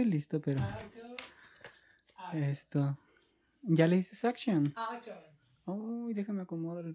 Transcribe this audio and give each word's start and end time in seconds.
estoy 0.00 0.12
listo, 0.12 0.40
pero. 0.40 0.60
Esto. 2.32 2.98
¿Ya 3.62 3.86
le 3.86 3.96
dices 3.96 4.24
action? 4.24 4.72
Uy, 5.66 6.14
déjame 6.14 6.42
acomodar 6.42 6.94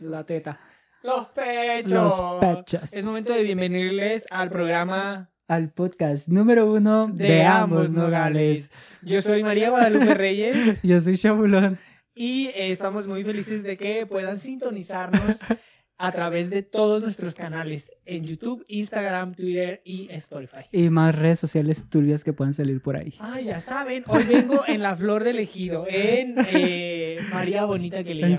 la 0.00 0.24
teta. 0.24 0.60
Los 1.02 1.26
pechos. 1.28 1.92
Los 1.92 2.40
pechos. 2.40 2.92
Es 2.92 3.04
momento 3.04 3.32
de 3.32 3.42
bienvenirles 3.42 4.26
al 4.30 4.50
programa 4.50 5.30
Al 5.46 5.70
podcast 5.70 6.28
número 6.28 6.70
uno 6.72 7.08
de, 7.08 7.44
ambos 7.44 7.90
nogales. 7.90 8.70
Yo 9.02 9.22
soy 9.22 9.42
María 9.42 9.70
Guadalupe 9.70 10.14
Reyes 10.14 10.82
Yo 10.82 11.00
soy 11.00 11.16
Chabulón. 11.16 11.78
y 12.14 12.48
eh, 12.48 12.72
estamos 12.72 13.06
muy 13.06 13.24
felices 13.24 13.62
de 13.62 13.76
que 13.76 14.06
puedan 14.06 14.38
sintonizarnos 14.38 15.36
a 15.98 16.12
través 16.12 16.50
de 16.50 16.62
todos 16.62 17.02
nuestros 17.02 17.34
canales 17.34 17.90
en 18.04 18.24
YouTube, 18.24 18.64
Instagram, 18.68 19.34
Twitter 19.34 19.80
y 19.84 20.08
Spotify. 20.12 20.60
Y 20.70 20.90
más 20.90 21.14
redes 21.14 21.40
sociales 21.40 21.84
turbias 21.88 22.22
que 22.22 22.32
puedan 22.32 22.54
salir 22.54 22.80
por 22.82 22.96
ahí. 22.96 23.14
Ay, 23.18 23.46
ya 23.46 23.60
saben, 23.60 24.04
hoy 24.06 24.24
vengo 24.24 24.62
en 24.66 24.82
la 24.82 24.94
flor 24.94 25.24
del 25.24 25.38
ejido, 25.38 25.86
en 25.88 26.34
eh, 26.50 27.18
María 27.32 27.64
Bonita 27.64 28.04
que 28.04 28.14
le 28.14 28.26
En. 28.26 28.32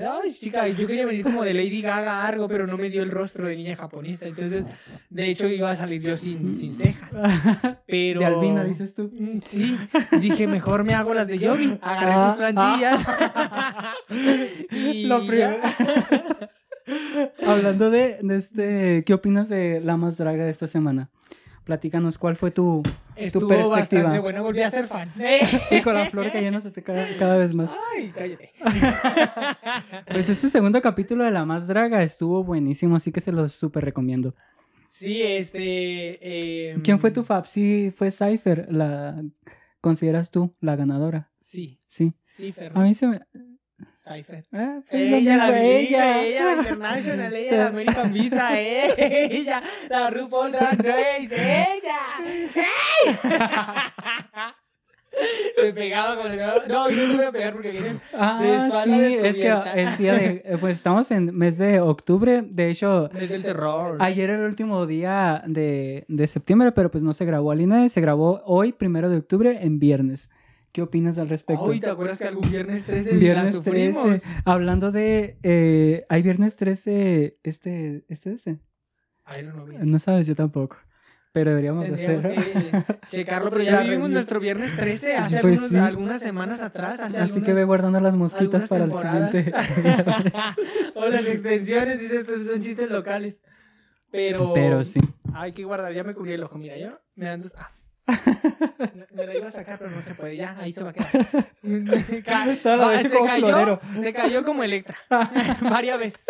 Ay, 0.00 0.32
chica, 0.32 0.66
yo 0.68 0.86
quería 0.86 1.06
venir 1.06 1.22
como 1.24 1.44
de 1.44 1.54
Lady 1.54 1.82
Gaga 1.82 2.26
algo, 2.26 2.48
pero 2.48 2.66
no 2.66 2.76
me 2.78 2.88
dio 2.90 3.02
el 3.02 3.10
rostro 3.10 3.46
de 3.46 3.56
niña 3.56 3.76
japonesa. 3.76 4.26
Entonces, 4.26 4.64
de 5.10 5.28
hecho, 5.28 5.46
iba 5.48 5.70
a 5.70 5.76
salir 5.76 6.00
yo 6.02 6.16
sin, 6.16 6.56
sin 6.58 6.72
cejas. 6.74 7.10
Pero... 7.86 8.20
De 8.20 8.26
Albina, 8.26 8.64
dices 8.64 8.94
tú. 8.94 9.10
Mm, 9.12 9.40
Sí, 9.42 9.76
dije, 10.20 10.46
mejor 10.46 10.84
me 10.84 10.94
hago 10.94 11.12
las 11.14 11.26
de 11.28 11.38
Yogi. 11.38 11.78
Agarré 11.82 12.12
Ah, 12.12 12.26
tus 12.26 12.36
plantillas. 12.36 13.00
y 14.70 15.06
Lo 15.06 15.26
primero. 15.26 15.58
Hablando 17.46 17.90
de, 17.90 18.18
de 18.22 18.36
este, 18.36 19.04
¿qué 19.04 19.14
opinas 19.14 19.48
de 19.48 19.80
la 19.80 19.96
más 19.96 20.16
draga 20.16 20.44
de 20.44 20.50
esta 20.50 20.66
semana? 20.66 21.10
Platícanos 21.64 22.18
cuál 22.18 22.36
fue 22.36 22.50
tu, 22.50 22.82
tu 22.82 22.90
Estuvo 23.16 23.48
perspectiva. 23.48 23.78
bastante 23.78 24.18
bueno, 24.18 24.42
volví 24.42 24.62
a 24.62 24.70
ser 24.70 24.86
fan. 24.86 25.10
Y 25.70 25.82
con 25.82 25.94
la 25.94 26.06
flor 26.06 26.32
cayéndose 26.32 26.72
cada, 26.82 27.06
cada 27.18 27.36
vez 27.36 27.54
más. 27.54 27.70
Ay, 27.94 28.12
cállate. 28.16 28.52
Pues 30.10 30.28
este 30.28 30.50
segundo 30.50 30.80
capítulo 30.82 31.24
de 31.24 31.30
La 31.30 31.44
Más 31.44 31.66
Draga 31.68 32.02
estuvo 32.02 32.42
buenísimo, 32.42 32.96
así 32.96 33.12
que 33.12 33.20
se 33.20 33.30
los 33.32 33.52
súper 33.52 33.84
recomiendo. 33.84 34.34
Sí, 34.88 35.22
este... 35.22 36.70
em, 36.72 36.82
¿Quién 36.82 36.98
fue 36.98 37.10
tu 37.12 37.22
fab? 37.22 37.46
Sí, 37.46 37.92
fue 37.94 38.10
Cypher, 38.10 38.66
la... 38.72 39.22
¿Consideras 39.80 40.30
tú 40.30 40.54
la 40.60 40.76
ganadora? 40.76 41.30
Sí, 41.40 41.78
Sí. 41.88 42.12
sí, 42.24 42.52
Fer. 42.52 42.72
A 42.74 42.80
mí 42.80 42.94
se 42.94 43.06
me... 43.06 43.20
Cypher. 43.98 44.44
Ah, 44.52 44.80
Ella, 44.90 45.36
la 45.36 45.50
bilingüe, 45.50 46.28
ella, 46.28 46.44
la 46.44 46.62
international, 46.62 47.34
ella, 47.34 47.56
la 47.56 47.66
American 47.66 48.12
Visa, 48.12 48.58
ella, 48.60 49.62
la 49.88 50.10
RuPaul 50.10 50.52
Drag 50.52 50.78
Race, 50.82 51.28
ella. 51.34 51.98
¡Ey! 52.24 53.16
Me 55.62 55.72
pegaba 55.74 56.16
con 56.22 56.30
el... 56.32 56.38
No, 56.68 56.88
yo 56.90 57.06
no 57.08 57.16
voy 57.16 57.24
a 57.24 57.32
pegar 57.32 57.52
porque 57.52 57.72
vienes... 57.72 57.94
De 57.94 58.00
Ah, 58.14 58.64
espalda 58.66 58.84
sí, 58.96 59.14
es 59.22 59.36
que 59.36 59.48
el 59.74 59.96
día 59.96 60.14
de... 60.14 60.42
eh, 60.44 60.56
Pues 60.58 60.76
estamos 60.76 61.10
en 61.10 61.36
mes 61.36 61.58
de 61.58 61.80
octubre, 61.80 62.42
de 62.42 62.70
hecho... 62.70 63.08
Desde 63.08 63.34
el 63.34 63.42
terror. 63.42 63.96
Ayer 64.00 64.30
era 64.30 64.38
el 64.40 64.46
último 64.48 64.86
día 64.86 65.42
de, 65.46 66.04
de 66.08 66.26
septiembre, 66.26 66.72
pero 66.72 66.90
pues 66.90 67.02
no 67.02 67.12
se 67.12 67.24
grabó 67.24 67.50
Alina, 67.50 67.88
se 67.88 68.00
grabó 68.00 68.40
hoy, 68.46 68.72
primero 68.72 69.10
de 69.10 69.18
octubre, 69.18 69.58
en 69.60 69.78
viernes. 69.78 70.30
¿Qué 70.72 70.82
opinas 70.82 71.18
al 71.18 71.28
respecto? 71.28 71.70
Ay, 71.70 71.80
¿te 71.80 71.90
acuerdas 71.90 72.18
que 72.18 72.26
algún 72.28 72.48
viernes 72.50 72.84
13 72.84 73.12
la 73.14 73.18
Viernes 73.18 73.54
sufrimos? 73.54 74.04
13. 74.06 74.26
Hablando 74.44 74.92
de. 74.92 75.36
eh, 75.42 76.04
¿Hay 76.08 76.22
viernes 76.22 76.54
13? 76.56 77.38
Este, 77.42 78.04
este, 78.08 78.32
este. 78.34 78.58
Ay, 79.24 79.42
no, 79.44 79.64
vi. 79.66 79.76
No 79.80 79.98
sabes, 79.98 80.26
yo 80.26 80.34
tampoco. 80.36 80.76
Pero 81.32 81.50
deberíamos 81.50 81.84
de 81.84 81.90
Tendríamos 81.92 82.24
hacer. 82.24 82.34
que 82.44 82.94
checarlo, 83.08 83.50
pero 83.50 83.62
ya 83.62 83.72
La 83.72 83.78
vivimos 83.82 84.02
review. 84.04 84.14
nuestro 84.14 84.40
viernes 84.40 84.76
13 84.76 85.16
hace 85.16 85.40
Pues 85.40 85.58
algunos- 85.60 85.70
sí. 85.70 85.76
algunas 85.88 86.20
semanas 86.22 86.60
atrás. 86.60 87.00
Hace 87.00 87.18
Así 87.18 87.40
que 87.40 87.52
ve 87.52 87.64
guardando 87.64 88.00
las 88.00 88.14
mosquitas 88.14 88.68
para 88.68 88.84
el 88.84 88.92
siguiente. 88.92 89.52
o 90.96 91.08
las 91.08 91.26
extensiones, 91.26 92.00
dices, 92.00 92.20
estos 92.20 92.46
son 92.46 92.62
chistes 92.62 92.90
locales. 92.90 93.38
Pero, 94.10 94.52
Pero 94.54 94.82
sí. 94.82 95.00
Hay 95.34 95.52
que 95.52 95.62
guardar, 95.64 95.92
ya 95.92 96.02
me 96.02 96.14
cubrí 96.14 96.32
el 96.32 96.42
ojo, 96.42 96.58
mira, 96.58 96.76
yo 96.76 96.98
me 97.14 97.26
dan 97.26 97.42
dos... 97.42 97.54
Ah. 97.56 97.70
Me 99.14 99.26
la 99.26 99.36
iba 99.36 99.48
a 99.48 99.52
sacar, 99.52 99.78
pero 99.78 99.90
no 99.90 100.02
se 100.02 100.14
puede, 100.14 100.36
ya, 100.36 100.56
ahí 100.58 100.72
se 100.72 100.82
va 100.82 100.90
a 100.90 100.92
quedar. 100.92 101.10
Ca- 102.24 102.46
va- 102.76 102.98
se, 102.98 103.10
como 103.10 103.26
cayó, 103.26 103.80
se 104.00 104.12
cayó 104.12 104.44
como 104.44 104.62
Electra, 104.62 104.96
varias 105.60 105.98
veces. 105.98 106.20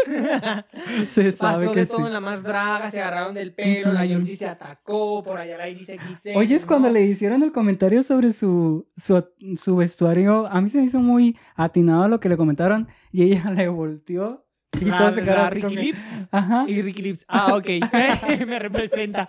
Se 1.10 1.32
sabe 1.32 1.64
Pasó 1.66 1.72
que 1.74 1.80
de 1.80 1.86
sí. 1.86 1.92
todo 1.92 2.06
en 2.06 2.12
la 2.12 2.20
más 2.20 2.42
draga, 2.42 2.90
se 2.90 3.00
agarraron 3.00 3.34
del 3.34 3.52
pelo, 3.52 3.92
la. 3.92 4.06
Georgie 4.06 4.36
se 4.36 4.48
atacó, 4.48 5.22
por 5.22 5.38
allá 5.38 5.56
la 5.56 5.68
Iris 5.68 5.88
XC. 5.88 6.36
Oye, 6.36 6.56
es 6.56 6.66
cuando 6.66 6.88
le 6.90 7.02
hicieron 7.04 7.42
el 7.42 7.52
comentario 7.52 8.02
sobre 8.02 8.32
su, 8.32 8.88
su, 8.96 9.24
su 9.56 9.76
vestuario. 9.76 10.46
A 10.46 10.60
mí 10.60 10.68
se 10.68 10.78
me 10.78 10.84
hizo 10.84 11.00
muy 11.00 11.38
atinado 11.54 12.08
lo 12.08 12.18
que 12.20 12.28
le 12.28 12.36
comentaron. 12.36 12.88
Y 13.12 13.22
ella 13.24 13.50
le 13.50 13.68
volteó. 13.68 14.46
Y 14.80 14.84
La, 14.84 14.98
todo 14.98 15.10
se 15.12 15.22
quedó 15.22 15.32
la 15.34 15.46
así 15.48 15.54
Ricky 15.56 15.66
como 15.66 15.80
Lips 15.82 16.00
Ajá. 16.30 16.64
y 16.68 16.82
Ricky 16.82 17.02
Lips. 17.02 17.24
Ah, 17.28 17.56
ok, 17.56 17.66
me 18.46 18.58
representa. 18.58 19.28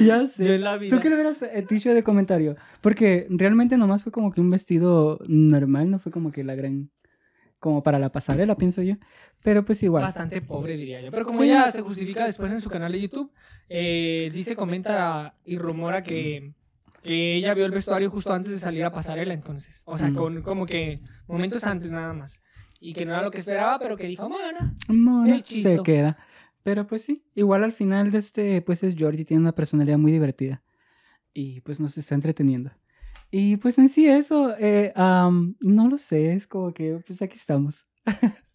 Ya 0.00 0.26
sé. 0.26 0.44
Yo 0.46 0.52
en 0.54 0.62
la 0.64 0.76
vida. 0.76 0.94
¿Tú 0.96 1.02
qué 1.02 1.08
le 1.08 1.14
hubieras 1.14 1.40
eh, 1.42 1.64
dicho 1.68 1.94
de 1.94 2.02
comentario? 2.02 2.56
Porque 2.82 3.26
realmente 3.30 3.76
nomás 3.78 4.02
fue 4.02 4.12
como 4.12 4.32
que 4.32 4.40
un 4.40 4.50
vestido 4.50 5.18
normal, 5.26 5.90
no 5.90 5.98
fue 5.98 6.12
como 6.12 6.30
que 6.32 6.44
la 6.44 6.54
gran... 6.54 6.90
Como 7.58 7.84
para 7.84 8.00
la 8.00 8.10
pasarela, 8.10 8.56
pienso 8.56 8.82
yo. 8.82 8.96
Pero 9.44 9.64
pues 9.64 9.80
igual. 9.84 10.02
Bastante 10.02 10.42
pobre, 10.42 10.76
diría 10.76 11.00
yo. 11.00 11.12
Pero 11.12 11.24
como 11.24 11.42
Sí. 11.42 11.44
ella 11.48 11.70
se 11.70 11.80
justifica 11.80 12.26
después 12.26 12.50
en 12.50 12.60
su 12.60 12.68
canal 12.68 12.90
de 12.90 13.00
YouTube, 13.00 13.30
eh, 13.68 14.30
dice, 14.34 14.56
comenta 14.56 15.36
y 15.44 15.58
rumora 15.58 16.02
que, 16.02 16.54
que 17.04 17.36
ella 17.36 17.54
vio 17.54 17.64
el 17.64 17.70
vestuario 17.70 18.10
justo 18.10 18.32
antes 18.32 18.52
de 18.52 18.58
salir 18.58 18.84
a 18.84 18.90
pasarela, 18.90 19.32
entonces. 19.32 19.82
O 19.84 19.96
sea, 19.96 20.10
Mm. 20.10 20.14
con 20.16 20.42
como 20.42 20.66
que 20.66 21.00
momentos 21.28 21.62
antes 21.64 21.92
nada 21.92 22.12
más. 22.12 22.42
Y 22.84 22.94
que 22.94 23.06
no 23.06 23.12
era 23.12 23.22
lo 23.22 23.30
que 23.30 23.38
esperaba, 23.38 23.78
pero 23.78 23.96
que 23.96 24.08
dijo, 24.08 24.28
el 25.24 25.42
chisto. 25.44 25.76
se 25.76 25.82
queda. 25.84 26.18
Pero 26.64 26.86
pues 26.88 27.02
sí, 27.02 27.24
igual 27.36 27.62
al 27.62 27.72
final 27.72 28.10
de 28.10 28.18
este, 28.18 28.60
pues 28.60 28.82
es 28.82 28.96
Georgie, 28.96 29.24
tiene 29.24 29.40
una 29.40 29.54
personalidad 29.54 29.98
muy 29.98 30.10
divertida. 30.10 30.62
Y 31.32 31.60
pues 31.60 31.78
nos 31.78 31.96
está 31.96 32.16
entreteniendo. 32.16 32.72
Y 33.30 33.56
pues 33.58 33.78
en 33.78 33.88
sí 33.88 34.08
eso, 34.08 34.54
eh, 34.58 34.92
no 34.96 35.88
lo 35.88 35.96
sé, 35.96 36.34
es 36.34 36.48
como 36.48 36.74
que 36.74 37.00
pues 37.06 37.22
aquí 37.22 37.36
estamos. 37.36 37.86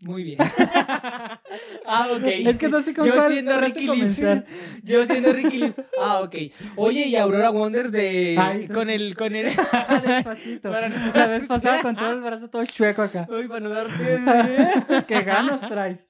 muy 0.00 0.22
bien. 0.24 0.38
ah, 1.86 2.08
ok. 2.12 2.22
Es 2.24 2.58
que 2.58 2.68
no 2.68 2.82
sé 2.82 2.94
con 2.94 3.06
Yo 3.06 3.28
siendo 3.28 3.58
Ricky 3.58 3.88
Lips. 3.88 4.20
Yo 4.82 5.06
siendo 5.06 5.32
Ricky 5.32 5.58
Lips. 5.58 5.80
Ah, 5.98 6.20
ok. 6.20 6.34
Oye, 6.76 7.06
y 7.06 7.16
Aurora 7.16 7.50
Wonders 7.50 7.92
de... 7.92 8.36
Ay, 8.38 8.68
con 8.68 8.90
el... 8.90 9.16
Con 9.16 9.34
el... 9.34 9.46
Despacito. 9.46 10.70
Para 10.70 10.88
no- 10.88 10.96
La 11.14 11.26
vez 11.28 11.46
pasada 11.46 11.80
con 11.82 11.96
todo 11.96 12.10
el 12.10 12.20
brazo 12.22 12.48
todo 12.48 12.64
chueco 12.66 13.02
acá. 13.02 13.26
Uy, 13.30 13.48
para 13.48 13.60
no 13.60 13.70
darte... 13.70 15.04
¿Qué 15.08 15.22
ganas 15.22 15.60
traes? 15.68 16.00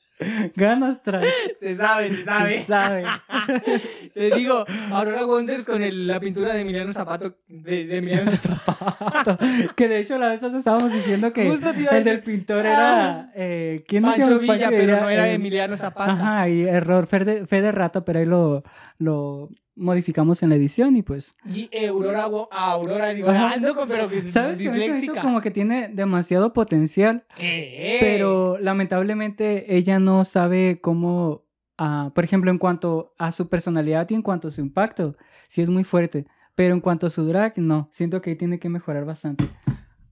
Ganas 0.54 1.02
traes. 1.02 1.32
Se 1.60 1.76
sabe, 1.76 2.10
se 2.10 2.24
sabe. 2.24 2.60
Se 2.60 2.66
sabe. 2.66 3.04
Te 4.14 4.30
digo, 4.34 4.64
Aurora 4.90 5.26
Wonders 5.26 5.64
con 5.64 5.82
el- 5.82 6.06
la 6.06 6.18
pintura 6.20 6.54
de 6.54 6.60
Emiliano 6.60 6.92
Zapato. 6.92 7.36
De, 7.46 7.86
de 7.86 7.96
Emiliano 7.98 8.30
Zapato. 8.30 9.38
que 9.76 9.88
de 9.88 10.00
hecho 10.00 10.18
la 10.18 10.30
vez 10.30 10.40
pasada 10.40 10.58
estábamos 10.58 10.92
diciendo 10.92 11.32
que 11.32 11.48
Justo 11.50 11.70
el 11.90 12.04
del 12.04 12.22
pintor 12.22 12.64
era 12.64 13.30
eh, 13.34 13.84
¿quién 13.86 14.02
Pancho? 14.04 14.38
Villa, 14.38 14.70
pero 14.70 15.00
no 15.00 15.10
era 15.10 15.28
eh, 15.28 15.34
Emiliano 15.34 15.76
Zapata. 15.76 16.12
Ajá, 16.12 16.48
y 16.48 16.62
error, 16.64 17.06
fe 17.06 17.24
de, 17.24 17.46
fe 17.46 17.60
de 17.60 17.72
rato, 17.72 18.04
pero 18.04 18.18
ahí 18.18 18.26
lo, 18.26 18.62
lo 18.98 19.50
modificamos 19.76 20.42
en 20.42 20.48
la 20.48 20.54
edición 20.56 20.96
y 20.96 21.02
pues 21.02 21.36
Y 21.44 21.68
Aurora, 21.86 22.24
Aurora, 22.50 23.10
digo, 23.14 23.28
Ajá. 23.30 23.52
ando 23.52 23.74
con, 23.74 23.86
pero 23.88 24.08
¿Sabes 24.30 24.58
disléxica. 24.58 25.20
como 25.20 25.40
que 25.40 25.50
tiene 25.50 25.88
demasiado 25.88 26.52
potencial, 26.52 27.24
¿Qué? 27.36 27.98
pero 28.00 28.58
lamentablemente 28.58 29.76
ella 29.76 29.98
no 29.98 30.24
sabe 30.24 30.80
cómo, 30.80 31.44
ah, 31.78 32.10
por 32.14 32.24
ejemplo, 32.24 32.50
en 32.50 32.58
cuanto 32.58 33.12
a 33.18 33.32
su 33.32 33.48
personalidad 33.48 34.08
y 34.10 34.14
en 34.14 34.22
cuanto 34.22 34.48
a 34.48 34.50
su 34.50 34.60
impacto, 34.62 35.16
sí 35.48 35.60
es 35.62 35.68
muy 35.70 35.84
fuerte, 35.84 36.26
pero 36.54 36.74
en 36.74 36.80
cuanto 36.80 37.06
a 37.06 37.10
su 37.10 37.26
drag, 37.26 37.58
no, 37.58 37.88
siento 37.92 38.22
que 38.22 38.30
ahí 38.30 38.36
tiene 38.36 38.58
que 38.58 38.68
mejorar 38.70 39.04
bastante. 39.04 39.44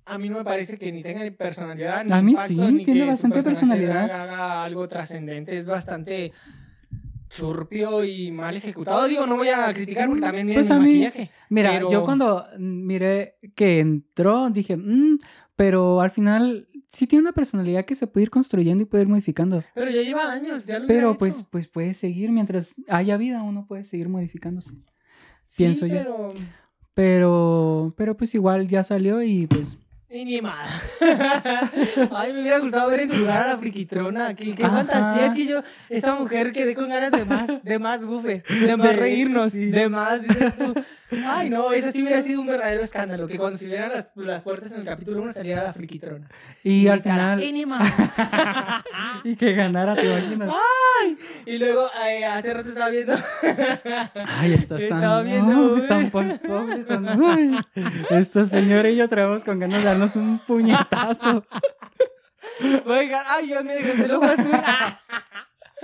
A 0.07 0.19
mí 0.19 0.29
no 0.29 0.37
me 0.37 0.45
parece 0.45 0.77
que 0.79 0.93
ni 0.93 1.03
tenga 1.03 1.23
personalidad, 1.31 2.05
ni 2.05 2.13
A 2.13 2.21
mí 2.21 2.33
impacto, 2.33 2.49
sí, 2.67 2.73
ni 2.73 2.85
tiene 2.85 3.01
que 3.01 3.07
bastante 3.07 3.43
personalidad. 3.43 4.11
haga 4.11 4.63
algo 4.63 4.87
trascendente. 4.87 5.57
Es 5.57 5.65
bastante 5.65 6.33
churpio 7.35 8.05
y 8.05 8.31
mal 8.31 8.57
ejecutado. 8.57 9.07
Digo, 9.09 9.27
no 9.27 9.37
voy 9.37 9.49
a 9.49 9.73
criticar 9.75 10.07
porque 10.09 10.23
también 10.23 10.47
miren 10.47 10.67
Pues 10.67 10.79
mi 10.79 10.87
maquillaje. 10.87 11.31
Mira, 11.51 11.71
Pero- 11.73 11.91
yo 11.91 12.05
cuando 12.05 12.47
miré 12.59 13.37
que 13.55 13.81
entró, 13.81 14.49
dije, 14.51 14.77
"Mm", 14.77 15.19
pero 15.57 16.01
al 16.01 16.11
final 16.11 16.69
sí 16.93 17.07
tiene 17.07 17.23
una 17.23 17.33
personalidad 17.33 17.85
que 17.85 17.95
se 17.97 18.07
puede 18.07 18.23
ir 18.25 18.31
construyendo 18.31 18.83
y 18.83 18.87
puede 18.87 19.03
ir 19.03 19.09
modificando. 19.09 19.63
Pero 19.75 19.91
ya 19.91 20.03
lleva 20.03 20.31
años, 20.33 20.65
ya 20.67 20.79
lo 20.79 20.87
Pero 20.87 21.11
hecho. 21.11 21.19
pues, 21.19 21.45
pues 21.51 21.69
puede 21.69 21.93
seguir, 21.95 22.31
mientras 22.31 22.75
haya 22.89 23.17
vida, 23.17 23.43
uno 23.43 23.67
puede 23.67 23.85
seguir 23.85 24.09
modificándose. 24.09 24.71
Sí, 25.45 25.65
pienso 25.65 25.87
yo. 25.87 26.29
Pero, 26.95 27.93
pero 27.97 28.17
pues 28.17 28.35
igual 28.35 28.69
ya 28.69 28.85
salió 28.85 29.21
y 29.23 29.47
pues 29.49 29.77
Y 30.11 30.25
ni 30.25 30.41
más. 30.41 30.69
Ay, 32.15 32.33
me 32.33 32.43
hubiera 32.43 32.59
gustado 32.59 32.91
ver 32.91 33.01
en 33.01 33.11
su 33.11 33.17
lugar 33.17 33.43
a 33.43 33.49
la 33.49 33.59
friquitrona. 33.59 34.35
Qué, 34.35 34.55
qué 34.55 34.63
fantasía. 34.63 35.27
Es 35.27 35.35
que 35.35 35.47
yo, 35.47 35.63
esta 35.89 36.15
mujer 36.15 36.53
quedé 36.53 36.75
con 36.75 36.89
ganas 36.89 37.11
de 37.11 37.25
más, 37.25 37.49
de 37.63 37.79
más 37.79 38.05
bufe, 38.05 38.43
de 38.49 38.77
más 38.77 38.97
reírnos, 38.97 39.53
de 39.53 39.89
más, 39.89 40.23
dices 40.23 40.57
tú. 40.57 40.75
Ay, 41.27 41.51
no, 41.51 41.73
esa 41.73 41.93
sí 41.93 42.03
hubiera 42.03 42.23
sido 42.23 42.41
un 42.41 42.47
verdadero 42.47 42.83
escándalo. 42.85 43.27
Que 43.29 43.39
cuando 43.39 43.59
se 43.59 43.67
vieran 43.67 43.91
las, 43.93 44.09
las 44.17 44.43
puertas 44.43 44.73
en 44.73 44.81
el 44.81 44.85
capítulo 44.87 45.23
1 45.23 45.33
saliera 45.33 45.63
la 45.63 45.73
friquitrona. 45.73 46.29
Y 46.63 46.89
al 46.89 47.01
gritara, 47.01 47.37
final. 47.37 47.43
"Y 47.43 47.53
ni 47.53 47.67
más". 47.67 47.93
Y 49.25 49.37
que 49.37 49.53
ganara, 49.55 49.95
te 49.97 50.05
imaginas. 50.07 50.53
Y 51.47 51.59
luego, 51.59 51.89
eh, 52.07 52.25
hace 52.25 52.55
rato 52.55 52.69
estaba 52.69 52.89
viendo. 52.91 53.15
Ay, 54.27 54.55
estás 54.55 54.79
tan. 54.89 54.99
Estaba 54.99 55.23
viendo, 55.23 55.77
Ay, 55.77 55.87
tan 55.89 56.11
pobre, 56.11 56.39
tan- 56.85 57.23
ay. 57.23 57.59
Esta 58.11 58.45
señora 58.47 58.89
y 58.91 58.97
yo 58.97 59.09
traemos 59.09 59.45
con 59.45 59.59
ganas 59.59 59.83
de 59.83 59.89
darnos 59.89 60.17
un 60.17 60.39
puñetazo. 60.47 61.45
Oigan, 62.87 63.25
ay, 63.29 63.49
ya 63.49 63.63
me 63.63 63.75
dejaste 63.75 64.05
azul. 64.05 64.51
Ah. 64.55 65.01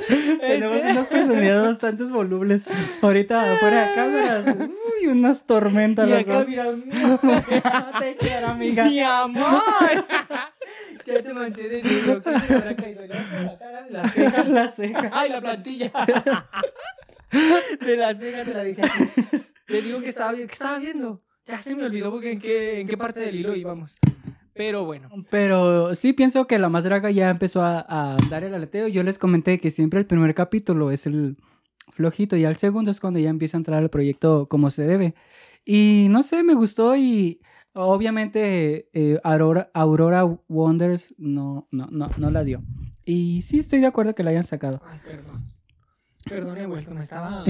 Tenemos 0.41 0.77
Este- 0.77 0.91
unas 0.93 1.07
personalidades 1.09 1.63
bastante 1.63 2.05
volubles. 2.05 2.65
Ahorita 3.03 3.57
fuera 3.61 3.89
de 3.89 3.95
cámaras. 3.95 4.57
Uy, 4.59 5.07
unas 5.09 5.45
tormentas. 5.47 6.09
Y 6.09 6.13
acá, 6.13 6.45
mira, 6.47 6.67
Te 8.01 8.17
quiero, 8.17 8.47
amiga. 8.49 8.85
mi 8.85 9.01
amor. 9.01 9.63
ya 11.07 11.23
te 11.23 11.35
manché 11.35 11.69
de 11.69 11.83
negro. 11.83 12.23
¿Qué 12.23 12.31
te 12.47 12.55
habrá 12.55 12.77
caído? 12.77 13.05
¿Ya 13.07 13.15
por 13.15 13.43
la 13.45 13.59
cara 13.59 13.87
la 13.91 14.09
ceja? 14.09 14.45
La 14.45 14.73
ceja. 14.73 15.11
Ay, 15.13 15.31
la 15.31 15.41
plantilla. 15.41 15.93
De 17.81 17.97
la 17.97 18.15
ceja 18.15 18.45
te 18.45 18.55
la 18.55 18.65
dije 18.65 18.83
así. 18.83 19.05
Le 19.69 19.83
digo 19.83 20.01
que 20.01 20.09
estaba, 20.09 20.35
que 20.35 20.43
estaba 20.45 20.79
viendo. 20.79 21.23
Ya 21.47 21.61
se 21.63 21.75
me 21.77 21.85
olvidó 21.85 22.11
porque 22.11 22.33
en 22.33 22.41
qué, 22.41 22.81
en 22.81 22.89
qué 22.89 22.97
parte 22.97 23.21
del 23.21 23.37
hilo 23.37 23.55
íbamos. 23.55 23.99
Pero 24.55 24.85
bueno. 24.85 25.09
Pero 25.31 25.95
sí 25.95 26.13
pienso 26.13 26.47
que 26.47 26.59
la 26.59 26.69
más 26.69 26.85
draga 26.85 27.11
ya 27.11 27.31
empezó 27.31 27.63
a, 27.63 27.85
a 27.89 28.17
dar 28.29 28.45
el 28.45 28.55
aleteo. 28.55 28.89
Yo 28.89 29.03
les 29.03 29.19
comenté 29.19 29.59
que 29.59 29.71
siempre 29.71 30.01
el 30.01 30.07
primer 30.07 30.35
capítulo 30.35 30.91
es 30.91 31.07
el 31.07 31.37
flojito 31.93 32.37
y 32.37 32.45
al 32.45 32.57
segundo 32.57 32.91
es 32.91 33.01
cuando 33.01 33.19
ya 33.19 33.31
empieza 33.31 33.57
a 33.57 33.61
entrar 33.61 33.83
el 33.83 33.91
proyecto 33.91 34.47
como 34.49 34.71
se 34.71 34.87
debe. 34.87 35.15
Y 35.65 36.07
no 36.11 36.23
sé, 36.23 36.43
me 36.43 36.55
gustó 36.55 36.97
y 36.97 37.41
obviamente 37.75 38.89
eh, 38.93 39.21
Aurora, 39.23 39.71
Aurora 39.75 40.25
Wonders 40.49 41.15
no, 41.19 41.69
no, 41.71 41.87
no, 41.91 42.09
no 42.17 42.31
la 42.31 42.45
dio. 42.45 42.63
Y 43.05 43.43
sí 43.43 43.59
estoy 43.59 43.81
de 43.81 43.87
acuerdo 43.87 44.15
que 44.15 44.23
la 44.23 44.31
hayan 44.31 44.45
sacado. 44.45 44.81
Ay, 44.85 45.01
perdón. 45.05 45.45
Perdón, 46.25 46.59
he 46.59 46.67
vuelto. 46.67 46.93
Me 46.93 47.03
estaba 47.03 47.45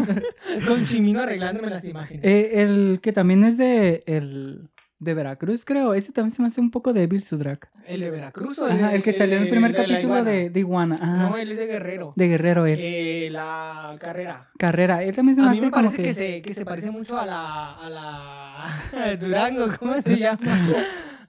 con 0.66 0.84
Chimino 0.84 1.20
arreglándome 1.20 1.70
las 1.70 1.84
imágenes. 1.84 2.24
Eh, 2.24 2.62
el 2.62 3.00
que 3.00 3.12
también 3.12 3.44
es 3.44 3.56
de, 3.58 4.02
el, 4.06 4.70
de 5.06 5.14
Veracruz, 5.14 5.64
creo. 5.64 5.94
Ese 5.94 6.12
también 6.12 6.32
se 6.36 6.42
me 6.42 6.48
hace 6.48 6.60
un 6.60 6.70
poco 6.70 6.92
débil 6.92 7.22
su 7.22 7.38
drag. 7.38 7.60
¿El 7.86 8.00
de 8.00 8.10
Veracruz 8.10 8.58
o 8.58 8.66
Ajá, 8.66 8.94
el 8.94 9.02
que 9.02 9.14
salió 9.14 9.36
en 9.38 9.44
el 9.44 9.48
primer 9.48 9.70
de 9.72 9.78
capítulo 9.78 10.00
iguana? 10.02 10.30
de, 10.30 10.50
de 10.50 10.60
Iguana. 10.60 10.96
Ajá. 10.96 11.16
No, 11.30 11.36
él 11.38 11.50
es 11.52 11.58
de 11.58 11.66
Guerrero. 11.66 12.12
De 12.14 12.28
Guerrero, 12.28 12.66
él. 12.66 12.78
Eh, 12.80 13.28
la 13.30 13.96
carrera. 13.98 14.50
Carrera. 14.58 15.02
Él 15.02 15.16
también 15.16 15.36
se 15.36 15.40
me 15.40 15.48
A 15.48 15.50
hace 15.52 15.60
mí 15.60 15.66
me 15.66 15.70
como 15.72 15.84
parece 15.86 16.02
que... 16.02 16.12
se, 16.12 16.42
que 16.42 16.52
se 16.52 16.64
parece 16.66 16.90
mucho 16.90 17.18
a 17.18 17.24
la, 17.24 17.72
a 17.74 17.88
la 17.88 19.16
Durango, 19.20 19.66
¿cómo 19.78 19.98
se 20.02 20.18
llama? 20.18 20.38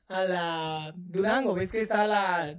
A 0.09 0.23
la 0.23 0.93
Durango, 0.95 1.53
¿ves 1.53 1.71
que 1.71 1.81
está 1.81 2.05
la... 2.07 2.55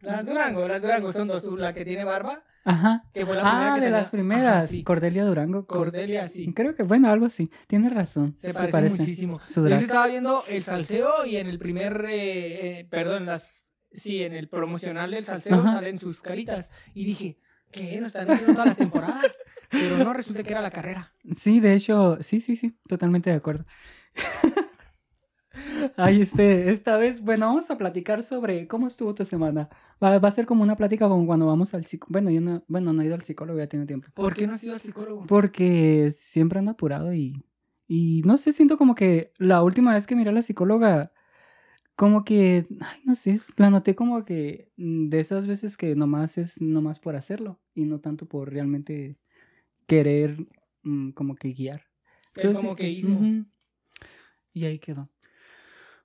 Las 0.00 0.24
Durango, 0.24 0.68
las 0.68 0.80
Durango 0.80 1.12
son 1.12 1.26
dos, 1.26 1.44
la 1.58 1.72
que 1.74 1.84
tiene 1.84 2.04
barba, 2.04 2.44
Ajá. 2.68 3.02
que 3.14 3.24
fue 3.26 3.36
la 3.36 3.42
primera 3.42 3.70
Ah, 3.72 3.74
que 3.74 3.80
de 3.80 3.86
salió. 3.86 3.98
las 3.98 4.08
primeras. 4.10 4.56
Ajá, 4.56 4.66
sí. 4.66 4.84
Cordelia 4.84 5.24
Durango. 5.24 5.66
Cordelia, 5.66 6.28
sí. 6.28 6.52
Creo 6.52 6.74
que, 6.74 6.82
bueno, 6.82 7.08
algo 7.10 7.26
así. 7.26 7.50
Tienes 7.66 7.92
razón. 7.92 8.34
Se 8.38 8.52
parece, 8.52 8.90
muchísimo. 8.90 9.40
Su 9.48 9.66
Yo 9.68 9.74
estaba 9.76 10.06
viendo 10.06 10.44
el 10.48 10.62
salseo 10.62 11.24
y 11.24 11.36
en 11.36 11.46
el 11.48 11.58
primer, 11.58 12.04
eh, 12.08 12.80
eh, 12.80 12.84
perdón, 12.90 13.26
las, 13.26 13.52
sí, 13.92 14.22
en 14.22 14.34
el 14.34 14.48
promocional 14.48 15.10
del 15.10 15.24
salseo 15.24 15.56
Ajá. 15.60 15.72
salen 15.72 15.98
sus 15.98 16.20
caritas. 16.20 16.70
Y 16.94 17.04
dije, 17.04 17.38
¿qué? 17.72 17.98
Nos 18.00 18.08
están 18.08 18.28
metiendo 18.28 18.52
todas 18.52 18.68
las 18.68 18.76
temporadas. 18.76 19.32
Pero 19.70 19.98
no, 19.98 20.12
resulta 20.14 20.42
que 20.42 20.52
era 20.52 20.60
la 20.62 20.70
carrera. 20.70 21.12
Sí, 21.36 21.60
de 21.60 21.74
hecho, 21.74 22.18
sí, 22.20 22.40
sí, 22.40 22.56
sí. 22.56 22.78
Totalmente 22.88 23.30
de 23.30 23.36
acuerdo. 23.36 23.64
Ay, 25.96 26.22
este, 26.22 26.70
esta 26.70 26.96
vez, 26.96 27.22
bueno, 27.22 27.46
vamos 27.46 27.70
a 27.70 27.78
platicar 27.78 28.22
sobre 28.22 28.66
cómo 28.68 28.86
estuvo 28.86 29.14
tu 29.14 29.24
semana. 29.24 29.68
Va, 30.02 30.18
va 30.18 30.28
a 30.28 30.32
ser 30.32 30.46
como 30.46 30.62
una 30.62 30.76
plática 30.76 31.08
como 31.08 31.26
cuando 31.26 31.46
vamos 31.46 31.74
al 31.74 31.84
psicólogo. 31.84 32.12
Bueno, 32.12 32.30
yo 32.30 32.40
no, 32.40 32.62
bueno, 32.68 32.92
no 32.92 33.02
he 33.02 33.06
ido 33.06 33.14
al 33.14 33.22
psicólogo, 33.22 33.58
ya 33.58 33.66
tiene 33.66 33.86
tiempo. 33.86 34.08
¿Por 34.14 34.34
qué 34.34 34.46
no 34.46 34.54
has 34.54 34.64
ido 34.64 34.74
al 34.74 34.80
psicólogo? 34.80 35.26
Porque 35.26 36.12
siempre 36.16 36.58
ando 36.58 36.72
apurado 36.72 37.12
y, 37.14 37.42
y 37.86 38.22
no 38.24 38.38
sé, 38.38 38.52
siento 38.52 38.78
como 38.78 38.94
que 38.94 39.32
la 39.38 39.62
última 39.62 39.94
vez 39.94 40.06
que 40.06 40.16
miré 40.16 40.30
a 40.30 40.34
la 40.34 40.42
psicóloga, 40.42 41.12
como 41.96 42.24
que, 42.24 42.64
ay, 42.80 43.00
no 43.04 43.16
sé, 43.16 43.40
la 43.56 43.70
noté 43.70 43.96
como 43.96 44.24
que 44.24 44.70
de 44.76 45.18
esas 45.18 45.48
veces 45.48 45.76
que 45.76 45.96
nomás 45.96 46.38
es 46.38 46.60
nomás 46.60 47.00
por 47.00 47.16
hacerlo 47.16 47.58
y 47.74 47.84
no 47.86 47.98
tanto 47.98 48.26
por 48.26 48.52
realmente 48.52 49.18
querer 49.88 50.36
mm, 50.84 51.10
como 51.10 51.34
que 51.34 51.52
guiar. 51.52 51.82
Es 52.36 52.54
como 52.54 52.76
que 52.76 52.88
hizo. 52.88 53.08
ujú. 53.08 53.46
Y 54.52 54.64
ahí 54.64 54.78
quedó. 54.78 55.08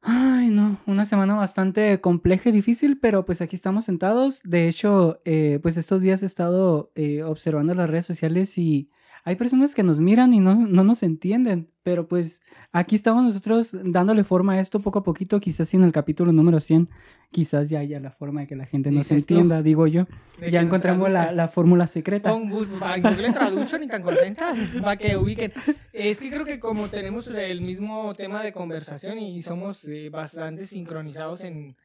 Ay, 0.06 0.50
no, 0.50 0.80
una 0.86 1.06
semana 1.06 1.34
bastante 1.36 2.02
compleja 2.02 2.50
y 2.50 2.52
difícil, 2.52 3.00
pero 3.00 3.24
pues 3.26 3.42
aquí 3.42 3.56
estamos 3.56 3.86
sentados. 3.86 4.42
De 4.44 4.68
hecho, 4.68 5.22
eh, 5.24 5.60
pues 5.62 5.78
estos 5.78 6.02
días 6.02 6.24
he 6.24 6.26
estado 6.26 6.92
eh, 6.96 7.24
observando 7.24 7.74
las 7.74 7.90
redes 7.90 8.06
sociales 8.06 8.58
y 8.58 8.90
hay 9.26 9.36
personas 9.38 9.74
que 9.74 9.84
nos 9.84 10.02
miran 10.02 10.34
y 10.34 10.40
no, 10.40 10.56
no 10.56 10.84
nos 10.84 11.02
entienden, 11.02 11.70
pero 11.82 12.08
pues 12.08 12.42
aquí 12.74 12.96
estamos 12.96 13.24
nosotros 13.24 13.72
dándole 13.84 14.24
forma 14.24 14.54
a 14.54 14.60
esto 14.60 14.82
poco 14.82 15.00
a 15.00 15.04
poquito, 15.04 15.40
quizás 15.40 15.70
si 15.70 15.78
en 15.78 15.84
el 15.84 15.94
capítulo 15.94 16.34
número 16.34 16.60
100, 16.60 16.88
quizás 17.32 17.70
ya 17.70 17.80
haya 17.80 18.00
la 18.02 18.12
forma 18.12 18.42
de 18.42 18.48
que 18.48 18.56
la 18.58 18.66
gente 18.66 18.92
nos 18.92 19.08
Dices 19.08 19.26
tú. 19.26 19.36
entienda, 19.36 19.62
digo 19.62 19.88
yo. 19.88 20.08
Ya 20.52 20.60
encontramos 20.62 21.10
la, 21.12 21.32
la 21.32 21.48
fórmula 21.48 21.88
secreta. 21.88 22.32
Pon 22.32 22.50
bus, 22.50 22.70
Google 22.70 23.32
traducho 23.32 23.78
ni 23.78 23.88
tan 23.88 24.02
contentas 24.02 24.58
para 24.82 24.98
que 24.98 25.16
ubiquen. 25.16 25.54
Es 25.94 26.20
que 26.20 26.30
creo 26.30 26.46
que 26.46 26.60
como 26.60 26.90
tenemos 26.90 27.28
el 27.30 27.62
mismo 27.62 28.14
tema 28.14 28.44
de 28.44 28.52
conversación 28.52 29.20
y 29.20 29.42
somos 29.42 29.86
eh, 29.86 30.10
bastante 30.10 30.66
sincronizados 30.66 31.44
en, 31.46 31.76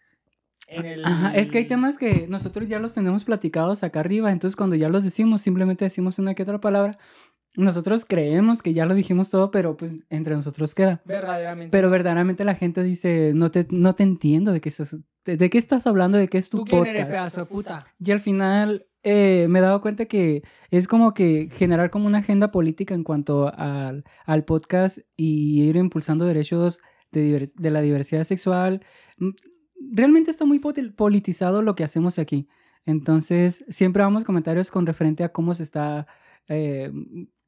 en 0.67 0.84
el... 0.84 1.05
Ajá, 1.05 1.34
es 1.34 1.50
que 1.50 1.58
hay 1.58 1.67
temas 1.67 1.99
que 1.99 2.26
nosotros 2.29 2.69
ya 2.69 2.79
los 2.79 2.94
tenemos 2.94 3.25
platicados 3.25 3.82
acá 3.82 4.00
arriba, 4.00 4.32
entonces 4.32 4.56
cuando 4.56 4.76
ya 4.76 4.88
los 4.88 5.05
decimos, 5.05 5.41
simplemente 5.41 5.84
decimos 5.84 6.19
una 6.19 6.34
que 6.34 6.43
otra 6.43 6.61
palabra. 6.61 6.99
Nosotros 7.58 8.05
creemos 8.05 8.62
que 8.62 8.72
ya 8.72 8.87
lo 8.87 8.94
dijimos 8.94 9.31
todo, 9.31 9.50
pero 9.50 9.76
pues 9.76 9.93
entre 10.10 10.34
nosotros 10.34 10.75
queda. 10.75 11.02
Verdaderamente. 11.05 11.70
Pero 11.70 11.90
verdaderamente 11.90 12.44
la 12.44 12.55
gente 12.55 12.82
dice, 12.82 13.32
no 13.34 13.50
te, 13.50 13.66
no 13.70 13.94
te 13.94 14.05
entiendo 14.05 14.52
de 14.52 14.60
qué 14.60 14.69
estás, 14.69 14.96
de, 15.25 15.37
de 15.37 15.50
qué 15.50 15.58
estás 15.58 15.87
hablando, 15.87 16.19
de 16.19 16.28
qué 16.28 16.38
es 16.38 16.49
tu 16.49 16.58
¿Tú 16.58 16.64
quién 16.64 16.78
podcast. 16.78 16.96
eres, 16.96 17.06
pedazo 17.06 17.40
de 17.40 17.46
puta? 17.46 17.87
Y 17.99 18.12
al 18.12 18.20
final 18.20 18.87
eh, 19.02 19.46
me 19.49 19.58
he 19.58 19.62
dado 19.62 19.81
cuenta 19.81 20.06
que 20.06 20.43
es 20.70 20.87
como 20.87 21.14
que 21.14 21.49
generar 21.52 21.90
como 21.90 22.06
una 22.06 22.19
agenda 22.19 22.50
política 22.50 22.94
en 22.94 23.02
cuanto 23.02 23.52
al, 23.52 24.05
al 24.25 24.44
podcast 24.44 24.99
y 25.16 25.62
ir 25.62 25.76
impulsando 25.76 26.26
derechos 26.26 26.79
de, 27.10 27.50
la 27.56 27.81
diversidad 27.81 28.24
sexual. 28.24 28.84
Mm, 29.19 29.31
Realmente 29.91 30.31
está 30.31 30.44
muy 30.44 30.58
politizado 30.58 31.62
lo 31.62 31.74
que 31.74 31.84
hacemos 31.84 32.19
aquí. 32.19 32.48
Entonces, 32.84 33.65
siempre 33.69 34.03
damos 34.03 34.24
comentarios 34.24 34.70
con 34.70 34.86
referente 34.86 35.24
a 35.24 35.31
cómo 35.31 35.55
se 35.55 35.62
está 35.62 36.06
eh, 36.48 36.91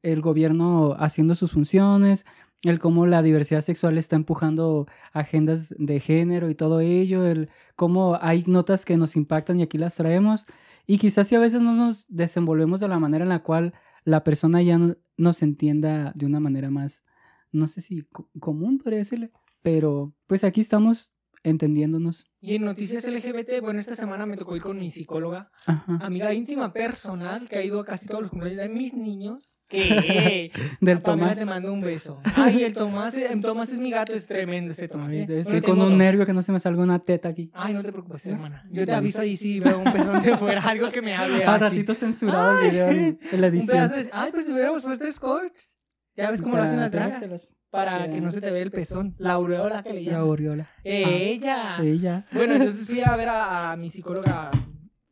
el 0.03 0.21
gobierno 0.21 0.95
haciendo 0.99 1.35
sus 1.35 1.51
funciones, 1.51 2.25
el 2.63 2.79
cómo 2.79 3.05
la 3.07 3.21
diversidad 3.23 3.61
sexual 3.61 3.97
está 3.97 4.15
empujando 4.15 4.87
agendas 5.13 5.73
de 5.77 5.99
género 5.99 6.49
y 6.49 6.55
todo 6.55 6.79
ello, 6.79 7.25
el 7.25 7.49
cómo 7.75 8.17
hay 8.21 8.43
notas 8.47 8.85
que 8.85 8.97
nos 8.97 9.15
impactan 9.15 9.59
y 9.59 9.63
aquí 9.63 9.77
las 9.77 9.95
traemos. 9.95 10.45
Y 10.85 10.97
quizás 10.97 11.27
si 11.27 11.35
a 11.35 11.39
veces 11.39 11.61
no 11.61 11.73
nos 11.73 12.05
desenvolvemos 12.07 12.79
de 12.79 12.87
la 12.87 12.99
manera 12.99 13.23
en 13.23 13.29
la 13.29 13.43
cual 13.43 13.73
la 14.03 14.23
persona 14.23 14.61
ya 14.61 14.77
no- 14.77 14.95
nos 15.17 15.41
entienda 15.43 16.11
de 16.15 16.25
una 16.25 16.39
manera 16.39 16.69
más, 16.69 17.03
no 17.51 17.67
sé 17.67 17.81
si 17.81 18.03
co- 18.11 18.29
común, 18.39 18.77
podría 18.79 18.99
decirle, 18.99 19.31
pero 19.61 20.13
pues 20.27 20.43
aquí 20.43 20.61
estamos 20.61 21.11
entendiéndonos. 21.43 22.25
Y 22.39 22.55
en 22.55 22.63
noticias 22.63 23.05
LGBT, 23.05 23.61
bueno, 23.61 23.79
esta 23.79 23.95
semana 23.95 24.25
me 24.25 24.37
tocó 24.37 24.55
ir 24.55 24.61
con 24.61 24.77
mi 24.79 24.89
psicóloga, 24.89 25.51
Ajá. 25.65 25.97
amiga 26.01 26.33
íntima 26.33 26.73
personal, 26.73 27.47
que 27.47 27.57
ha 27.57 27.63
ido 27.63 27.79
a 27.79 27.85
casi 27.85 28.07
todos 28.07 28.21
los 28.23 28.31
cumpleaños 28.31 28.61
de 28.63 28.69
mis 28.69 28.93
niños. 28.93 29.57
Que 29.71 30.51
Del 30.81 30.99
Tomás. 30.99 31.37
te 31.37 31.45
mando 31.45 31.71
un 31.71 31.79
beso. 31.79 32.19
Ay, 32.35 32.63
el 32.63 32.73
Tomás, 32.73 33.15
el 33.15 33.39
Tomás 33.39 33.71
es 33.71 33.79
mi 33.79 33.89
gato, 33.89 34.13
es 34.13 34.27
tremendo 34.27 34.71
ese 34.71 34.89
Tomás. 34.89 35.13
¿eh? 35.13 35.21
estoy 35.21 35.43
Bueno, 35.43 35.61
con 35.65 35.79
un 35.81 35.89
dos. 35.91 35.97
nervio 35.97 36.25
que 36.25 36.33
no 36.33 36.41
se 36.41 36.51
me 36.51 36.59
salga 36.59 36.83
una 36.83 36.99
teta 36.99 37.29
aquí. 37.29 37.49
Ay, 37.53 37.73
no 37.73 37.81
te 37.81 37.93
preocupes, 37.93 38.25
hermana. 38.25 38.65
Yo 38.69 38.85
te 38.85 38.91
aviso 38.91 39.21
ahí 39.21 39.37
si 39.37 39.61
veo 39.61 39.77
un 39.79 39.85
pezón 39.85 40.21
de 40.23 40.35
fuera, 40.35 40.61
algo 40.61 40.91
que 40.91 41.01
me 41.01 41.15
hable 41.15 41.45
así. 41.45 41.61
ratito 41.61 41.95
censurado 41.95 42.59
el 42.59 42.69
video 42.69 42.89
en, 42.89 43.19
la 43.39 43.47
edición. 43.47 43.89
de... 43.91 44.09
Ay, 44.11 44.31
pues 44.33 44.45
si 44.45 44.51
hubiéramos 44.51 44.83
puesto 44.83 45.05
escorts. 45.05 45.77
Ya 46.17 46.29
ves 46.29 46.41
cómo 46.41 46.57
lo 46.57 46.63
hacen 46.63 46.77
las 46.81 46.91
dragas. 46.91 47.55
Para 47.71 48.11
que 48.11 48.19
no 48.21 48.31
se 48.31 48.41
te 48.41 48.51
vea 48.51 48.61
el 48.61 48.71
pezón. 48.71 49.15
La 49.17 49.33
aureola 49.33 49.81
que 49.81 49.93
le 49.93 50.01
La 50.03 50.11
llaman. 50.11 50.27
aureola. 50.27 50.69
Ella. 50.83 51.77
Ella. 51.81 52.25
Bueno, 52.33 52.55
entonces 52.57 52.85
fui 52.85 53.01
a 53.01 53.15
ver 53.15 53.29
a, 53.29 53.71
a 53.71 53.75
mi 53.77 53.89
psicóloga. 53.89 54.51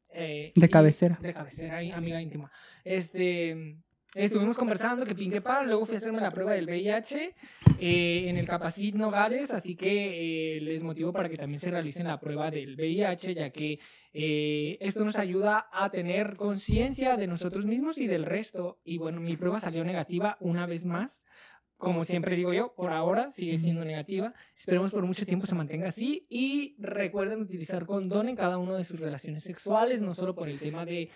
eh, 0.10 0.52
De 0.56 0.66
y- 0.66 0.70
cabecera. 0.70 1.18
De 1.22 1.34
cabecera, 1.34 1.82
y 1.82 1.92
amiga 1.92 2.22
íntima. 2.22 2.52
Este. 2.84 3.78
estuvimos 4.16 4.58
conversando 4.58 5.06
que 5.06 5.16
pinque 5.16 5.40
pan, 5.40 5.68
luego 5.68 5.86
fui 5.86 5.96
a 5.96 6.00
hacerme 6.00 6.20
la 6.20 6.32
prueba 6.32 6.52
del 6.54 6.66
VIH 6.66 7.36
eh, 7.80 8.26
en 8.28 8.36
el 8.38 8.46
Capacit 8.48 8.96
Nogales, 8.96 9.52
así 9.52 9.76
que 9.76 10.58
eh, 10.58 10.62
les 10.62 10.82
motivo 10.84 11.14
para 11.14 11.30
que 11.30 11.38
también 11.38 11.60
se 11.60 11.70
realicen 11.72 12.08
la 12.08 12.20
prueba 12.20 12.50
del 12.52 12.76
VIH, 12.76 13.36
ya 13.36 13.52
que 13.52 13.80
eh, 14.12 14.78
esto 14.82 15.06
nos 15.06 15.16
ayuda 15.18 15.70
a 15.72 15.90
tener 15.92 16.36
conciencia 16.36 17.16
de 17.18 17.28
nosotros 17.28 17.66
mismos 17.66 17.98
y 18.00 18.08
del 18.08 18.26
resto. 18.26 18.80
Y 18.84 18.98
bueno, 18.98 19.22
mi 19.22 19.38
prueba 19.38 19.60
salió 19.62 19.84
negativa 19.86 20.36
una 20.42 20.66
vez 20.66 20.84
más. 20.86 21.24
Como 21.80 22.04
siempre 22.04 22.36
digo 22.36 22.54
yo, 22.54 22.74
por 22.76 22.92
ahora 22.92 23.32
sigue 23.32 23.58
siendo 23.58 23.86
negativa. 23.86 24.34
Esperemos 24.58 24.92
por 24.92 25.06
mucho 25.06 25.26
tiempo 25.26 25.48
se 25.48 25.56
mantenga 25.56 25.88
así. 25.88 26.28
Y 26.30 26.76
recuerden 26.78 27.40
utilizar 27.40 27.86
condón 27.86 28.28
en 28.28 28.36
cada 28.36 28.58
una 28.58 28.76
de 28.76 28.84
sus 28.84 29.00
relaciones 29.00 29.46
sexuales, 29.46 30.02
no 30.02 30.14
solo 30.14 30.36
por 30.36 30.50
el 30.50 30.60
tema 30.60 30.86
de 30.86 31.10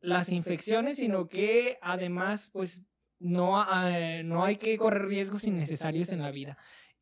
las 0.00 0.32
infecciones, 0.32 0.96
sino 0.96 1.28
que 1.28 1.78
además, 1.80 2.50
pues, 2.52 2.82
no, 3.20 3.64
eh, 3.88 4.24
no 4.24 4.44
hay 4.44 4.56
que 4.56 4.76
correr 4.76 5.06
riesgos 5.06 5.44
innecesarios 5.44 6.10
en 6.10 6.22
la 6.22 6.32
vida. 6.32 6.58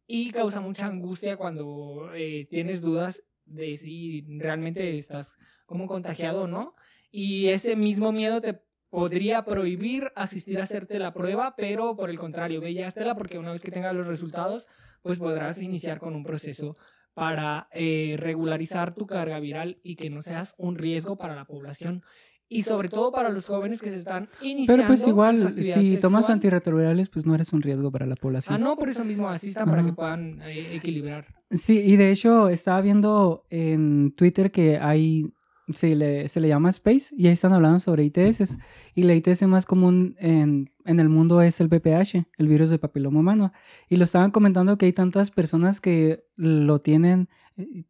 Y 0.06 0.32
causa 0.32 0.60
mucha 0.60 0.84
angustia 0.84 1.38
cuando 1.38 2.10
eh, 2.14 2.46
tienes 2.50 2.82
dudas 2.82 3.24
de 3.46 3.78
si 3.78 4.26
realmente 4.38 4.98
estás 4.98 5.38
como 5.64 5.86
contagiado 5.86 6.42
o 6.42 6.46
no. 6.46 6.74
Y 7.10 7.48
ese 7.48 7.76
mismo 7.76 8.12
miedo 8.12 8.42
te 8.42 8.60
podría 8.90 9.44
prohibir 9.44 10.12
asistir 10.14 10.60
a 10.60 10.64
hacerte 10.64 10.98
la 10.98 11.12
prueba, 11.12 11.54
pero 11.56 11.96
por 11.96 12.10
el 12.10 12.18
contrario, 12.18 12.60
ve 12.60 12.74
ya 12.74 12.90
porque 13.16 13.38
una 13.38 13.52
vez 13.52 13.62
que 13.62 13.70
tengas 13.70 13.94
los 13.94 14.06
resultados, 14.06 14.68
pues 15.02 15.18
podrás 15.18 15.60
iniciar 15.60 15.98
con 15.98 16.14
un 16.14 16.24
proceso 16.24 16.76
para 17.14 17.68
eh, 17.72 18.16
regularizar 18.18 18.94
tu 18.94 19.06
carga 19.06 19.40
viral 19.40 19.78
y 19.82 19.96
que 19.96 20.10
no 20.10 20.22
seas 20.22 20.54
un 20.58 20.76
riesgo 20.76 21.16
para 21.16 21.34
la 21.34 21.46
población 21.46 22.02
y 22.48 22.62
sobre 22.62 22.88
todo 22.88 23.10
para 23.10 23.28
los 23.28 23.46
jóvenes 23.46 23.80
que 23.80 23.90
se 23.90 23.96
están 23.96 24.28
iniciando. 24.40 24.82
Pero 24.82 24.86
pues 24.86 25.06
igual, 25.06 25.54
si 25.56 25.96
tomas 25.96 26.28
antirretrovirales, 26.30 27.08
pues 27.08 27.26
no 27.26 27.34
eres 27.34 27.52
un 27.52 27.62
riesgo 27.62 27.90
para 27.90 28.06
la 28.06 28.16
población. 28.16 28.54
Ah, 28.54 28.58
no, 28.58 28.76
por 28.76 28.88
eso 28.88 29.04
mismo 29.04 29.28
asistan 29.28 29.68
para 29.68 29.84
que 29.84 29.92
puedan 29.92 30.40
eh, 30.42 30.76
equilibrar. 30.76 31.26
Sí, 31.50 31.78
y 31.78 31.96
de 31.96 32.10
hecho 32.10 32.48
estaba 32.48 32.80
viendo 32.80 33.46
en 33.50 34.12
Twitter 34.12 34.50
que 34.50 34.78
hay, 34.78 35.32
se 35.74 35.96
le, 35.96 36.28
se 36.28 36.40
le 36.40 36.48
llama 36.48 36.70
Space, 36.70 37.14
y 37.16 37.26
ahí 37.26 37.32
están 37.32 37.52
hablando 37.52 37.80
sobre 37.80 38.04
ITS, 38.04 38.56
y 38.94 39.02
la 39.02 39.14
ITS 39.14 39.42
más 39.46 39.66
común 39.66 40.16
en, 40.18 40.70
en 40.84 41.00
el 41.00 41.08
mundo 41.08 41.42
es 41.42 41.60
el 41.60 41.68
VPH, 41.68 42.26
el 42.38 42.48
virus 42.48 42.70
de 42.70 42.78
papiloma 42.78 43.20
humano, 43.20 43.52
y 43.88 43.96
lo 43.96 44.04
estaban 44.04 44.30
comentando 44.30 44.78
que 44.78 44.86
hay 44.86 44.92
tantas 44.92 45.30
personas 45.30 45.80
que 45.80 46.24
lo 46.36 46.80
tienen 46.80 47.28
eh, 47.56 47.84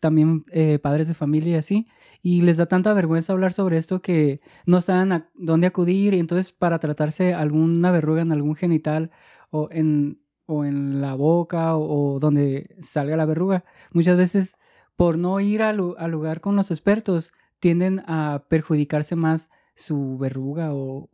también 0.00 0.44
eh, 0.52 0.78
padres 0.78 1.08
de 1.08 1.14
familia 1.14 1.52
y 1.52 1.56
así, 1.56 1.86
y 2.22 2.42
les 2.42 2.58
da 2.58 2.66
tanta 2.66 2.92
vergüenza 2.92 3.32
hablar 3.32 3.52
sobre 3.52 3.78
esto 3.78 4.02
que 4.02 4.40
no 4.66 4.80
saben 4.80 5.12
a 5.12 5.30
dónde 5.34 5.66
acudir, 5.66 6.14
y 6.14 6.18
entonces 6.18 6.52
para 6.52 6.78
tratarse 6.78 7.34
alguna 7.34 7.90
verruga 7.90 8.22
en 8.22 8.32
algún 8.32 8.54
genital 8.54 9.10
o 9.50 9.68
en, 9.70 10.20
o 10.46 10.64
en 10.64 11.00
la 11.00 11.14
boca 11.14 11.76
o, 11.76 12.18
donde 12.20 12.76
salga 12.82 13.16
la 13.16 13.24
verruga, 13.24 13.64
muchas 13.92 14.18
veces 14.18 14.56
por 14.96 15.18
no 15.18 15.40
ir 15.40 15.62
al, 15.62 15.76
lugar 15.76 16.40
con 16.40 16.56
los 16.56 16.70
expertos 16.70 17.32
tienden 17.60 18.02
a 18.06 18.44
perjudicarse 18.48 19.16
más 19.16 19.50
su 19.74 20.18
verruga 20.18 20.70
o, 20.72 21.08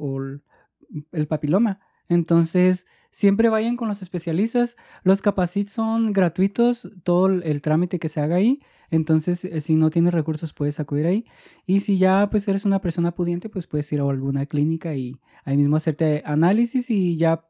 el 1.13 1.27
papiloma. 1.27 1.81
Entonces, 2.09 2.87
Siempre 3.11 3.49
vayan 3.49 3.77
con 3.77 3.89
los 3.89 4.03
especialistas. 4.03 4.77
Los 5.03 5.23
capacit 5.23 5.69
son 5.69 6.13
gratuitos, 6.13 6.91
todo 7.05 7.27
el 7.29 7.63
trámite 7.63 7.99
que 7.99 8.09
se 8.09 8.21
haga 8.21 8.37
ahí. 8.37 8.61
Entonces, 8.91 9.45
eh, 9.45 9.61
si 9.61 9.77
no 9.77 9.91
tienes 9.91 10.15
recursos, 10.15 10.53
puedes 10.53 10.79
acudir 10.79 11.07
ahí. 11.07 11.25
Y 11.67 11.81
si 11.81 11.99
ya 11.99 12.29
pues 12.31 12.47
eres 12.49 12.65
una 12.65 12.81
persona 12.81 13.15
pudiente, 13.15 13.49
pues 13.49 13.67
puedes 13.67 13.91
ir 13.93 14.01
a 14.01 14.09
alguna 14.09 14.47
clínica 14.47 14.95
y 14.95 15.17
ahí 15.45 15.57
mismo 15.57 15.77
hacerte 15.77 16.23
análisis 16.27 16.91
y 16.91 17.17
ya 17.17 17.45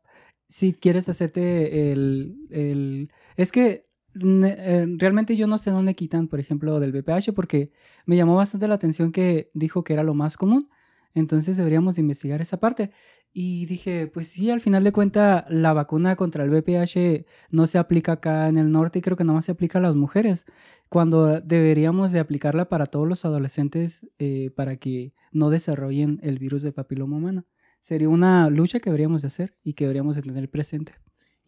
si 0.49 0.73
quieres 0.73 1.09
hacerte 1.09 1.93
el... 1.93 2.37
el... 2.51 3.11
Es 3.37 3.53
que 3.53 3.88
realmente 4.15 5.37
yo 5.37 5.47
no 5.47 5.59
sé 5.59 5.71
dónde 5.71 5.95
quitan, 5.95 6.29
por 6.29 6.41
ejemplo, 6.41 6.81
del 6.81 6.93
BPH 6.93 7.33
porque 7.35 7.73
me 8.07 8.17
llamó 8.17 8.37
bastante 8.37 8.69
la 8.69 8.75
atención 8.75 9.13
que 9.13 9.51
dijo 9.55 9.85
que 9.85 9.93
era 9.93 10.03
lo 10.03 10.15
más 10.15 10.37
común. 10.37 10.69
Entonces 11.15 11.57
deberíamos 11.57 11.99
investigar 11.99 12.41
esa 12.41 12.59
parte. 12.59 12.91
Y 13.33 13.67
dije, 13.67 14.07
pues 14.07 14.29
sí, 14.29 14.51
al 14.51 14.61
final 14.61 14.85
de 14.85 14.93
cuentas, 14.93 15.45
la 15.49 15.73
vacuna 15.73 16.17
contra 16.17 16.45
el 16.45 16.51
VPH 16.51 17.27
no 17.51 17.67
se 17.67 17.79
aplica 17.79 18.13
acá 18.13 18.49
en 18.49 18.59
el 18.59 18.71
norte 18.73 18.99
y 18.99 19.03
creo 19.03 19.17
que 19.17 19.25
nada 19.25 19.37
más 19.37 19.45
se 19.45 19.53
aplica 19.53 19.79
a 19.79 19.83
las 19.83 19.95
mujeres, 19.95 20.47
cuando 20.89 21.41
deberíamos 21.41 22.13
de 22.13 22.21
aplicarla 22.21 22.69
para 22.69 22.87
todos 22.87 23.07
los 23.07 23.25
adolescentes 23.25 24.09
eh, 24.19 24.51
para 24.57 24.77
que 24.77 25.13
no 25.31 25.51
desarrollen 25.51 26.19
el 26.23 26.39
virus 26.39 26.63
de 26.63 26.73
papiloma 26.73 27.17
humano. 27.17 27.45
Sería 27.81 28.09
una 28.09 28.49
lucha 28.51 28.81
que 28.81 28.91
deberíamos 28.91 29.23
de 29.23 29.29
hacer 29.29 29.57
y 29.63 29.75
que 29.75 29.85
deberíamos 29.85 30.17
de 30.17 30.23
tener 30.23 30.51
presente. 30.51 30.95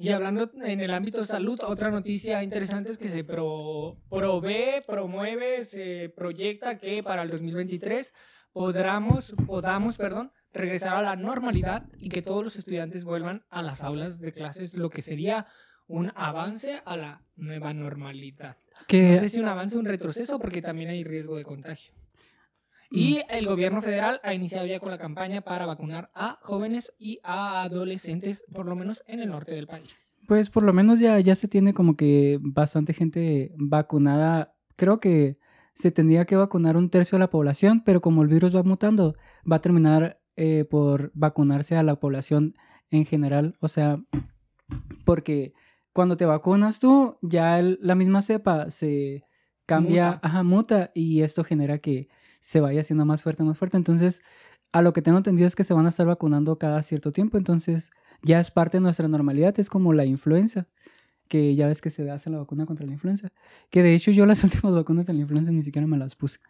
Y 0.00 0.12
hablando 0.12 0.50
en 0.62 0.80
el 0.80 0.94
ámbito 0.94 1.20
de 1.20 1.26
salud, 1.26 1.60
otra 1.62 1.90
noticia 1.90 2.42
interesante 2.42 2.90
es 2.90 2.96
que 2.96 3.10
se 3.10 3.22
pro, 3.22 3.98
provee, 4.08 4.80
promueve, 4.86 5.66
se 5.66 6.10
proyecta 6.16 6.78
que 6.78 7.02
para 7.02 7.22
el 7.22 7.28
2023 7.28 8.14
podamos, 8.50 9.34
podamos 9.46 9.98
perdón, 9.98 10.32
regresar 10.54 10.96
a 10.96 11.02
la 11.02 11.16
normalidad 11.16 11.84
y 11.98 12.08
que 12.08 12.22
todos 12.22 12.42
los 12.42 12.56
estudiantes 12.56 13.04
vuelvan 13.04 13.44
a 13.50 13.60
las 13.60 13.82
aulas 13.82 14.20
de 14.20 14.32
clases, 14.32 14.72
lo 14.72 14.88
que 14.88 15.02
sería 15.02 15.46
un 15.86 16.10
avance 16.14 16.80
a 16.86 16.96
la 16.96 17.22
nueva 17.36 17.74
normalidad. 17.74 18.56
Que... 18.86 19.10
No 19.10 19.16
sé 19.18 19.28
si 19.28 19.38
un 19.38 19.48
avance 19.48 19.76
o 19.76 19.80
un 19.80 19.86
retroceso, 19.86 20.38
porque 20.38 20.62
también 20.62 20.88
hay 20.88 21.04
riesgo 21.04 21.36
de 21.36 21.44
contagio. 21.44 21.92
Y 22.90 23.20
el 23.28 23.46
gobierno 23.46 23.82
federal 23.82 24.20
ha 24.24 24.34
iniciado 24.34 24.66
ya 24.66 24.80
con 24.80 24.90
la 24.90 24.98
campaña 24.98 25.42
para 25.42 25.64
vacunar 25.64 26.10
a 26.14 26.38
jóvenes 26.42 26.92
y 26.98 27.20
a 27.22 27.62
adolescentes, 27.62 28.44
por 28.52 28.66
lo 28.66 28.74
menos 28.74 29.04
en 29.06 29.20
el 29.20 29.28
norte 29.28 29.52
del 29.52 29.68
país. 29.68 30.16
Pues 30.26 30.50
por 30.50 30.64
lo 30.64 30.72
menos 30.72 30.98
ya, 30.98 31.18
ya 31.20 31.34
se 31.34 31.48
tiene 31.48 31.72
como 31.72 31.96
que 31.96 32.38
bastante 32.40 32.92
gente 32.92 33.52
vacunada. 33.56 34.54
Creo 34.76 34.98
que 34.98 35.38
se 35.74 35.90
tendría 35.90 36.24
que 36.24 36.36
vacunar 36.36 36.76
un 36.76 36.90
tercio 36.90 37.16
de 37.16 37.20
la 37.20 37.30
población, 37.30 37.82
pero 37.84 38.00
como 38.00 38.22
el 38.22 38.28
virus 38.28 38.54
va 38.54 38.62
mutando, 38.62 39.14
va 39.50 39.56
a 39.56 39.60
terminar 39.60 40.20
eh, 40.36 40.64
por 40.64 41.12
vacunarse 41.14 41.76
a 41.76 41.82
la 41.82 41.96
población 41.96 42.54
en 42.90 43.06
general. 43.06 43.56
O 43.60 43.68
sea, 43.68 44.02
porque 45.04 45.54
cuando 45.92 46.16
te 46.16 46.26
vacunas 46.26 46.80
tú, 46.80 47.18
ya 47.22 47.60
la 47.62 47.94
misma 47.94 48.22
cepa 48.22 48.70
se 48.70 49.24
cambia, 49.66 50.06
muta. 50.06 50.20
Ajá, 50.22 50.42
muta, 50.42 50.90
y 50.94 51.22
esto 51.22 51.44
genera 51.44 51.78
que 51.78 52.08
se 52.40 52.60
vaya 52.60 52.80
haciendo 52.80 53.04
más 53.04 53.22
fuerte, 53.22 53.44
más 53.44 53.58
fuerte. 53.58 53.76
Entonces, 53.76 54.22
a 54.72 54.82
lo 54.82 54.92
que 54.92 55.02
tengo 55.02 55.18
entendido 55.18 55.46
es 55.46 55.56
que 55.56 55.64
se 55.64 55.74
van 55.74 55.86
a 55.86 55.90
estar 55.90 56.06
vacunando 56.06 56.58
cada 56.58 56.82
cierto 56.82 57.12
tiempo, 57.12 57.38
entonces 57.38 57.90
ya 58.22 58.40
es 58.40 58.50
parte 58.50 58.78
de 58.78 58.82
nuestra 58.82 59.08
normalidad, 59.08 59.58
es 59.58 59.68
como 59.68 59.92
la 59.92 60.04
influenza 60.04 60.66
que 61.30 61.54
ya 61.54 61.68
ves 61.68 61.80
que 61.80 61.90
se 61.90 62.10
hace 62.10 62.28
la 62.28 62.38
vacuna 62.38 62.66
contra 62.66 62.84
la 62.84 62.92
influenza. 62.92 63.32
Que 63.70 63.82
de 63.84 63.94
hecho 63.94 64.10
yo 64.10 64.26
las 64.26 64.42
últimas 64.44 64.74
vacunas 64.74 65.06
de 65.06 65.14
la 65.14 65.20
influenza 65.20 65.52
ni 65.52 65.62
siquiera 65.62 65.86
me 65.86 65.96
las 65.96 66.16
puse. 66.16 66.40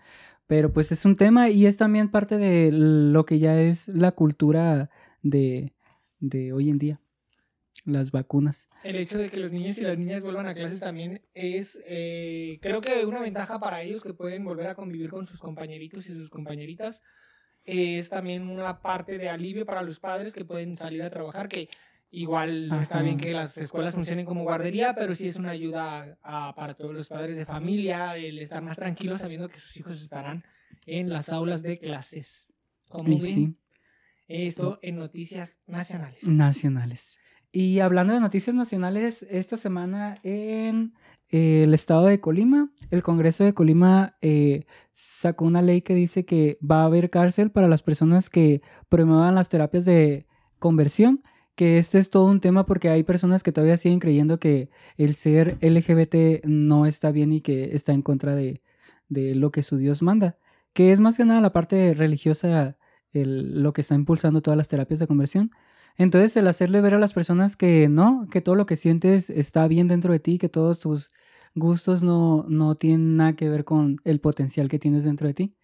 Pero 0.47 0.73
pues 0.73 0.91
es 0.91 1.05
un 1.05 1.17
tema 1.17 1.51
y 1.51 1.67
es 1.67 1.77
también 1.77 2.11
parte 2.11 2.39
de 2.39 2.71
lo 2.73 3.27
que 3.27 3.39
ya 3.39 3.61
es 3.61 3.89
la 3.89 4.13
cultura 4.13 4.91
de, 5.23 5.75
de 6.19 6.53
hoy 6.53 6.71
en 6.71 6.79
día. 6.79 7.01
Las 7.85 8.11
vacunas. 8.11 8.69
El 8.85 8.97
hecho 8.97 9.19
de 9.19 9.31
que 9.31 9.39
los 9.39 9.53
niños 9.53 9.79
y 9.79 9.83
las 9.83 9.97
niñas 9.97 10.23
vuelvan 10.23 10.47
a 10.47 10.55
clases 10.55 10.81
también 10.81 11.23
es, 11.35 11.81
eh, 11.87 12.59
creo 12.61 12.81
que 12.81 13.05
una 13.07 13.21
ventaja 13.21 13.59
para 13.59 13.83
ellos 13.83 14.03
que 14.03 14.13
pueden 14.13 14.45
volver 14.45 14.69
a 14.69 14.75
convivir 14.75 15.11
con 15.11 15.27
sus 15.27 15.41
compañeritos 15.41 16.09
y 16.09 16.15
sus 16.15 16.31
compañeritas. 16.31 17.03
es 17.65 18.09
también 18.09 18.49
una 18.49 18.81
parte 18.81 19.19
de 19.19 19.29
alivio 19.29 19.67
para 19.67 19.83
los 19.83 20.01
padres 20.01 20.35
que 20.35 20.45
pueden 20.45 20.79
salir 20.79 21.03
a 21.03 21.11
trabajar, 21.11 21.49
que 21.49 21.69
Igual 22.13 22.73
está 22.83 23.03
bien 23.03 23.19
que 23.19 23.33
las 23.33 23.57
escuelas 23.57 23.95
funcionen 23.95 24.27
como 24.27 24.43
guardería, 24.43 24.95
pero 24.95 25.15
sí 25.15 25.29
es 25.29 25.37
una 25.37 25.51
ayuda 25.51 26.19
para 26.57 26.75
todos 26.75 26.93
los 26.93 27.07
padres 27.07 27.37
de 27.37 27.47
familia 27.47 28.17
el 28.17 28.41
estar 28.41 28.63
más 28.63 28.79
tranquilos 28.79 29.21
sabiendo 29.21 29.49
que 29.49 29.61
sus 29.61 29.77
hijos 29.77 30.03
estarán 30.03 30.45
en 30.87 31.09
las 31.09 31.29
aulas 31.29 31.63
de 31.63 31.79
clases. 31.79 32.53
Como 32.89 33.17
ven, 33.17 33.57
esto 34.27 34.81
en 34.83 34.97
noticias 34.97 35.61
nacionales. 35.69 36.25
Nacionales. 36.25 37.17
Y 37.53 37.81
hablando 37.81 38.15
de 38.15 38.21
noticias 38.21 38.55
nacionales, 38.55 39.27
esta 39.29 39.57
semana 39.57 40.19
en 40.23 40.95
el 41.29 41.75
estado 41.75 42.07
de 42.07 42.21
Colima, 42.21 42.71
el 42.91 43.03
Congreso 43.03 43.45
de 43.45 43.55
Colima 43.55 44.17
eh, 44.21 44.67
sacó 44.93 45.45
una 45.45 45.63
ley 45.63 45.83
que 45.83 45.95
dice 45.95 46.25
que 46.25 46.59
va 46.61 46.83
a 46.83 46.87
haber 46.87 47.11
cárcel 47.11 47.51
para 47.51 47.69
las 47.69 47.83
personas 47.83 48.31
que 48.31 48.63
promuevan 48.89 49.35
las 49.35 49.49
terapias 49.49 49.85
de 49.85 50.27
conversión 50.59 51.23
que 51.61 51.77
este 51.77 51.99
es 51.99 52.09
todo 52.09 52.25
un 52.25 52.41
tema 52.41 52.65
porque 52.65 52.89
hay 52.89 53.03
personas 53.03 53.43
que 53.43 53.53
todavía 53.53 53.77
siguen 53.77 53.99
creyendo 53.99 54.39
que 54.39 54.71
el 54.97 55.15
ser 55.15 55.59
LGBT 55.61 56.47
no 56.47 56.87
está 56.87 57.11
bien 57.11 57.35
y 57.35 57.43
que 57.43 57.75
está 57.77 57.93
en 57.93 58.01
contra 58.01 58.35
de, 58.35 58.63
lo 59.11 59.51
que 59.51 59.63
su 59.63 59.77
Dios 59.77 60.01
manda, 60.01 60.39
que 60.73 60.91
es 60.91 61.01
más 61.01 61.19
que 61.19 61.27
nada 61.27 61.43
la 61.43 61.53
parte 61.53 61.93
religiosa 61.93 62.79
lo 63.13 63.75
que 63.75 63.83
está 63.83 63.95
impulsando 63.95 64.41
todas 64.41 64.57
las 64.57 64.69
terapias 64.69 65.01
de 65.01 65.07
conversión. 65.07 65.51
Entonces, 66.01 66.35
el 66.39 66.47
hacerle 66.47 66.81
ver 66.81 66.95
a 66.95 66.99
las 66.99 67.13
personas 67.13 67.57
que 67.57 67.87
no, 67.87 68.27
que 68.31 68.41
todo 68.41 68.55
lo 68.55 68.65
que 68.65 68.77
sientes 68.77 69.29
está 69.29 69.69
bien 69.69 69.87
dentro 69.87 70.15
de 70.15 70.19
ti, 70.19 70.39
que 70.39 70.49
todos 70.49 70.81
tus 70.81 71.11
gustos 71.55 72.03
no, 72.03 72.47
no 72.49 72.75
tienen 72.75 73.19
nada 73.19 73.37
que 73.37 73.51
ver 73.51 73.67
con 73.67 74.01
el 74.05 74.19
potencial 74.19 74.71
que 74.71 74.79
tienes 74.79 75.05
dentro 75.05 75.27
de 75.27 75.35
ti. 75.35 75.57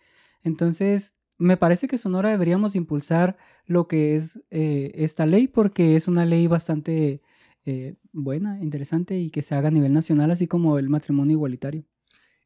Entonces, 0.43 1.15
me 1.39 1.57
parece 1.57 1.89
que 1.89 1.97
Sonora 1.97 2.29
deberíamos 2.29 2.77
impulsar 2.77 3.39
lo 3.65 3.89
que 3.89 4.15
es 4.15 4.39
eh, 4.51 4.93
esta 4.97 5.25
ley 5.25 5.49
porque 5.49 5.97
es 5.97 6.07
una 6.07 6.27
ley 6.27 6.49
bastante 6.49 7.23
eh, 7.65 7.95
buena, 8.13 8.63
interesante 8.63 9.17
y 9.17 9.31
que 9.31 9.41
se 9.41 9.55
haga 9.55 9.69
a 9.69 9.71
nivel 9.71 9.95
nacional, 9.95 10.31
así 10.31 10.47
como 10.47 10.79
el 10.79 10.91
matrimonio 10.91 11.37
igualitario. 11.37 11.85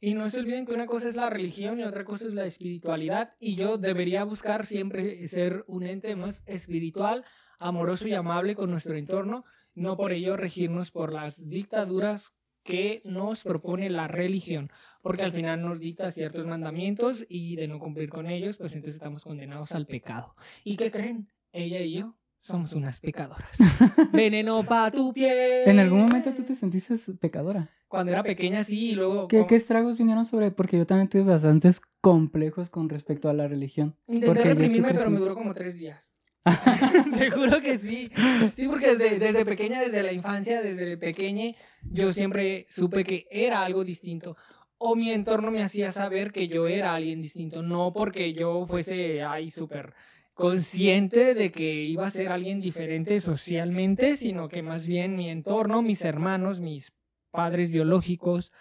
Y 0.01 0.15
no 0.15 0.31
se 0.31 0.39
olviden 0.39 0.65
que 0.65 0.73
una 0.73 0.87
cosa 0.87 1.09
es 1.09 1.17
la 1.17 1.29
religión 1.29 1.81
y 1.81 1.83
otra 1.83 2.05
cosa 2.05 2.29
es 2.29 2.35
la 2.35 2.47
espiritualidad. 2.47 3.31
Y 3.41 3.57
yo 3.57 3.79
debería 3.79 4.23
buscar 4.23 4.65
siempre 4.65 5.27
ser 5.27 5.65
un 5.67 5.83
ente 5.83 6.15
más 6.15 6.45
espiritual, 6.47 7.25
amoroso 7.61 8.09
y 8.09 8.15
amable 8.15 8.57
con 8.57 8.71
nuestro 8.71 8.97
entorno, 8.97 9.45
no 9.75 9.97
por 9.97 10.13
ello 10.13 10.37
regirnos 10.37 10.91
por 10.91 11.13
las 11.13 11.49
dictaduras 11.49 12.35
que 12.63 13.01
nos 13.05 13.43
propone 13.45 13.89
la 13.89 14.09
religión, 14.09 14.71
porque 15.03 15.23
al 15.23 15.33
final 15.33 15.63
nos 15.63 15.81
dicta 15.81 16.11
ciertos 16.11 16.47
mandamientos 16.47 17.25
y 17.29 17.57
de 17.57 17.69
no 17.69 17.79
cumplir 17.79 18.11
con 18.11 18.27
ellos, 18.27 18.59
pues 18.59 18.75
entonces 18.75 18.97
estamos 18.97 19.23
condenados 19.23 19.73
al 19.73 19.87
pecado. 19.87 20.35
¿Y 20.65 20.77
qué 20.77 20.91
creen? 20.91 21.29
Ella 21.53 21.81
y 21.81 21.93
yo 21.93 22.17
somos 22.41 22.73
unas 22.73 23.01
pecadoras. 23.01 23.59
Veneno 24.13 24.65
pa' 24.65 24.91
tu 24.91 25.13
piel. 25.13 25.69
¿En 25.69 25.79
algún 25.79 26.01
momento 26.03 26.33
tú 26.33 26.43
te 26.43 26.57
sentiste 26.57 26.97
pecadora? 27.21 27.71
Cuando 27.89 28.13
era 28.13 28.23
pequeña, 28.23 28.63
sí, 28.65 28.91
y 28.91 28.95
luego... 28.95 29.27
¿Qué, 29.29 29.47
¿Qué 29.47 29.57
estragos 29.57 29.99
vinieron 29.99 30.25
sobre...? 30.25 30.51
Porque 30.51 30.79
yo 30.79 30.87
también 30.87 31.09
tuve 31.09 31.25
bastantes 31.25 31.81
complejos 32.01 32.71
con 32.71 32.89
respecto 32.89 33.29
a 33.29 33.35
la 33.35 33.49
religión. 33.49 33.97
Intenté 34.07 34.45
reprimirme, 34.45 34.95
pero 34.95 35.11
me 35.11 35.19
duró 35.19 35.35
como 35.35 35.55
tres 35.55 35.77
días. 35.77 36.10
Te 37.19 37.31
juro 37.31 37.61
que 37.61 37.79
sí. 37.79 38.11
Sí, 38.57 38.67
porque 38.69 38.97
desde, 38.97 39.19
desde 39.19 39.45
pequeña, 39.45 39.81
desde 39.81 40.03
la 40.03 40.13
infancia, 40.13 40.63
desde 40.63 40.97
pequeña, 40.97 41.55
yo 41.83 42.13
siempre 42.13 42.67
supe 42.69 43.05
que 43.05 43.27
era 43.31 43.65
algo 43.65 43.85
distinto. 43.85 44.37
O 44.79 44.97
mi 44.97 45.13
entorno 45.13 45.51
me 45.51 45.63
hacía 45.63 45.93
saber 45.93 46.33
que 46.33 46.49
yo 46.49 46.67
era 46.67 46.95
alguien 46.95 47.21
distinto. 47.21 47.63
No 47.63 47.93
porque 47.93 48.33
yo 48.33 48.67
fuese 48.67 49.23
ahí 49.23 49.51
súper 49.51 49.93
consciente 50.33 51.35
de 51.35 51.53
que 51.53 51.85
iba 51.85 52.07
a 52.07 52.11
ser 52.11 52.29
alguien 52.33 52.61
diferente 52.61 53.21
socialmente, 53.21 54.17
sino 54.17 54.49
que 54.49 54.63
más 54.63 54.89
bien 54.89 55.17
mi 55.17 55.29
entorno, 55.29 55.83
mis 55.83 56.03
hermanos, 56.03 56.61
mis 56.61 56.95
padres 57.31 57.71
biológicos, 57.71 58.53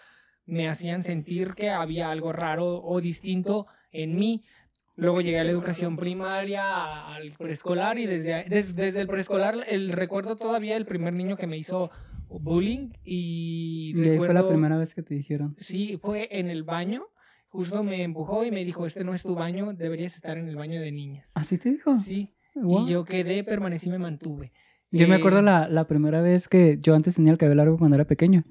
me 0.44 0.68
hacían 0.68 1.02
sentir 1.02 1.54
que 1.54 1.70
había 1.70 2.10
algo 2.10 2.32
raro 2.32 2.82
o 2.82 3.00
distinto 3.00 3.66
en 3.92 4.16
mí. 4.16 4.44
Luego 5.00 5.20
llegué 5.20 5.40
a 5.40 5.44
la 5.44 5.50
educación 5.50 5.96
primaria, 5.96 7.06
al 7.06 7.32
preescolar 7.32 7.98
y 7.98 8.06
desde, 8.06 8.44
desde, 8.48 9.00
el 9.00 9.06
preescolar 9.08 9.64
el 9.68 9.92
recuerdo 9.92 10.36
todavía 10.36 10.76
el 10.76 10.86
primer 10.86 11.14
niño 11.14 11.36
que 11.36 11.46
me 11.46 11.56
hizo 11.56 11.90
bullying 12.28 12.90
y... 13.04 13.94
fue 14.18 14.32
la 14.32 14.46
primera 14.46 14.76
vez 14.76 14.94
que 14.94 15.02
te 15.02 15.14
dijeron? 15.14 15.56
Sí, 15.58 15.98
fue 16.00 16.28
en 16.30 16.48
el 16.48 16.62
baño 16.62 17.08
justo 17.50 17.82
me 17.82 18.02
empujó 18.02 18.44
y 18.44 18.50
me 18.50 18.64
dijo, 18.64 18.86
este 18.86 19.04
no 19.04 19.12
es 19.12 19.22
tu 19.22 19.34
baño, 19.34 19.72
deberías 19.74 20.14
estar 20.14 20.38
en 20.38 20.48
el 20.48 20.56
baño 20.56 20.80
de 20.80 20.92
niñas. 20.92 21.32
¿Así 21.34 21.58
te 21.58 21.70
dijo? 21.70 21.96
Sí. 21.98 22.32
Y 22.54 22.88
yo 22.88 23.04
quedé, 23.04 23.44
permanecí, 23.44 23.90
me 23.90 23.98
mantuve. 23.98 24.52
Yo 24.90 25.06
me 25.06 25.16
acuerdo 25.16 25.38
eh, 25.40 25.42
la, 25.42 25.68
la, 25.68 25.86
primera 25.86 26.20
vez 26.20 26.48
que 26.48 26.78
yo 26.80 26.94
antes 26.94 27.14
tenía 27.14 27.32
el 27.32 27.38
cabello 27.38 27.56
largo 27.56 27.78
cuando 27.78 27.94
era 27.96 28.06
pequeño. 28.06 28.44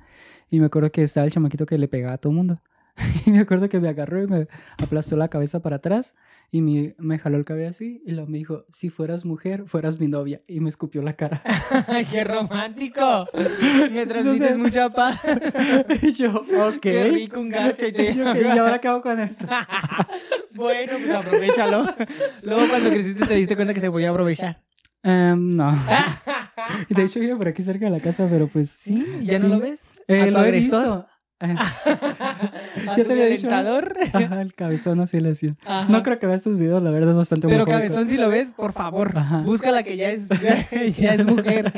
Y 0.49 0.59
me 0.59 0.67
acuerdo 0.67 0.91
que 0.91 1.03
estaba 1.03 1.25
el 1.25 1.31
chamaquito 1.31 1.65
que 1.65 1.77
le 1.77 1.87
pegaba 1.87 2.13
a 2.13 2.17
todo 2.17 2.31
el 2.31 2.37
mundo. 2.37 2.61
Y 3.25 3.31
me 3.31 3.39
acuerdo 3.39 3.69
que 3.69 3.79
me 3.79 3.89
agarró 3.89 4.23
y 4.23 4.27
me 4.27 4.47
aplastó 4.77 5.15
la 5.15 5.27
cabeza 5.27 5.61
para 5.61 5.77
atrás 5.77 6.15
y 6.51 6.61
me, 6.61 6.95
me 6.97 7.19
jaló 7.19 7.37
el 7.37 7.45
cabello 7.45 7.69
así 7.69 8.01
y 8.05 8.11
luego 8.11 8.27
me 8.27 8.37
dijo, 8.39 8.65
si 8.71 8.89
fueras 8.89 9.25
mujer, 9.25 9.65
fueras 9.67 9.99
mi 9.99 10.07
novia. 10.07 10.41
Y 10.47 10.59
me 10.59 10.69
escupió 10.69 11.01
la 11.01 11.13
cara. 11.13 11.43
¡Qué 12.11 12.23
romántico! 12.23 13.27
Me 13.91 14.05
transmites 14.05 14.57
mucha 14.57 14.89
paz. 14.89 15.19
y 16.01 16.13
yo, 16.13 16.41
ok. 16.41 16.79
Qué 16.81 17.03
rico 17.05 17.39
un 17.39 17.49
gacho. 17.49 17.87
Y, 17.87 17.91
te... 17.91 18.11
y 18.13 18.21
ahora 18.21 18.75
acabo 18.75 19.01
con 19.01 19.19
esto. 19.19 19.45
bueno, 20.53 20.93
pues 20.97 21.11
aprovechalo. 21.11 21.85
Luego 22.41 22.67
cuando 22.69 22.89
creciste 22.89 23.25
te 23.25 23.35
diste 23.35 23.55
cuenta 23.55 23.73
que 23.73 23.81
se 23.81 23.91
podía 23.91 24.09
aprovechar. 24.09 24.61
Um, 25.03 25.55
no. 25.55 25.71
de 26.89 27.03
hecho, 27.03 27.19
vivo 27.19 27.37
por 27.37 27.47
aquí 27.47 27.63
cerca 27.63 27.85
de 27.85 27.91
la 27.91 27.99
casa, 27.99 28.27
pero 28.29 28.47
pues... 28.47 28.69
¿Sí? 28.71 29.05
¿Ya 29.21 29.39
no 29.39 29.47
lo 29.47 29.59
ves? 29.59 29.81
Eh, 30.07 30.21
¿A 30.21 30.25
tu 30.25 30.31
lo 30.31 30.45
he 30.45 30.51
visto. 30.51 31.07
¿Ya 32.85 32.95
te 32.95 33.11
había 33.11 33.27
dicho? 33.27 33.49
Ajá, 33.49 34.41
el 34.41 34.53
cabezón 34.53 34.99
así 34.99 35.21
le 35.21 35.31
hacía. 35.31 35.55
No 35.87 36.03
creo 36.03 36.19
que 36.19 36.27
veas 36.27 36.43
tus 36.43 36.57
videos, 36.57 36.83
la 36.83 36.91
verdad 36.91 37.11
es 37.11 37.15
bastante 37.15 37.47
Pero 37.47 37.65
cabezón 37.65 38.09
si 38.09 38.17
lo 38.17 38.29
ves, 38.29 38.53
por 38.53 38.73
favor, 38.73 39.13
busca 39.45 39.71
la 39.71 39.83
que 39.83 39.95
ya 39.95 40.11
es, 40.11 40.27
ya, 40.97 41.13
es 41.13 41.25
mujer. 41.25 41.71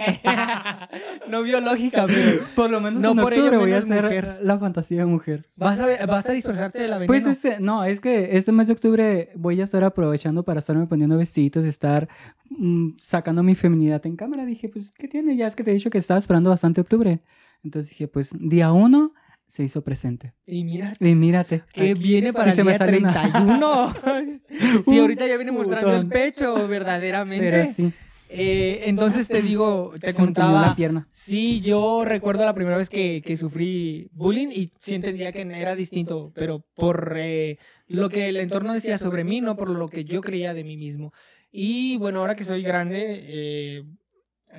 no 1.30 1.44
biológica, 1.44 2.08
pero 2.08 2.44
por 2.56 2.72
lo 2.72 2.82
menos 2.82 3.02
no 3.02 3.12
en 3.12 3.18
por 3.18 3.34
octubre 3.34 3.58
voy 3.58 3.74
a 3.74 3.78
hacer 3.78 4.40
la 4.42 4.58
fantasía 4.58 5.02
de 5.02 5.06
mujer. 5.06 5.44
¿Vas 5.56 5.80
a, 5.80 6.06
¿Vas 6.08 6.26
a 6.28 6.32
dispersarte 6.32 6.80
de 6.80 6.88
la 6.88 6.98
veneno? 6.98 7.08
Pues 7.08 7.26
este, 7.28 7.60
no, 7.60 7.84
es 7.84 8.00
que 8.00 8.36
este 8.38 8.52
mes 8.52 8.66
de 8.66 8.74
octubre 8.74 9.30
voy 9.36 9.62
a 9.62 9.64
estar 9.66 9.84
aprovechando 9.84 10.42
para 10.42 10.60
estarme 10.60 10.88
poniendo 10.88 11.18
vestiditos 11.18 11.66
y 11.66 11.70
estar 11.70 12.10
mm, 12.50 12.98
sacando 13.00 13.44
mi 13.44 13.54
feminidad 13.54 14.04
en 14.08 14.16
cámara. 14.16 14.44
Dije, 14.44 14.70
pues, 14.70 14.92
¿qué 14.98 15.08
tiene? 15.08 15.38
Ya 15.38 15.46
es 15.46 15.56
que 15.56 15.64
te 15.64 15.70
he 15.70 15.74
dicho 15.76 15.92
que 15.92 16.00
estaba 16.00 16.18
esperando 16.18 16.50
bastante 16.50 16.82
octubre. 16.82 17.22
Entonces 17.64 17.92
dije, 17.92 18.08
pues, 18.08 18.32
día 18.40 18.72
uno 18.72 19.14
se 19.52 19.64
hizo 19.64 19.82
presente. 19.84 20.34
Y 20.46 20.64
mírate. 20.64 21.10
Y 21.10 21.14
mírate. 21.14 21.64
Que 21.74 21.94
viene 21.94 22.32
para 22.32 22.54
el 22.54 22.64
día 22.64 22.78
31. 22.78 23.94
sí, 24.86 24.98
ahorita 24.98 25.28
ya 25.28 25.36
viene 25.36 25.52
mostrando 25.52 25.94
el 25.94 26.08
pecho, 26.08 26.70
verdaderamente. 26.70 27.52
Pero 27.52 27.74
sí. 27.74 27.94
Eh, 28.30 28.84
entonces 28.86 29.28
te 29.28 29.42
digo, 29.42 29.94
te 30.00 30.14
contaba. 30.14 30.68
La 30.68 30.76
pierna. 30.76 31.10
Sí, 31.12 31.60
yo 31.60 32.06
recuerdo 32.06 32.46
la 32.46 32.54
primera 32.54 32.78
vez 32.78 32.88
que, 32.88 33.22
que, 33.26 33.36
sufrí 33.36 34.08
bullying 34.14 34.48
y 34.52 34.72
sí 34.80 34.96
entendía 34.96 35.34
que 35.34 35.42
era 35.42 35.76
distinto, 35.76 36.32
pero 36.34 36.66
por 36.76 37.16
eh, 37.18 37.58
lo 37.88 38.08
que 38.08 38.30
el 38.30 38.38
entorno 38.38 38.74
decía 38.74 38.98
sobre 38.98 39.26
mí, 39.26 39.42
no 39.42 39.58
por 39.58 39.70
lo 39.70 39.90
que 39.90 40.06
yo 40.06 40.22
creía 40.22 40.54
de 40.54 40.64
mí 40.64 40.78
mismo. 40.78 41.12
Y 41.52 41.98
bueno, 41.98 42.20
ahora 42.20 42.36
que 42.36 42.46
soy 42.46 42.64
grande, 42.64 43.20
eh, 43.22 43.84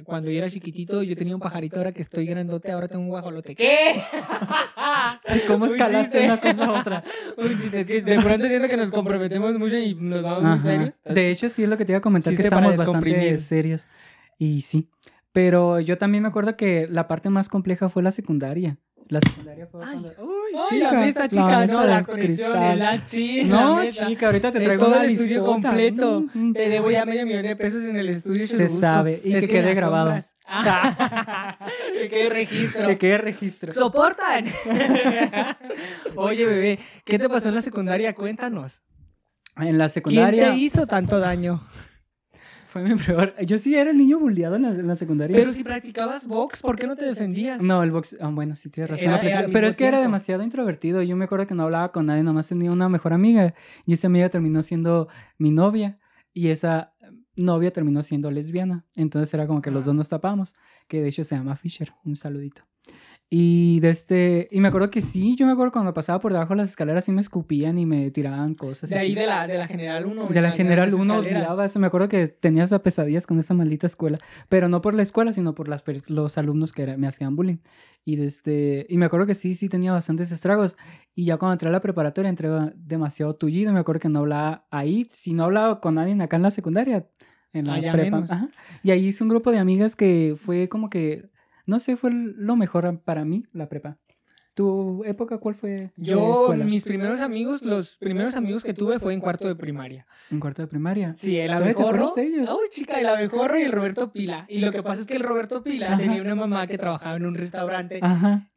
cuando 0.05 0.31
yo 0.31 0.39
era 0.39 0.51
chiquitito, 0.51 1.03
yo 1.03 1.17
tenía 1.17 1.35
un 1.35 1.41
pajarito, 1.41 1.77
ahora 1.77 1.93
que 1.93 2.03
estoy 2.03 2.27
grandote, 2.27 2.73
ahora 2.73 2.89
tengo 2.89 3.03
un 3.03 3.11
guajolote. 3.11 3.55
¿Qué? 3.57 4.03
¿Cómo 5.47 5.67
escalaste 5.67 6.25
una 6.25 6.39
cosa 6.39 6.65
a 6.65 6.81
otra? 6.81 7.05
un 7.37 7.59
chiste, 7.59 7.81
es 7.81 7.87
que 7.87 8.03
de 8.03 8.21
pronto 8.21 8.47
siento 8.47 8.69
que 8.69 8.77
nos 8.77 8.91
comprometemos 8.91 9.59
mucho 9.59 9.79
y 9.79 9.95
nos 9.95 10.23
vamos 10.23 10.43
muy 10.43 10.61
serios. 10.61 10.95
De 11.05 11.31
hecho, 11.31 11.49
sí 11.49 11.65
es 11.65 11.69
lo 11.69 11.77
que 11.77 11.85
te 11.85 11.93
iba 11.93 11.99
a 11.99 12.03
comentar, 12.03 12.35
que 12.35 12.43
estamos 12.43 12.77
bastante 12.77 13.39
serios. 13.39 13.87
Y 14.39 14.63
sí. 14.63 14.89
Pero 15.33 15.81
yo 15.81 15.97
también 15.97 16.23
me 16.23 16.29
acuerdo 16.29 16.57
que 16.57 16.87
la 16.91 17.09
parte 17.09 17.31
más 17.31 17.49
compleja 17.49 17.89
fue 17.89 18.03
la 18.03 18.11
secundaria. 18.11 18.79
La 19.09 19.21
secundaria 19.21 19.67
fue 19.67 19.81
cuando... 19.81 20.09
Uy, 20.19 20.59
chica, 20.71 20.93
la 20.93 21.01
mesa 21.01 21.29
chica, 21.29 21.67
no, 21.67 21.85
las 21.85 22.07
conexiones, 22.07 22.79
la 22.79 23.05
chica. 23.05 23.47
No, 23.47 23.91
chica, 23.91 24.27
ahorita 24.27 24.53
te 24.53 24.61
traigo 24.61 24.87
todo 24.87 25.01
el 25.01 25.13
estudio 25.13 25.45
completo. 25.45 26.25
Te 26.55 26.69
debo 26.69 26.91
ya 26.91 27.05
medio 27.05 27.27
millón 27.27 27.43
de 27.43 27.57
pesos 27.57 27.85
en 27.85 27.97
el 27.97 28.09
estudio. 28.09 28.47
Se 28.47 28.69
sabe, 28.69 29.21
y 29.23 29.33
que, 29.33 29.49
quede 29.49 29.75
grabado. 29.75 30.19
que 31.99 32.09
quede 32.09 32.29
registro. 32.29 32.87
Que 32.87 32.99
quede 32.99 33.19
registro. 33.19 33.73
¡Soportan! 33.73 34.47
Oye, 36.17 36.47
bebé, 36.47 36.79
¿qué 37.05 37.19
te 37.19 37.29
pasó 37.29 37.49
en 37.49 37.55
la 37.55 37.63
secundaria? 37.63 38.15
Cuéntanos. 38.15 38.83
En 39.57 39.79
la 39.79 39.89
secundaria. 39.89 40.45
¿Quién 40.45 40.55
te 40.55 40.61
hizo 40.61 40.87
tanto 40.87 41.21
daño? 41.21 41.61
Fue 42.73 42.83
mi 42.83 42.95
peor. 43.07 43.35
Yo 43.45 43.59
sí 43.59 43.75
era 43.75 43.91
el 43.91 43.99
niño 43.99 44.19
bulleado 44.19 44.57
en 44.57 44.87
la, 44.87 44.97
secundaria. 44.97 45.37
Pero 45.37 45.53
si 45.53 45.63
practicabas 45.63 46.27
box, 46.27 46.63
¿por 46.63 46.79
qué 46.79 46.87
no 46.87 46.97
te 46.97 47.05
defendías? 47.05 47.61
No, 47.61 47.83
el 47.83 47.91
box. 47.91 48.17
Ah, 48.19 48.31
bueno, 48.33 48.57
sí 48.57 48.71
tienes 48.71 48.91
razón. 48.91 49.21
pero 49.53 49.67
es 49.67 49.77
que 49.77 49.87
era 49.87 50.01
demasiado 50.01 50.43
introvertido. 50.43 51.03
Yo 51.03 51.15
me 51.15 51.27
acuerdo 51.27 51.47
que 51.47 51.55
no 51.55 51.65
hablaba 51.65 51.93
con 51.93 52.07
nadie, 52.07 52.23
nomás 52.23 52.49
tenía 52.49 52.73
una 52.73 52.89
mejor 52.89 53.13
amiga. 53.13 53.53
Y 53.85 53.93
esa 53.93 54.07
amiga 54.07 54.31
terminó 54.31 54.63
siendo 54.63 55.09
mi 55.37 55.51
novia. 55.51 55.99
Y 56.33 56.49
esa 56.49 56.95
novia 57.37 57.75
terminó 57.75 58.03
siendo 58.03 58.31
lesbiana. 58.31 58.87
Entonces 58.95 59.35
era 59.35 59.47
como 59.47 59.61
que 59.61 59.71
los 59.71 59.85
dos 59.85 59.95
nos 59.95 60.09
tapamos. 60.09 60.55
Que 60.89 61.03
de 61.03 61.09
hecho 61.09 61.25
se 61.25 61.37
llama 61.37 61.57
Fisher. 61.57 61.93
Un 62.07 62.17
saludito. 62.17 62.63
Y, 63.35 63.81
de 63.81 63.89
este, 63.89 64.47
y 64.51 64.61
me 64.61 64.69
acuerdo 64.69 64.91
que 64.91 65.01
sí, 65.01 65.37
yo 65.37 65.47
me 65.47 65.53
acuerdo 65.53 65.73
cuando 65.73 65.89
me 65.89 65.95
pasaba 65.95 66.21
por 66.21 66.35
debajo 66.35 66.53
de 66.53 66.59
las 66.59 66.69
escaleras 66.69 67.07
sí 67.07 67.13
me 67.13 67.23
escupían 67.23 67.79
y 67.79 67.87
me 67.87 68.11
tiraban 68.11 68.55
cosas. 68.55 68.91
De 68.91 68.99
ahí 68.99 69.15
de 69.15 69.27
la, 69.27 69.47
de 69.47 69.57
la 69.57 69.67
General 69.67 70.05
1. 70.05 70.27
De 70.27 70.43
la 70.43 70.51
General 70.51 70.93
1 70.93 71.17
odiaba 71.17 71.65
eso. 71.65 71.79
Me 71.79 71.87
acuerdo 71.87 72.11
que 72.11 72.29
tenía 72.29 72.65
esas 72.65 72.81
pesadillas 72.81 73.27
con 73.27 73.39
esa 73.39 73.55
maldita 73.55 73.87
escuela. 73.87 74.19
Pero 74.51 74.69
no 74.69 74.83
por 74.83 74.93
la 74.93 75.01
escuela, 75.01 75.33
sino 75.33 75.55
por 75.55 75.69
las, 75.69 75.83
los 76.09 76.37
alumnos 76.37 76.75
que 76.75 76.95
me 76.99 77.07
hacían 77.07 77.35
bullying. 77.35 77.57
Y, 78.05 78.17
de 78.17 78.27
este, 78.27 78.85
y 78.91 78.99
me 78.99 79.07
acuerdo 79.07 79.25
que 79.27 79.35
sí, 79.35 79.55
sí 79.55 79.71
tenía 79.71 79.93
bastantes 79.93 80.31
estragos. 80.31 80.77
Y 81.15 81.25
ya 81.25 81.39
cuando 81.39 81.55
entré 81.55 81.71
a 81.71 81.73
la 81.73 81.81
preparatoria 81.81 82.29
entré 82.29 82.51
demasiado 82.75 83.33
tullido. 83.33 83.73
Me 83.73 83.81
acuerdo 83.81 84.01
que 84.01 84.11
no 84.11 84.19
hablaba 84.19 84.67
ahí. 84.71 85.09
Si 85.11 85.33
no 85.33 85.45
hablaba 85.45 85.81
con 85.81 85.95
nadie 85.95 86.23
acá 86.23 86.37
en 86.37 86.43
la 86.43 86.51
secundaria, 86.51 87.07
en 87.55 87.67
la 87.67 87.77
ah, 87.77 87.93
prepa. 87.93 88.51
Y 88.83 88.91
ahí 88.91 89.07
hice 89.07 89.25
un 89.25 89.31
grupo 89.31 89.51
de 89.51 89.59
amigas 89.59 89.97
que 89.97 90.37
fue 90.39 90.69
como 90.69 90.91
que 90.91 91.32
no 91.67 91.81
sé, 91.81 91.97
fue 91.97 92.11
lo 92.13 92.57
mejor 92.57 93.01
para 93.01 93.25
mí, 93.25 93.45
la 93.53 93.69
prepa. 93.69 93.99
¿Tu 94.55 95.03
época 95.07 95.39
cuál 95.39 95.55
fue? 95.55 95.93
Yo, 95.97 96.53
mis 96.55 96.85
primeros 96.85 97.23
amigos, 97.23 97.63
los 97.63 97.97
primeros 97.97 98.37
amigos 98.37 98.63
que 98.63 98.75
tuve 98.75 98.99
fue 98.99 99.15
en 99.15 99.21
cuarto 99.21 99.49
de 99.49 99.57
primaria. 99.57 100.07
¿En 100.31 100.41
cuarto 100.41 100.61
de 100.61 100.69
primaria? 100.69 101.15
Sí, 101.17 101.39
el 101.39 101.51
abejorro. 101.53 102.13
Uy, 102.15 102.69
chica, 102.71 103.01
el 103.01 103.09
abejorro 103.09 103.59
y 103.59 103.63
el 103.63 103.73
Roberto 103.73 104.13
Pila. 104.13 104.45
Y 104.51 104.61
lo 104.61 104.71
que 104.71 104.83
pasa 104.83 105.01
es 105.01 105.07
que 105.07 105.17
el 105.17 105.23
Roberto 105.23 105.63
Pila 105.63 105.97
tenía 105.97 106.21
una 106.21 106.35
mamá 106.35 106.67
que 106.67 106.77
trabajaba 106.77 107.17
en 107.17 107.25
un 107.25 107.35
restaurante 107.35 108.01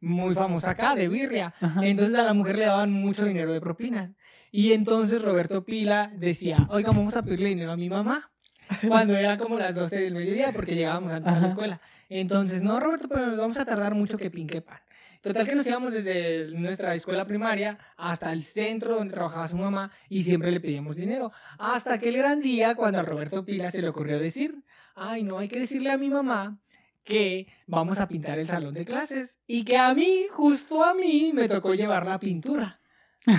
muy 0.00 0.34
famoso 0.34 0.68
acá, 0.68 0.94
de 0.94 1.08
birria. 1.08 1.54
Entonces 1.80 2.14
a 2.18 2.24
la 2.24 2.34
mujer 2.34 2.58
le 2.58 2.66
daban 2.66 2.92
mucho 2.92 3.24
dinero 3.24 3.54
de 3.54 3.60
propinas. 3.62 4.10
Y 4.52 4.72
entonces 4.72 5.22
Roberto 5.22 5.64
Pila 5.64 6.12
decía, 6.14 6.66
oiga, 6.70 6.90
vamos 6.90 7.16
a 7.16 7.22
pedirle 7.22 7.48
dinero 7.48 7.72
a 7.72 7.76
mi 7.76 7.88
mamá. 7.88 8.30
Cuando 8.88 9.16
era 9.16 9.38
como 9.38 9.58
las 9.58 9.74
12 9.74 9.96
del 9.96 10.14
mediodía, 10.14 10.52
porque 10.52 10.74
llegábamos 10.74 11.12
antes 11.12 11.32
a 11.32 11.40
la 11.40 11.48
escuela. 11.48 11.80
Entonces, 12.08 12.62
no, 12.62 12.80
Roberto, 12.80 13.08
pero 13.08 13.26
nos 13.26 13.38
vamos 13.38 13.58
a 13.58 13.64
tardar 13.64 13.94
mucho 13.94 14.18
que 14.18 14.30
pinque 14.30 14.62
pan. 14.62 14.80
Total 15.20 15.46
que 15.46 15.56
nos 15.56 15.66
íbamos 15.66 15.92
desde 15.92 16.52
nuestra 16.52 16.94
escuela 16.94 17.26
primaria 17.26 17.78
hasta 17.96 18.32
el 18.32 18.44
centro 18.44 18.94
donde 18.94 19.14
trabajaba 19.14 19.48
su 19.48 19.56
mamá 19.56 19.90
y 20.08 20.22
siempre 20.22 20.52
le 20.52 20.60
pedíamos 20.60 20.94
dinero. 20.94 21.32
Hasta 21.58 21.94
aquel 21.94 22.16
gran 22.16 22.40
día 22.40 22.76
cuando 22.76 23.00
a 23.00 23.02
Roberto 23.02 23.44
Pila 23.44 23.70
se 23.72 23.82
le 23.82 23.88
ocurrió 23.88 24.20
decir, 24.20 24.62
ay, 24.94 25.24
no, 25.24 25.38
hay 25.38 25.48
que 25.48 25.58
decirle 25.58 25.90
a 25.90 25.98
mi 25.98 26.08
mamá 26.08 26.60
que 27.02 27.48
vamos 27.66 27.98
a 27.98 28.06
pintar 28.06 28.38
el 28.38 28.46
salón 28.46 28.74
de 28.74 28.84
clases 28.84 29.38
y 29.46 29.64
que 29.64 29.76
a 29.76 29.94
mí, 29.94 30.26
justo 30.30 30.84
a 30.84 30.94
mí, 30.94 31.32
me 31.34 31.48
tocó 31.48 31.74
llevar 31.74 32.06
la 32.06 32.20
pintura. 32.20 32.80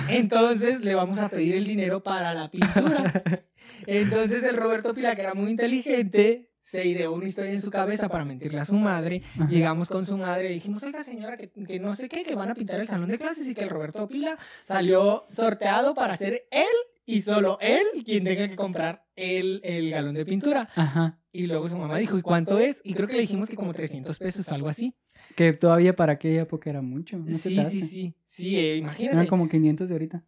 Entonces 0.08 0.82
le 0.82 0.94
vamos 0.94 1.18
a 1.18 1.30
pedir 1.30 1.54
el 1.54 1.66
dinero 1.66 2.02
para 2.02 2.34
la 2.34 2.50
pintura. 2.50 3.22
Entonces 3.86 4.42
el 4.44 4.56
Roberto 4.56 4.92
Pila, 4.94 5.14
que 5.16 5.22
era 5.22 5.34
muy 5.34 5.50
inteligente, 5.50 6.50
se 6.68 6.86
ideó 6.86 7.12
una 7.14 7.26
historia 7.26 7.50
en 7.50 7.62
su 7.62 7.70
cabeza 7.70 8.10
para 8.10 8.26
mentirle 8.26 8.60
a 8.60 8.66
su 8.66 8.74
madre. 8.74 9.22
Ajá. 9.36 9.48
Llegamos 9.48 9.88
con 9.88 10.04
su 10.04 10.18
madre 10.18 10.50
y 10.50 10.54
dijimos, 10.54 10.82
oiga 10.82 11.02
señora, 11.02 11.38
que, 11.38 11.48
que 11.48 11.80
no 11.80 11.96
sé 11.96 12.10
qué, 12.10 12.24
que 12.24 12.34
van 12.34 12.50
a 12.50 12.54
pintar 12.54 12.78
el 12.78 12.86
salón 12.88 13.08
de 13.08 13.16
clases 13.16 13.48
y 13.48 13.54
que 13.54 13.62
el 13.62 13.70
Roberto 13.70 14.06
Pila 14.06 14.36
salió 14.66 15.24
sorteado 15.34 15.94
para 15.94 16.14
ser 16.18 16.46
él 16.50 16.66
y 17.06 17.22
solo 17.22 17.56
él 17.62 17.86
quien 18.04 18.24
tenga 18.24 18.46
que 18.48 18.54
comprar 18.56 19.06
el, 19.16 19.62
el 19.64 19.90
galón 19.90 20.14
de 20.14 20.26
pintura. 20.26 20.68
Ajá. 20.76 21.18
Y 21.32 21.46
luego 21.46 21.70
su 21.70 21.78
mamá 21.78 21.96
dijo, 21.96 22.18
¿y 22.18 22.22
cuánto 22.22 22.58
es? 22.58 22.82
Y 22.84 22.92
creo 22.92 23.08
que 23.08 23.14
le 23.14 23.22
dijimos 23.22 23.48
que 23.48 23.56
como 23.56 23.72
300 23.72 24.18
pesos, 24.18 24.52
algo 24.52 24.68
así. 24.68 24.94
Que 25.36 25.54
todavía 25.54 25.96
para 25.96 26.12
aquella 26.14 26.42
época 26.42 26.68
era 26.68 26.82
mucho. 26.82 27.16
¿no 27.16 27.28
se 27.28 27.48
Sí, 27.48 27.64
sí, 27.64 27.80
sí. 27.80 28.14
Sí, 28.26 28.56
eh, 28.58 28.72
Eran 28.72 28.78
imagínate. 28.80 29.28
como 29.28 29.48
500 29.48 29.88
de 29.88 29.94
ahorita, 29.94 30.24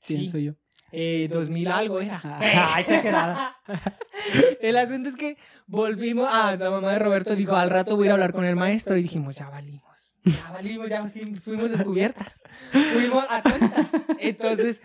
Sí, 0.00 0.16
pienso 0.16 0.38
yo. 0.38 0.54
Eh, 0.92 1.28
2000 1.30 1.68
algo 1.70 2.00
era. 2.00 2.20
Ah, 2.24 2.76
exagerada. 2.80 3.56
El 4.60 4.76
asunto 4.76 5.08
es 5.08 5.16
que 5.16 5.36
volvimos, 5.66 6.28
ah, 6.30 6.56
la 6.58 6.70
mamá 6.70 6.92
de 6.92 6.98
Roberto 6.98 7.36
dijo, 7.36 7.56
al 7.56 7.70
rato 7.70 7.96
voy 7.96 8.04
a 8.04 8.06
ir 8.06 8.10
a 8.10 8.14
hablar 8.14 8.32
con 8.32 8.44
el 8.44 8.56
maestro 8.56 8.96
y 8.96 9.02
dijimos, 9.02 9.36
ya 9.36 9.48
valimos. 9.48 9.84
Ya 10.24 10.50
valimos, 10.52 10.88
ya 10.88 11.04
fuimos 11.42 11.70
descubiertas. 11.70 12.40
Fuimos 12.92 13.24
atónitas. 13.28 13.90
Entonces 14.18 14.82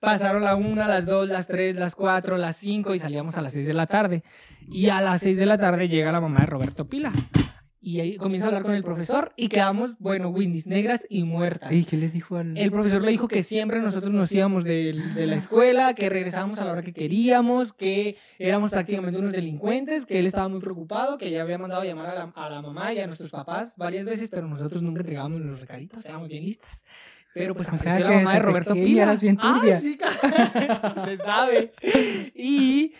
pasaron 0.00 0.42
la 0.44 0.56
una, 0.56 0.88
las 0.88 1.06
dos, 1.06 1.28
las 1.28 1.46
tres, 1.46 1.76
las 1.76 1.94
cuatro, 1.94 2.36
las 2.38 2.56
cinco 2.56 2.94
y 2.94 2.98
salíamos 2.98 3.36
a 3.36 3.42
las 3.42 3.52
seis 3.52 3.66
de 3.66 3.74
la 3.74 3.86
tarde. 3.86 4.24
Y 4.68 4.88
a 4.88 5.00
las 5.00 5.22
seis 5.22 5.36
de 5.36 5.46
la 5.46 5.58
tarde 5.58 5.88
llega 5.88 6.12
la 6.12 6.20
mamá 6.20 6.40
de 6.40 6.46
Roberto 6.46 6.88
Pila. 6.88 7.12
Y 7.80 8.00
ahí 8.00 8.16
comienza 8.16 8.46
a 8.46 8.48
hablar 8.48 8.64
con 8.64 8.74
el 8.74 8.82
profesor 8.82 9.32
y 9.36 9.48
quedamos, 9.48 9.98
bueno, 9.98 10.30
Windys, 10.30 10.66
negras 10.66 11.06
y 11.08 11.22
muertas. 11.22 11.72
¿Y 11.72 11.84
qué 11.84 11.96
le 11.96 12.08
dijo 12.08 12.36
al...? 12.36 12.58
El 12.58 12.72
profesor 12.72 13.02
le 13.02 13.10
dijo 13.12 13.28
que 13.28 13.44
siempre 13.44 13.80
nosotros 13.80 14.12
nos 14.12 14.32
íbamos 14.32 14.64
de, 14.64 14.92
de 15.14 15.26
la 15.26 15.36
escuela, 15.36 15.94
que 15.94 16.08
regresábamos 16.08 16.58
a 16.58 16.64
la 16.64 16.72
hora 16.72 16.82
que 16.82 16.92
queríamos, 16.92 17.72
que 17.72 18.16
éramos 18.38 18.70
prácticamente 18.70 19.20
unos 19.20 19.32
delincuentes, 19.32 20.06
que 20.06 20.18
él 20.18 20.26
estaba 20.26 20.48
muy 20.48 20.60
preocupado, 20.60 21.18
que 21.18 21.30
ya 21.30 21.42
había 21.42 21.58
mandado 21.58 21.82
a 21.82 21.84
llamar 21.84 22.06
a 22.06 22.14
la, 22.14 22.32
a 22.34 22.50
la 22.50 22.62
mamá 22.62 22.92
y 22.92 22.98
a 22.98 23.06
nuestros 23.06 23.30
papás 23.30 23.74
varias 23.76 24.06
veces, 24.06 24.28
pero 24.28 24.48
nosotros 24.48 24.82
nunca 24.82 25.00
entregábamos 25.00 25.40
los 25.40 25.60
recaditos, 25.60 26.04
éramos 26.04 26.28
bien 26.28 26.44
listas. 26.44 26.82
Pero 27.34 27.54
pues 27.54 27.68
O 27.68 27.76
sea, 27.78 27.92
apareció 27.92 28.04
la 28.04 28.10
que 28.10 28.16
mamá 28.24 28.34
de 28.34 28.40
Roberto 28.40 28.74
Pila. 28.74 29.02
eras 29.04 29.20
bien 29.20 29.38
¡Ay, 29.40 29.54
turbia. 29.60 29.76
sí, 29.78 29.96
ca- 29.96 31.04
se 31.04 31.16
sabe! 31.18 31.72
Y, 32.34 32.94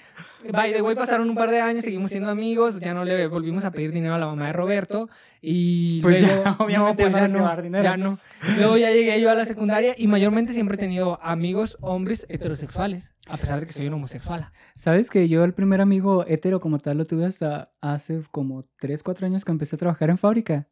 by 0.53 0.73
the 0.73 0.83
way, 0.83 0.95
pasaron 0.95 1.29
un 1.29 1.35
par 1.37 1.51
de 1.51 1.61
años, 1.61 1.85
seguimos 1.85 2.11
siendo 2.11 2.31
amigos, 2.31 2.79
ya 2.79 2.95
no 2.95 3.05
le 3.05 3.27
volvimos 3.27 3.65
a 3.65 3.71
pedir 3.73 3.91
dinero 3.93 4.15
a 4.15 4.19
la 4.19 4.27
mamá 4.27 4.47
de 4.49 4.53
Roberto. 4.53 5.09
Y 5.41 6.01
Pues 6.03 6.21
ya, 6.21 6.27
luego, 6.29 6.43
obviamente 6.65 7.03
no, 7.05 7.11
pues 7.11 7.15
ya 7.15 7.29
no 7.29 7.39
ya 7.57 7.63
dinero. 7.63 7.85
ya 7.85 7.97
no. 7.97 8.19
Luego 8.57 8.77
ya 8.77 8.91
llegué 8.91 9.21
yo 9.21 9.31
a 9.31 9.35
la 9.35 9.45
secundaria 9.45 9.95
y 9.97 10.07
mayormente 10.07 10.53
siempre 10.53 10.77
he 10.77 10.79
tenido 10.79 11.19
amigos 11.23 11.77
hombres 11.81 12.27
heterosexuales, 12.29 13.15
a 13.29 13.37
pesar 13.39 13.61
de 13.61 13.67
que 13.67 13.73
soy 13.73 13.87
un 13.87 13.95
homosexual. 13.95 14.51
¿Sabes 14.75 15.11
que 15.11 15.29
yo 15.29 15.43
el 15.45 15.55
primer 15.55 15.81
amigo 15.81 16.25
hetero 16.29 16.61
como 16.61 16.79
tal 16.79 16.99
lo 16.99 17.05
tuve 17.07 17.25
hasta 17.27 17.71
hace 17.81 18.21
como 18.31 18.63
3, 18.79 19.03
4 19.03 19.27
años 19.27 19.45
que 19.45 19.53
empecé 19.53 19.77
a 19.77 19.79
trabajar 19.79 20.11
en 20.11 20.19
fábrica? 20.19 20.67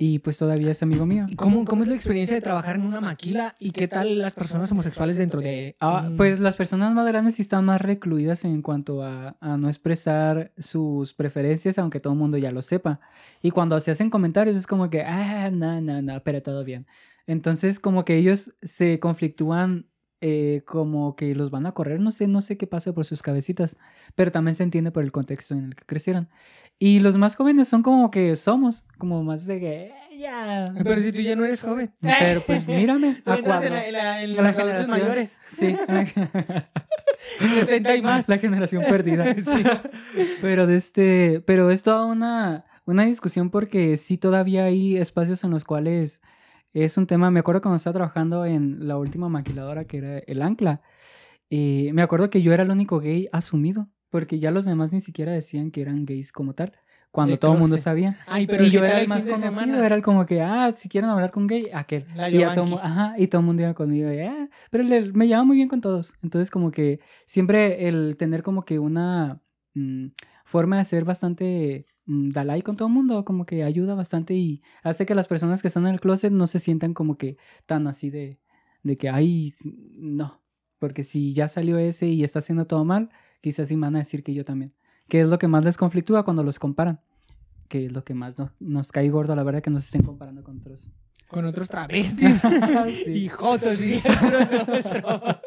Y 0.00 0.20
pues 0.20 0.38
todavía 0.38 0.70
es 0.70 0.80
amigo 0.82 1.06
mío. 1.06 1.26
¿Y 1.28 1.34
cómo, 1.34 1.64
cómo 1.64 1.82
es 1.82 1.88
la 1.88 1.96
experiencia 1.96 2.36
de 2.36 2.40
trabajar 2.40 2.76
en 2.76 2.82
una 2.82 3.00
maquila 3.00 3.56
y 3.58 3.72
qué 3.72 3.88
tal 3.88 4.18
las 4.18 4.32
personas 4.34 4.70
homosexuales 4.70 5.16
dentro 5.16 5.40
de... 5.40 5.74
Ah, 5.80 6.04
un- 6.08 6.16
pues 6.16 6.38
las 6.38 6.54
personas 6.54 6.94
más 6.94 7.04
grandes 7.08 7.34
sí 7.34 7.42
están 7.42 7.64
más 7.64 7.80
recluidas 7.80 8.44
en 8.44 8.62
cuanto 8.62 9.02
a, 9.02 9.36
a 9.40 9.56
no 9.56 9.68
expresar 9.68 10.52
sus 10.56 11.14
preferencias, 11.14 11.78
aunque 11.80 11.98
todo 11.98 12.12
el 12.12 12.18
mundo 12.20 12.38
ya 12.38 12.52
lo 12.52 12.62
sepa. 12.62 13.00
Y 13.42 13.50
cuando 13.50 13.80
se 13.80 13.90
hacen 13.90 14.08
comentarios 14.08 14.56
es 14.56 14.68
como 14.68 14.88
que, 14.88 15.02
ah, 15.02 15.50
no, 15.50 15.80
no, 15.80 16.00
no, 16.00 16.22
pero 16.22 16.40
todo 16.42 16.62
bien. 16.62 16.86
Entonces 17.26 17.80
como 17.80 18.04
que 18.04 18.16
ellos 18.16 18.54
se 18.62 19.00
conflictúan 19.00 19.86
eh, 20.20 20.62
como 20.66 21.14
que 21.16 21.34
los 21.34 21.50
van 21.50 21.66
a 21.66 21.72
correr, 21.72 22.00
no 22.00 22.10
sé, 22.12 22.26
no 22.26 22.42
sé 22.42 22.56
qué 22.56 22.66
pasa 22.66 22.92
por 22.92 23.04
sus 23.04 23.22
cabecitas, 23.22 23.76
pero 24.14 24.30
también 24.32 24.54
se 24.54 24.62
entiende 24.64 24.90
por 24.90 25.04
el 25.04 25.12
contexto 25.12 25.54
en 25.54 25.64
el 25.66 25.74
que 25.76 25.84
crecieron. 25.84 26.28
Y 26.80 27.00
los 27.00 27.16
más 27.16 27.34
jóvenes 27.36 27.68
son 27.68 27.82
como 27.82 28.10
que 28.10 28.36
somos, 28.36 28.84
como 28.98 29.22
más 29.24 29.46
de 29.46 29.58
que, 29.60 29.86
"Eh, 29.86 29.94
ya. 30.18 30.72
Pero 30.82 31.00
si 31.00 31.12
tú 31.12 31.20
ya 31.20 31.34
no 31.36 31.44
eres 31.44 31.60
joven. 31.62 31.90
Pero 32.00 32.40
pues 32.46 32.66
mírame, 32.68 33.08
a 33.26 33.36
entras 33.36 33.38
en, 33.38 33.44
cuadro. 33.44 33.70
la- 33.70 33.86
en 33.86 33.92
la- 33.92 34.22
en 34.22 34.32
La 34.36 34.52
generación. 34.52 34.90
mayores. 34.90 35.36
Sí. 35.52 35.76
60 37.40 37.96
y 37.96 38.02
más. 38.02 38.28
La 38.28 38.38
generación 38.38 38.84
perdida. 38.88 39.34
Sí. 39.34 39.62
Pero 40.40 40.66
de 40.66 40.76
este, 40.76 41.40
pero 41.46 41.70
es 41.70 41.82
toda 41.82 42.04
una, 42.06 42.64
una 42.86 43.04
discusión 43.04 43.50
porque 43.50 43.96
sí 43.96 44.18
todavía 44.18 44.64
hay 44.64 44.96
espacios 44.96 45.42
en 45.44 45.50
los 45.50 45.64
cuales 45.64 46.20
es 46.72 46.96
un 46.96 47.06
tema. 47.06 47.30
Me 47.30 47.40
acuerdo 47.40 47.60
cuando 47.62 47.76
estaba 47.76 47.94
trabajando 47.94 48.44
en 48.44 48.86
la 48.88 48.96
última 48.96 49.28
maquiladora 49.28 49.84
que 49.84 49.98
era 49.98 50.18
el 50.18 50.42
Ancla. 50.42 50.80
Y 51.50 51.90
me 51.92 52.02
acuerdo 52.02 52.30
que 52.30 52.42
yo 52.42 52.52
era 52.52 52.62
el 52.62 52.70
único 52.70 53.00
gay 53.00 53.28
asumido, 53.32 53.88
porque 54.10 54.38
ya 54.38 54.50
los 54.50 54.64
demás 54.64 54.92
ni 54.92 55.00
siquiera 55.00 55.32
decían 55.32 55.70
que 55.70 55.80
eran 55.80 56.04
gays 56.04 56.30
como 56.30 56.54
tal, 56.54 56.72
cuando 57.10 57.32
De 57.32 57.38
todo 57.38 57.52
el 57.54 57.58
mundo 57.58 57.78
sabía. 57.78 58.18
Ay, 58.26 58.46
pero 58.46 58.64
y 58.64 58.66
¿qué 58.66 58.72
yo 58.78 58.84
era 58.84 59.00
el 59.00 59.08
más 59.08 59.24
conocido, 59.24 59.50
semana? 59.50 59.86
era 59.86 59.94
el 59.96 60.02
como 60.02 60.26
que, 60.26 60.42
ah, 60.42 60.72
si 60.76 60.88
quieren 60.90 61.08
hablar 61.08 61.30
con 61.30 61.46
gay, 61.46 61.68
aquel. 61.72 62.06
La 62.14 62.28
y, 62.30 62.42
a 62.42 62.52
todo, 62.52 62.78
ajá, 62.82 63.14
y 63.16 63.28
todo 63.28 63.40
el 63.40 63.46
mundo 63.46 63.62
iba 63.62 63.72
conmigo, 63.74 64.12
y, 64.12 64.18
"Ah", 64.20 64.48
pero 64.70 64.84
le- 64.84 65.10
me 65.12 65.26
llevaba 65.26 65.44
muy 65.44 65.56
bien 65.56 65.68
con 65.68 65.80
todos. 65.80 66.12
Entonces 66.22 66.50
como 66.50 66.70
que 66.70 67.00
siempre 67.26 67.88
el 67.88 68.16
tener 68.18 68.42
como 68.42 68.64
que 68.66 68.78
una 68.78 69.40
mm, 69.74 70.08
forma 70.44 70.78
de 70.78 70.84
ser 70.84 71.04
bastante 71.04 71.86
mm, 72.08 72.30
Dalai 72.30 72.62
con 72.62 72.76
todo 72.76 72.88
el 72.88 72.94
mundo, 72.94 73.24
como 73.24 73.46
que 73.46 73.62
ayuda 73.62 73.94
bastante 73.94 74.34
y 74.34 74.62
hace 74.82 75.06
que 75.06 75.14
las 75.14 75.28
personas 75.28 75.62
que 75.62 75.68
están 75.68 75.86
en 75.86 75.94
el 75.94 76.00
closet 76.00 76.32
no 76.32 76.46
se 76.48 76.58
sientan 76.58 76.92
como 76.94 77.16
que 77.16 77.36
tan 77.66 77.86
así 77.86 78.10
de, 78.10 78.40
de 78.82 78.98
que, 78.98 79.08
ay, 79.08 79.54
no, 79.62 80.42
porque 80.78 81.04
si 81.04 81.32
ya 81.32 81.48
salió 81.48 81.78
ese 81.78 82.08
y 82.08 82.24
está 82.24 82.40
haciendo 82.40 82.66
todo 82.66 82.84
mal, 82.84 83.10
quizás 83.40 83.68
sí 83.68 83.76
van 83.76 83.96
a 83.96 84.00
decir 84.00 84.22
que 84.22 84.34
yo 84.34 84.44
también. 84.44 84.72
Que 85.08 85.20
es 85.20 85.28
lo 85.28 85.38
que 85.38 85.48
más 85.48 85.64
les 85.64 85.76
conflictúa 85.76 86.24
cuando 86.24 86.42
los 86.42 86.58
comparan. 86.58 87.00
Que 87.68 87.86
es 87.86 87.92
lo 87.92 88.04
que 88.04 88.14
más 88.14 88.38
nos, 88.38 88.50
nos 88.60 88.92
cae 88.92 89.10
gordo, 89.10 89.34
la 89.34 89.42
verdad, 89.42 89.62
que 89.62 89.70
nos 89.70 89.84
estén 89.86 90.02
comparando 90.02 90.42
con 90.42 90.58
otros. 90.58 90.90
Con 91.26 91.44
otros 91.44 91.68
travestis. 91.68 92.40
Sí. 93.04 93.12
Y 93.12 93.28
jotos, 93.28 93.78
diría. 93.78 94.02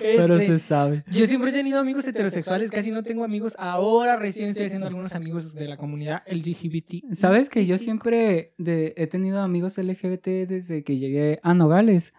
Pero 0.00 0.36
Este, 0.36 0.46
se 0.46 0.58
sabe. 0.58 1.04
Yo 1.10 1.26
siempre 1.26 1.50
he 1.50 1.52
tenido 1.52 1.78
amigos 1.78 2.06
heterosexuales, 2.06 2.70
casi 2.70 2.90
no 2.90 3.02
tengo 3.02 3.24
amigos. 3.24 3.54
Ahora 3.58 4.16
recién 4.16 4.50
estoy 4.50 4.66
haciendo 4.66 4.86
algunos 4.86 5.14
amigos 5.14 5.54
de 5.54 5.68
la 5.68 5.76
comunidad 5.76 6.22
LGBT. 6.26 7.12
Sabes 7.14 7.48
que 7.48 7.66
yo 7.66 7.78
siempre 7.78 8.54
de- 8.58 8.94
he 8.96 9.06
tenido 9.06 9.40
amigos 9.40 9.78
LGBT 9.78 10.46
desde 10.46 10.84
que 10.84 10.98
llegué 10.98 11.40
a 11.42 11.54
Nogales. 11.54 12.12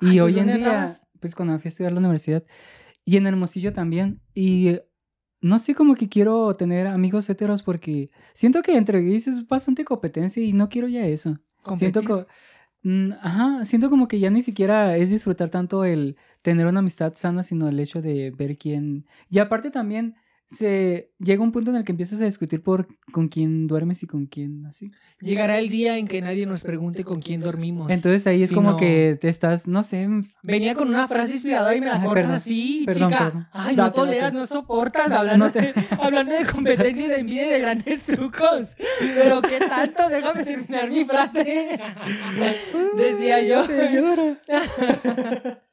Y 0.00 0.10
Ay, 0.10 0.20
hoy 0.20 0.32
¿pues 0.34 0.46
en 0.46 0.56
día, 0.56 0.66
andabas? 0.70 1.08
pues 1.20 1.34
cuando 1.34 1.58
fui 1.58 1.68
a 1.68 1.70
estudiar 1.70 1.92
a 1.92 1.94
la 1.94 2.00
universidad 2.00 2.44
y 3.04 3.16
en 3.16 3.26
Hermosillo 3.26 3.72
también. 3.72 4.20
Y 4.34 4.78
no 5.40 5.58
sé 5.58 5.74
como 5.74 5.94
que 5.94 6.08
quiero 6.08 6.52
tener 6.54 6.86
amigos 6.86 7.28
heteros 7.30 7.62
porque 7.62 8.10
siento 8.34 8.62
que 8.62 8.76
entre 8.76 9.02
gays 9.02 9.26
es 9.28 9.46
bastante 9.46 9.84
competencia 9.84 10.42
y 10.42 10.52
no 10.52 10.68
quiero 10.68 10.88
ya 10.88 11.06
eso. 11.06 11.38
Siento 11.74 12.02
que, 12.02 12.26
mm, 12.82 13.12
ajá, 13.20 13.64
siento 13.64 13.90
como 13.90 14.08
que 14.08 14.20
ya 14.20 14.30
ni 14.30 14.42
siquiera 14.42 14.96
es 14.96 15.10
disfrutar 15.10 15.50
tanto 15.50 15.84
el 15.84 16.16
tener 16.42 16.66
una 16.66 16.80
amistad 16.80 17.14
sana, 17.16 17.42
sino 17.42 17.68
el 17.68 17.80
hecho 17.80 18.02
de 18.02 18.30
ver 18.30 18.56
quién. 18.58 19.06
Y 19.30 19.38
aparte 19.38 19.70
también 19.70 20.16
se 20.48 21.10
llega 21.18 21.42
un 21.42 21.50
punto 21.50 21.70
en 21.70 21.76
el 21.76 21.84
que 21.84 21.92
empiezas 21.92 22.20
a 22.20 22.24
discutir 22.24 22.62
por 22.62 22.86
con 23.12 23.28
quién 23.28 23.66
duermes 23.66 24.02
y 24.02 24.06
con 24.06 24.26
quién 24.26 24.64
así. 24.66 24.92
Llegará 25.20 25.58
el 25.58 25.70
día 25.70 25.96
en 25.98 26.06
que 26.06 26.20
nadie 26.20 26.46
nos 26.46 26.62
pregunte 26.62 27.02
con 27.02 27.20
quién 27.20 27.40
dormimos. 27.40 27.90
Entonces 27.90 28.26
ahí 28.26 28.42
es 28.42 28.50
Si 28.50 28.54
como 28.54 28.72
no- 28.72 28.76
que 28.76 29.18
te 29.20 29.28
estás, 29.28 29.66
no 29.66 29.82
sé, 29.82 30.08
Venía 30.42 30.74
con 30.76 30.88
una 30.88 31.08
frase 31.08 31.32
inspiradora 31.34 31.74
y 31.74 31.80
me 31.80 31.86
la 31.86 31.94
Ay, 31.94 32.00
cortas 32.06 32.14
perdón. 32.22 32.36
así, 32.36 32.82
Perdón, 32.86 33.08
chica. 33.10 33.24
perdón. 33.24 33.46
Ay, 33.52 33.76
no 33.76 33.92
toleras, 33.92 34.32
no 34.32 34.46
soportas. 34.46 35.10
Hablando, 35.10 35.46
no 35.46 35.52
te- 35.52 35.60
de, 35.60 35.74
hablando 36.00 36.32
de 36.34 36.46
competencia 36.46 37.06
y 37.06 37.08
de 37.08 37.16
envidia 37.18 37.46
y 37.46 37.50
de 37.50 37.58
grandes 37.60 38.00
trucos. 38.02 38.68
Pero 39.16 39.42
qué 39.42 39.58
tanto, 39.58 40.08
déjame 40.08 40.44
terminar 40.44 40.90
mi 40.90 41.04
frase. 41.04 41.78
Decía 42.96 43.42
yo. 43.42 43.66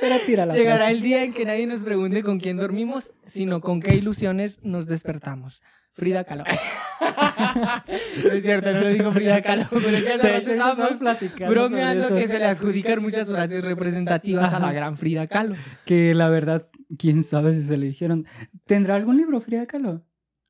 Pero 0.00 0.16
Llegará 0.54 0.90
el 0.90 1.00
día 1.00 1.24
en 1.24 1.32
que 1.32 1.44
nadie 1.44 1.66
nos 1.66 1.82
pregunte 1.82 2.22
con 2.22 2.38
quién 2.38 2.56
dormimos, 2.56 3.12
sino 3.24 3.60
con 3.60 3.80
qué 3.80 3.94
ilusiones 3.94 4.64
nos 4.64 4.86
despertamos. 4.86 5.62
Frida 5.94 6.24
Kahlo. 6.24 6.42
no 8.24 8.32
es 8.32 8.42
cierto, 8.42 8.72
no 8.72 8.80
lo 8.80 8.88
dijo 8.88 9.12
Frida 9.12 9.42
Kahlo, 9.42 9.66
pero 9.70 9.88
es 9.90 10.02
que 10.04 10.12
hace 10.12 10.28
rato 10.28 10.50
estábamos 10.50 10.98
platicando 10.98 11.54
bromeando 11.54 12.16
que 12.16 12.26
se 12.26 12.38
le 12.38 12.46
adjudican 12.46 13.00
muchas 13.00 13.28
frases 13.28 13.64
representativas 13.64 14.52
a 14.52 14.58
la 14.58 14.72
gran 14.72 14.96
Frida 14.96 15.28
Kahlo. 15.28 15.54
Que 15.84 16.14
la 16.14 16.28
verdad, 16.28 16.66
quién 16.98 17.22
sabe 17.22 17.54
si 17.54 17.62
se 17.62 17.76
le 17.78 17.86
dijeron. 17.86 18.26
¿Tendrá 18.66 18.96
algún 18.96 19.16
libro 19.16 19.40
Frida 19.40 19.66
Kahlo? 19.66 20.04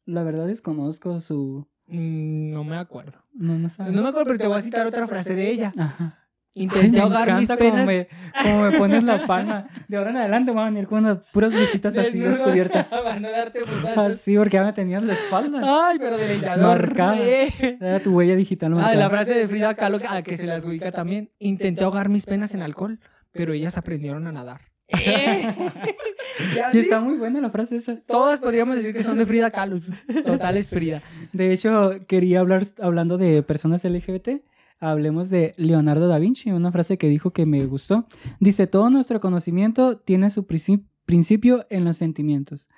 La 0.07 0.22
verdad 0.22 0.46
desconozco 0.46 1.20
su... 1.20 1.68
Mm, 1.88 2.53
No 2.53 2.64
me 2.64 2.79
acuerdo. 2.79 3.22
No, 3.35 3.59
no 3.59 3.68
sabes. 3.68 3.92
No 3.92 4.03
me 4.03 4.09
acuerdo, 4.09 4.27
pero 4.27 4.38
te 4.38 4.46
voy 4.46 4.59
a 4.59 4.62
citar 4.62 4.87
otra 4.87 5.07
frase 5.07 5.35
de 5.35 5.50
ella. 5.50 5.72
Ajá. 5.77 6.24
Intenté 6.57 6.99
me 6.99 7.01
ahogar 7.01 7.35
mis 7.35 7.49
penas. 7.49 7.85
me, 7.85 8.07
cómo 8.43 8.62
me 8.62 8.79
pones 8.79 9.03
la 9.03 9.27
palma. 9.27 9.67
De 9.88 9.97
ahora 9.97 10.11
en 10.11 10.17
adelante 10.19 10.53
voy 10.53 10.62
a 10.62 10.67
venir 10.67 10.87
con 10.87 11.01
unas 11.01 11.19
puras 11.33 11.53
blusitas 11.53 11.97
así 11.97 12.19
descubiertas. 12.19 12.87
Para 12.88 13.19
no 13.19 13.31
darte 13.31 13.61
putazos. 13.61 14.14
Así, 14.14 14.37
porque 14.37 14.57
ya 14.57 14.64
me 14.64 14.73
tenías 14.73 15.03
la 15.03 15.14
espalda. 15.14 15.61
Ay, 15.62 15.99
pero 15.99 16.17
deleitador. 16.17 16.79
Marcada. 16.79 17.19
Era 17.19 18.01
tu 18.01 18.14
huella 18.17 18.37
digital 18.37 18.75
Ah, 18.79 18.95
la 18.95 19.11
frase 19.11 19.35
de 19.35 19.49
Frida 19.49 19.75
Kahlo 19.75 19.99
a 20.09 20.23
que 20.23 20.37
se 20.37 20.47
le 20.47 20.53
adjudica 20.53 20.93
también. 20.93 21.31
Intenté 21.38 21.85
ahogar 21.85 22.09
mis 22.09 22.25
penas 22.25 22.55
en 22.55 22.62
alcohol, 22.62 23.01
pero 23.33 23.53
ellas 23.53 23.77
aprendieron 23.77 24.27
a 24.27 24.33
nadar. 24.33 24.61
¿Eh? 24.88 25.53
Y 26.73 26.79
está 26.79 27.01
muy 27.01 27.17
buena 27.17 27.40
la 27.40 27.51
frase 27.51 27.77
esa. 27.77 27.97
Todas 28.07 28.40
podríamos 28.40 28.77
decir 28.77 28.93
que 28.93 29.05
son 29.05 29.19
de 29.19 29.27
Frida 29.27 29.51
Kahlo. 29.51 29.81
Total 30.25 30.57
es 30.57 30.69
Frida. 30.69 31.01
De 31.33 31.53
hecho, 31.53 31.93
quería 32.09 32.40
hablar, 32.40 32.67
hablando 32.81 33.19
de 33.19 33.43
personas 33.43 33.85
LGBT, 33.85 34.43
hablemos 34.81 35.31
de 35.31 35.55
Leonardo 35.57 36.09
da 36.09 36.19
Vinci, 36.19 36.51
una 36.53 36.73
frase 36.73 36.99
que 36.99 37.09
dijo 37.09 37.33
que 37.33 37.47
me 37.47 37.65
gustó. 37.67 38.07
Dice, 38.41 38.67
todo 38.67 38.91
nuestro 38.91 39.21
conocimiento 39.21 39.99
tiene 39.99 40.31
su 40.31 40.47
princi- 40.47 40.85
principio 41.07 41.67
en 41.71 41.85
los 41.85 41.97
sentimientos. 41.97 42.69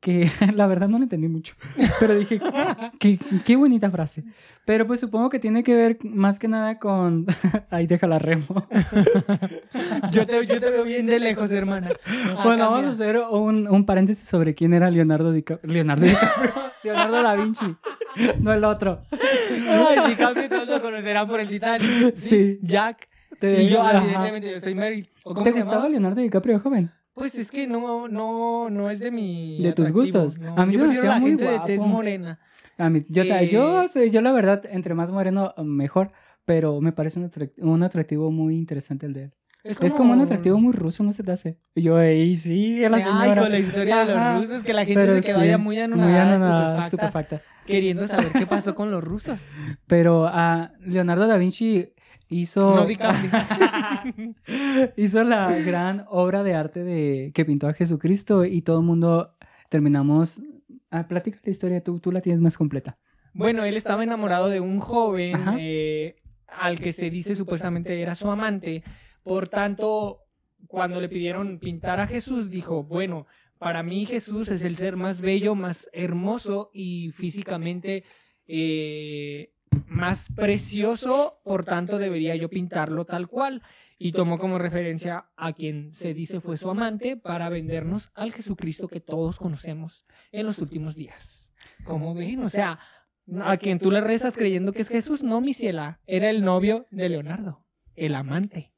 Que 0.00 0.30
la 0.54 0.66
verdad 0.66 0.88
no 0.88 0.98
lo 0.98 1.04
entendí 1.04 1.28
mucho, 1.28 1.54
pero 2.00 2.14
dije, 2.14 2.38
qué, 2.98 3.18
qué 3.46 3.56
bonita 3.56 3.90
frase. 3.90 4.22
Pero 4.66 4.86
pues 4.86 5.00
supongo 5.00 5.30
que 5.30 5.38
tiene 5.38 5.62
que 5.62 5.74
ver 5.74 5.98
más 6.04 6.38
que 6.38 6.46
nada 6.46 6.78
con... 6.78 7.24
Ahí 7.70 7.86
déjala 7.86 8.18
remo. 8.18 8.66
Yo 10.12 10.26
te, 10.26 10.46
yo 10.46 10.60
te 10.60 10.70
veo 10.70 10.84
bien 10.84 11.06
de 11.06 11.18
lejos, 11.20 11.50
hermana. 11.50 11.90
Bueno, 12.42 12.70
vamos 12.70 12.84
a 12.86 12.90
hacer 12.92 13.18
un, 13.30 13.66
un 13.68 13.86
paréntesis 13.86 14.26
sobre 14.28 14.54
quién 14.54 14.74
era 14.74 14.90
Leonardo. 14.90 15.32
Leonardo 15.62 16.04
DiCaprio. 16.04 16.52
Leonardo 16.82 17.22
da 17.22 17.34
Vinci. 17.36 17.74
No 18.40 18.52
el 18.52 18.64
otro. 18.64 19.02
Ay, 19.10 20.10
DiCaprio 20.10 20.48
todos 20.48 20.68
lo 20.68 20.80
conocerán 20.82 21.26
por 21.28 21.40
el 21.40 21.48
Titanic. 21.48 22.14
Sí. 22.16 22.58
Jack. 22.62 23.08
Te- 23.40 23.62
Y 23.64 23.68
yo, 23.68 23.82
ajá. 23.82 23.98
evidentemente, 24.04 24.50
yo 24.52 24.60
soy 24.60 24.74
Meryl. 24.74 25.08
¿O 25.24 25.34
cómo 25.34 25.44
¿Te 25.44 25.52
gustaba? 25.52 25.88
Leonardo 25.88 26.20
DiCaprio 26.20 26.60
joven? 26.60 26.90
Pues 27.14 27.34
es 27.36 27.50
que 27.50 27.66
no, 27.66 28.08
no, 28.08 28.70
no 28.70 28.90
es 28.90 28.98
de 29.00 29.10
mi. 29.10 29.56
¿De 29.62 29.72
tus 29.72 29.86
atractivo, 29.88 30.22
gustos? 30.22 30.38
no. 30.38 30.56
A 30.56 30.66
mí 30.66 30.72
yo 30.74 30.80
se 30.80 30.86
me 30.86 30.92
hacía 30.98 31.10
la 31.10 31.18
muy 31.20 31.30
gente 31.30 31.44
de 31.44 31.60
tez 31.60 31.78
guapo. 31.78 31.92
morena. 31.92 32.38
A 32.78 32.90
mí, 32.90 33.02
yo, 33.08 33.22
Eh, 33.22 33.48
yo, 33.48 33.86
sí, 33.88 34.10
yo 34.10 34.20
la 34.20 34.32
verdad, 34.32 34.62
entre 34.70 34.94
más 34.94 35.10
moreno, 35.10 35.54
mejor. 35.64 36.10
Pero 36.44 36.80
me 36.80 36.92
parece 36.92 37.18
un, 37.20 37.30
un 37.58 37.82
atractivo 37.82 38.30
muy 38.30 38.56
interesante 38.58 39.06
el 39.06 39.12
de 39.14 39.22
él. 39.24 39.32
Es 39.64 39.78
como, 39.78 40.12
un 40.12 40.20
atractivo 40.20 40.60
muy 40.60 40.74
ruso, 40.74 41.02
no 41.02 41.12
se 41.12 41.22
te 41.22 41.32
hace. 41.32 41.58
Y 41.74 41.82
yo, 41.82 41.98
ey, 41.98 42.36
sí, 42.36 42.84
es 42.84 42.90
la 42.90 42.98
Ay, 42.98 43.34
con 43.34 43.50
la 43.50 43.58
historia 43.58 44.04
de 44.04 44.14
los 44.14 44.42
rusos, 44.42 44.62
que 44.62 44.74
la 44.74 44.84
gente 44.84 45.00
Pero 45.00 45.14
se 45.14 45.22
quedó 45.22 45.40
sí, 45.40 45.46
ya 45.46 45.56
muy 45.56 45.78
anonadada, 45.78 46.34
estupefacta, 46.34 46.84
estupefacta. 46.84 47.42
queriendo 47.66 48.06
saber 48.06 48.30
qué 48.32 48.46
pasó 48.46 48.74
con 48.74 48.90
los 48.90 49.02
rusos. 49.02 49.40
Pero 49.86 50.26
a 50.26 50.72
Leonardo 50.80 51.26
da 51.26 51.38
Vinci 51.38 51.88
hizo... 52.28 52.74
No 52.74 52.86
hizo 54.96 55.24
la 55.24 55.58
gran 55.60 56.04
obra 56.10 56.42
de 56.42 56.54
arte 56.54 56.84
de 56.84 57.32
que 57.34 57.46
pintó 57.46 57.66
a 57.66 57.72
Jesucristo 57.72 58.44
y 58.44 58.60
todo 58.60 58.80
el 58.80 58.84
mundo 58.84 59.34
terminamos... 59.70 60.42
Ah, 60.90 61.08
platica 61.08 61.38
la 61.42 61.50
historia, 61.50 61.82
tú, 61.82 61.98
tú 62.00 62.12
la 62.12 62.20
tienes 62.20 62.40
más 62.40 62.58
completa. 62.58 62.98
Bueno, 63.32 63.64
él 63.64 63.78
estaba 63.78 64.04
enamorado 64.04 64.48
de 64.48 64.60
un 64.60 64.78
joven 64.78 65.56
eh, 65.58 66.16
al 66.46 66.78
que 66.78 66.92
se 66.92 67.08
dice 67.08 67.34
supuestamente 67.34 68.00
era 68.00 68.14
su 68.14 68.30
amante. 68.30 68.84
Por 69.24 69.48
tanto, 69.48 70.20
cuando 70.68 71.00
le 71.00 71.08
pidieron 71.08 71.58
pintar 71.58 71.98
a 71.98 72.06
Jesús, 72.06 72.50
dijo, 72.50 72.84
bueno, 72.84 73.26
para 73.58 73.82
mí 73.82 74.04
Jesús 74.06 74.50
es 74.50 74.62
el 74.62 74.76
ser 74.76 74.96
más 74.96 75.20
bello, 75.20 75.54
más 75.54 75.88
hermoso 75.92 76.70
y 76.72 77.10
físicamente 77.12 78.04
eh, 78.46 79.54
más 79.86 80.28
precioso, 80.34 81.40
por 81.44 81.64
tanto 81.64 81.98
debería 81.98 82.36
yo 82.36 82.48
pintarlo 82.48 83.04
tal 83.04 83.28
cual. 83.28 83.62
Y 83.96 84.12
tomó 84.12 84.38
como 84.38 84.58
referencia 84.58 85.30
a 85.36 85.52
quien 85.52 85.94
se 85.94 86.12
dice 86.12 86.40
fue 86.40 86.56
su 86.56 86.68
amante 86.68 87.16
para 87.16 87.48
vendernos 87.48 88.10
al 88.14 88.32
Jesucristo 88.32 88.88
que 88.88 89.00
todos 89.00 89.38
conocemos 89.38 90.04
en 90.32 90.46
los 90.46 90.58
últimos 90.58 90.94
días. 90.94 91.54
¿Cómo 91.84 92.12
ven? 92.12 92.42
O 92.42 92.50
sea, 92.50 92.80
a 93.42 93.56
quien 93.56 93.78
tú 93.78 93.90
le 93.90 94.00
rezas 94.00 94.36
creyendo 94.36 94.72
que 94.72 94.82
es 94.82 94.88
Jesús, 94.88 95.22
no, 95.22 95.40
mi 95.40 95.54
ciela, 95.54 96.00
era 96.06 96.28
el 96.28 96.44
novio 96.44 96.86
de 96.90 97.08
Leonardo, 97.08 97.64
el 97.94 98.14
amante. 98.14 98.73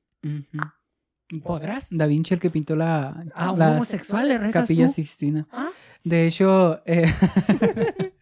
¿Podrás? 1.43 1.89
Da 1.91 2.07
Vinci 2.07 2.35
el 2.35 2.41
que 2.41 2.51
pintó 2.51 2.77
la, 2.77 3.25
A 3.35 3.51
un 3.53 3.59
la 3.59 3.73
homosexual 3.73 4.29
le 4.29 4.51
capilla 4.51 4.87
tú? 4.87 4.93
Sixtina. 4.93 5.47
¿Ah? 5.51 5.71
De 6.05 6.27
hecho, 6.27 6.81
eh, 6.87 7.13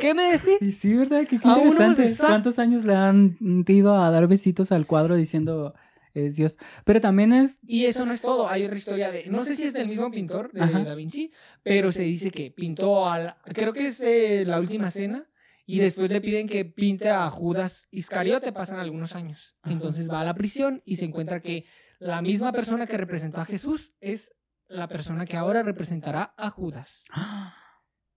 ¿Qué 0.00 0.14
me 0.14 0.22
decís? 0.24 0.78
sí, 0.80 0.94
¿verdad? 0.94 1.26
Qué 1.28 1.36
¿A 1.36 1.38
interesante. 1.38 1.82
homosexual? 1.84 2.28
¿Cuántos 2.28 2.58
años 2.58 2.84
le 2.84 2.94
han 2.94 3.36
ido 3.66 4.00
a 4.00 4.10
dar 4.10 4.26
besitos 4.28 4.70
al 4.70 4.86
cuadro 4.86 5.16
diciendo 5.16 5.74
es 6.14 6.36
Dios? 6.36 6.56
Pero 6.84 7.00
también 7.00 7.32
es... 7.32 7.58
Y 7.66 7.86
eso 7.86 8.06
no 8.06 8.12
es 8.12 8.20
todo, 8.22 8.48
hay 8.48 8.64
otra 8.64 8.76
historia 8.76 9.10
de, 9.10 9.26
no 9.26 9.44
sé 9.44 9.56
si 9.56 9.64
es 9.64 9.72
del 9.72 9.88
mismo 9.88 10.10
pintor, 10.10 10.52
de 10.52 10.62
Ajá. 10.62 10.84
Da 10.84 10.94
Vinci, 10.94 11.32
pero 11.64 11.90
se 11.90 12.02
dice 12.02 12.30
que 12.30 12.50
pintó 12.50 13.08
al, 13.10 13.34
creo 13.44 13.72
que 13.72 13.88
es 13.88 14.00
eh, 14.00 14.44
la 14.46 14.60
última 14.60 14.90
cena, 14.90 15.26
y 15.64 15.78
después 15.78 16.10
le 16.10 16.20
piden 16.20 16.48
que 16.48 16.64
pinte 16.64 17.10
a 17.10 17.28
Judas 17.30 17.86
Iscariote, 17.90 18.52
pasan 18.52 18.80
algunos 18.80 19.14
años. 19.14 19.56
Entonces 19.64 20.10
va 20.10 20.20
a 20.20 20.24
la 20.24 20.34
prisión 20.34 20.82
y 20.84 20.96
se 20.96 21.04
encuentra 21.04 21.40
que 21.40 21.66
la 21.98 22.20
misma 22.20 22.52
persona 22.52 22.86
que 22.86 22.96
representó 22.96 23.40
a 23.40 23.44
Jesús 23.44 23.92
es 24.00 24.34
la 24.68 24.88
persona 24.88 25.26
que 25.26 25.36
ahora 25.36 25.62
representará 25.62 26.34
a 26.36 26.50
Judas. 26.50 27.04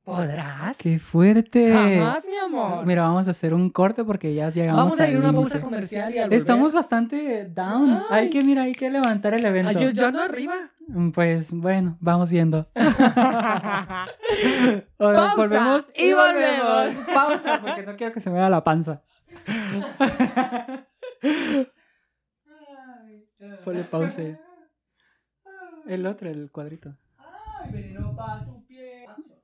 ¿Podrás? 0.04 0.78
¡Qué 0.78 1.00
fuerte! 1.00 1.72
Jamás, 1.72 2.28
mi 2.28 2.38
amor. 2.38 2.86
Mira, 2.86 3.02
vamos 3.02 3.28
a 3.28 3.32
hacer 3.32 3.56
un 3.56 3.72
corte 3.72 4.04
porque 4.04 4.36
ya 4.36 4.52
llegamos 4.52 4.84
Vamos 4.84 5.00
a 5.00 5.10
ir 5.10 5.16
a 5.16 5.20
una 5.20 5.34
pausa 5.34 5.60
comercial 5.60 6.14
y 6.14 6.20
al 6.20 6.32
Estamos 6.32 6.74
bastante 6.74 7.46
down. 7.46 8.04
Ay. 8.12 8.26
Hay 8.26 8.30
que, 8.30 8.44
mira, 8.44 8.64
hay 8.64 8.74
que 8.74 8.92
levantar 8.92 9.34
el 9.34 9.44
evento. 9.44 9.72
Ah, 9.72 9.82
yo, 9.82 9.90
yo 9.90 10.06
ando 10.06 10.22
arriba. 10.22 10.54
Mm, 10.88 11.12
Pues 11.12 11.52
bueno, 11.52 11.98
vamos 12.00 12.30
viendo. 12.30 12.70
Ahora, 12.76 14.10
Pausa 15.00 15.36
volvemos 15.36 15.86
y 15.96 16.14
volvemos. 16.14 16.96
Pausa, 17.14 17.62
porque 17.62 17.84
no 17.84 17.96
quiero 17.96 18.14
que 18.14 18.22
se 18.22 18.30
me 18.30 18.38
vea 18.38 18.50
la 18.50 18.64
panza. 18.64 19.04
Ponle 23.64 23.84
pausa. 23.84 24.22
El 25.88 26.06
otro, 26.06 26.30
el 26.30 26.52
cuadrito. 26.52 26.96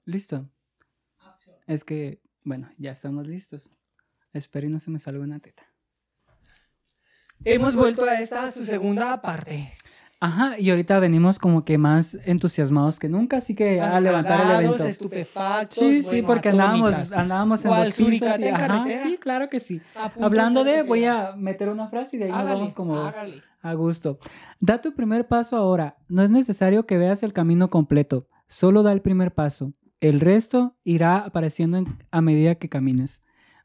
Listo. 0.05 0.49
Es 1.67 1.83
que, 1.83 2.21
bueno, 2.43 2.69
ya 2.77 2.91
estamos 2.91 3.27
listos. 3.27 3.71
Espero 4.33 4.67
y 4.67 4.69
no 4.69 4.79
se 4.79 4.91
me 4.91 4.99
salga 4.99 5.23
una 5.23 5.39
teta. 5.39 5.63
Hemos 7.43 7.75
vuelto 7.75 8.03
a 8.05 8.21
esta 8.21 8.51
su 8.51 8.65
segunda 8.65 9.21
parte. 9.21 9.73
Ajá, 10.23 10.59
y 10.59 10.69
ahorita 10.69 10.99
venimos 10.99 11.39
como 11.39 11.65
que 11.65 11.79
más 11.79 12.15
entusiasmados 12.25 12.99
que 12.99 13.09
nunca, 13.09 13.37
así 13.37 13.55
que 13.55 13.81
a 13.81 13.99
levantar 13.99 14.39
el 14.61 14.65
evento. 14.65 14.85
estupefactos. 14.85 15.79
Sí, 15.79 16.03
sí, 16.03 16.07
bueno, 16.21 16.27
porque 16.27 16.49
andábamos, 16.49 17.11
andábamos 17.11 17.65
en 17.65 17.69
¿Cuál, 17.71 17.85
los 17.87 17.95
pisos 17.95 18.39
y- 18.39 18.43
en 18.43 18.55
ajá, 18.55 18.67
carretera? 18.67 19.03
Sí, 19.03 19.17
claro 19.19 19.49
que 19.49 19.59
sí. 19.59 19.81
Hablando 20.21 20.63
de, 20.63 20.83
voy 20.83 21.05
a 21.05 21.33
meter 21.35 21.69
una 21.69 21.87
frase 21.89 22.17
y 22.17 22.19
de 22.19 22.25
ahí 22.25 22.31
nos 22.31 22.45
vamos 22.45 22.73
como 22.75 22.97
hágale. 22.97 23.41
a 23.63 23.73
gusto. 23.73 24.19
Da 24.59 24.79
tu 24.79 24.93
primer 24.93 25.27
paso 25.27 25.57
ahora. 25.57 25.97
No 26.07 26.21
es 26.21 26.29
necesario 26.29 26.85
que 26.85 26.99
veas 26.99 27.23
el 27.23 27.33
camino 27.33 27.71
completo. 27.71 28.27
Solo 28.47 28.83
da 28.83 28.91
el 28.91 29.01
primer 29.01 29.33
paso. 29.33 29.73
El 30.01 30.19
resto 30.19 30.75
irá 30.83 31.17
apareciendo 31.17 31.77
en- 31.77 31.97
a 32.11 32.21
medida 32.21 32.53
que 32.55 32.69
camines. 32.69 33.21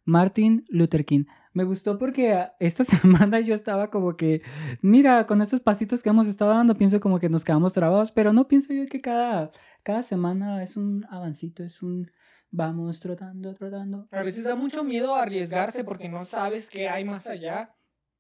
Martin 0.07 0.65
Luther 0.71 1.05
King. 1.05 1.25
Me 1.57 1.65
gustó 1.65 1.97
porque 1.97 2.35
ah, 2.35 2.55
esta 2.61 2.85
semana 3.31 3.41
yo 3.41 3.55
estaba 3.55 3.89
como 3.89 4.15
que, 4.15 4.43
mira, 4.83 5.27
con 5.27 5.41
estos 5.41 5.61
pasitos 5.61 6.03
que 6.03 6.11
hemos 6.11 6.27
estado 6.27 6.51
dando, 6.51 6.77
pienso 6.77 7.01
como 7.01 7.19
que 7.19 7.31
nos 7.31 7.47
quedamos 7.47 7.73
trabados, 7.73 8.13
pero 8.13 8.35
no 8.35 8.47
pienso 8.47 8.75
yo 8.75 8.85
que 8.85 9.01
cada, 9.01 9.53
cada 9.83 10.03
semana 10.03 10.63
es 10.63 10.77
un 10.77 11.07
avancito, 11.09 11.65
es 11.65 11.83
un 11.83 12.11
vamos 12.51 13.01
trotando, 13.01 13.55
trotando. 13.55 14.07
A 14.11 14.23
veces 14.23 14.45
da 14.45 14.55
mucho 14.55 14.85
miedo 14.85 15.17
arriesgarse 15.17 15.83
porque 15.83 16.11
no 16.11 16.27
sabes 16.27 16.69
qué 16.69 16.91
hay 16.91 17.07
más 17.07 17.27
allá 17.27 17.75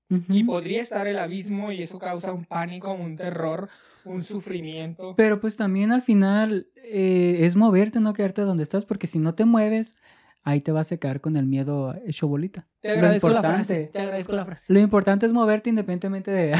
Ujú. 0.08 0.32
y 0.32 0.42
podría 0.44 0.80
estar 0.80 1.06
el 1.06 1.18
abismo 1.18 1.72
y 1.72 1.82
eso 1.82 1.98
causa 1.98 2.32
un 2.32 2.46
pánico, 2.46 2.90
un 2.94 3.16
terror, 3.16 3.68
un 4.06 4.24
sufrimiento. 4.24 5.14
Pero 5.14 5.40
pues 5.40 5.56
también 5.56 5.92
al 5.92 6.00
final 6.00 6.68
eh, 6.76 7.40
es 7.40 7.54
moverte, 7.54 8.00
no 8.00 8.14
quedarte 8.14 8.40
donde 8.40 8.62
estás, 8.62 8.86
porque 8.86 9.06
si 9.06 9.18
no 9.18 9.34
te 9.34 9.44
mueves, 9.44 9.94
ahí 10.46 10.60
te 10.60 10.70
vas 10.70 10.90
a 10.92 10.96
quedar 10.96 11.20
con 11.20 11.36
el 11.36 11.44
miedo 11.44 11.94
hecho 12.06 12.28
bolita. 12.28 12.66
Te 12.80 12.88
Lo 12.88 12.94
agradezco 12.94 13.28
la 13.28 13.42
frase. 13.42 13.90
Te 13.92 13.98
agradezco 13.98 14.32
la 14.32 14.46
frase. 14.46 14.72
Lo 14.72 14.78
importante 14.78 15.26
es 15.26 15.32
moverte 15.32 15.68
independientemente 15.68 16.30
de... 16.30 16.52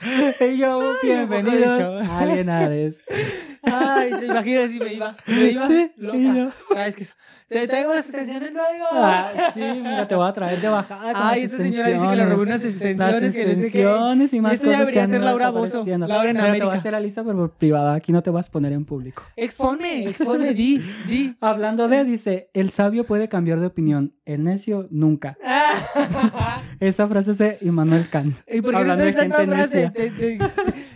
y 0.52 0.56
yo, 0.56 0.80
Ay, 0.80 0.96
bienvenidos 1.02 2.08
Alienares. 2.08 2.98
Ay, 3.66 4.12
te 4.20 4.26
imaginas 4.26 4.70
si 4.70 4.78
me 4.80 4.94
iba, 4.94 5.16
me 5.26 5.50
iba 5.50 5.66
Sí, 5.68 5.90
loca. 5.96 6.52
Cada 6.72 6.84
vez 6.86 6.96
que 6.96 7.06
te 7.48 7.68
traigo 7.68 7.94
las 7.94 8.04
extensiones 8.06 8.52
luego. 8.52 8.86
Ah, 8.92 9.30
sí, 9.54 9.60
mira, 9.60 10.08
te 10.08 10.14
voy 10.16 10.28
a 10.28 10.32
traer 10.32 10.60
de 10.60 10.68
bajada. 10.68 11.12
con 11.12 11.22
Ay, 11.22 11.42
las 11.42 11.52
esta 11.52 11.62
señora 11.62 11.88
dice 11.90 12.08
que 12.08 12.16
le 12.16 12.24
robó 12.26 12.42
unas 12.42 12.64
extensiones. 12.64 13.22
extensiones, 13.22 13.32
que 13.36 13.44
no 13.46 13.54
sé 13.54 13.60
qué. 13.60 13.66
extensiones 13.82 14.32
y 14.32 14.40
más 14.40 14.52
Esto 14.54 14.70
ya 14.72 14.78
debería 14.80 15.06
ser 15.06 15.20
Laura 15.20 15.52
desapareciendo. 15.52 16.06
Laura 16.08 16.30
en 16.30 16.36
Mira, 16.36 16.44
te 16.46 16.50
voy 16.50 16.58
a 16.58 16.62
América. 16.62 16.78
hacer 16.80 16.92
la 16.92 17.00
lista, 17.00 17.22
pero 17.22 17.36
por 17.36 17.50
privada. 17.52 17.94
Aquí 17.94 18.10
no 18.12 18.22
te 18.22 18.30
vas 18.30 18.48
a 18.48 18.50
poner 18.50 18.72
en 18.72 18.84
público. 18.84 19.22
Exponme, 19.36 20.08
exponme, 20.08 20.54
di, 20.54 20.78
di. 21.08 21.36
Hablando 21.40 21.86
de, 21.88 22.02
dice, 22.04 22.50
el 22.52 22.70
sabio 22.70 23.04
puede 23.04 23.28
cambiar 23.28 23.60
de 23.60 23.66
opinión, 23.66 24.14
el 24.24 24.42
necio 24.42 24.88
nunca. 24.90 25.38
Esa 26.80 27.06
frase 27.08 27.30
es 27.32 27.38
de 27.38 27.58
Immanuel 27.62 28.08
Kant. 28.10 28.36
¿Y 28.48 28.60
por 28.60 28.74
qué 28.76 28.84
no 28.84 28.96
traes 28.96 29.14
tanta 29.14 29.44
frase? 29.46 29.90
necia. 29.90 29.92
Te- 29.92 30.10
te- 30.10 30.38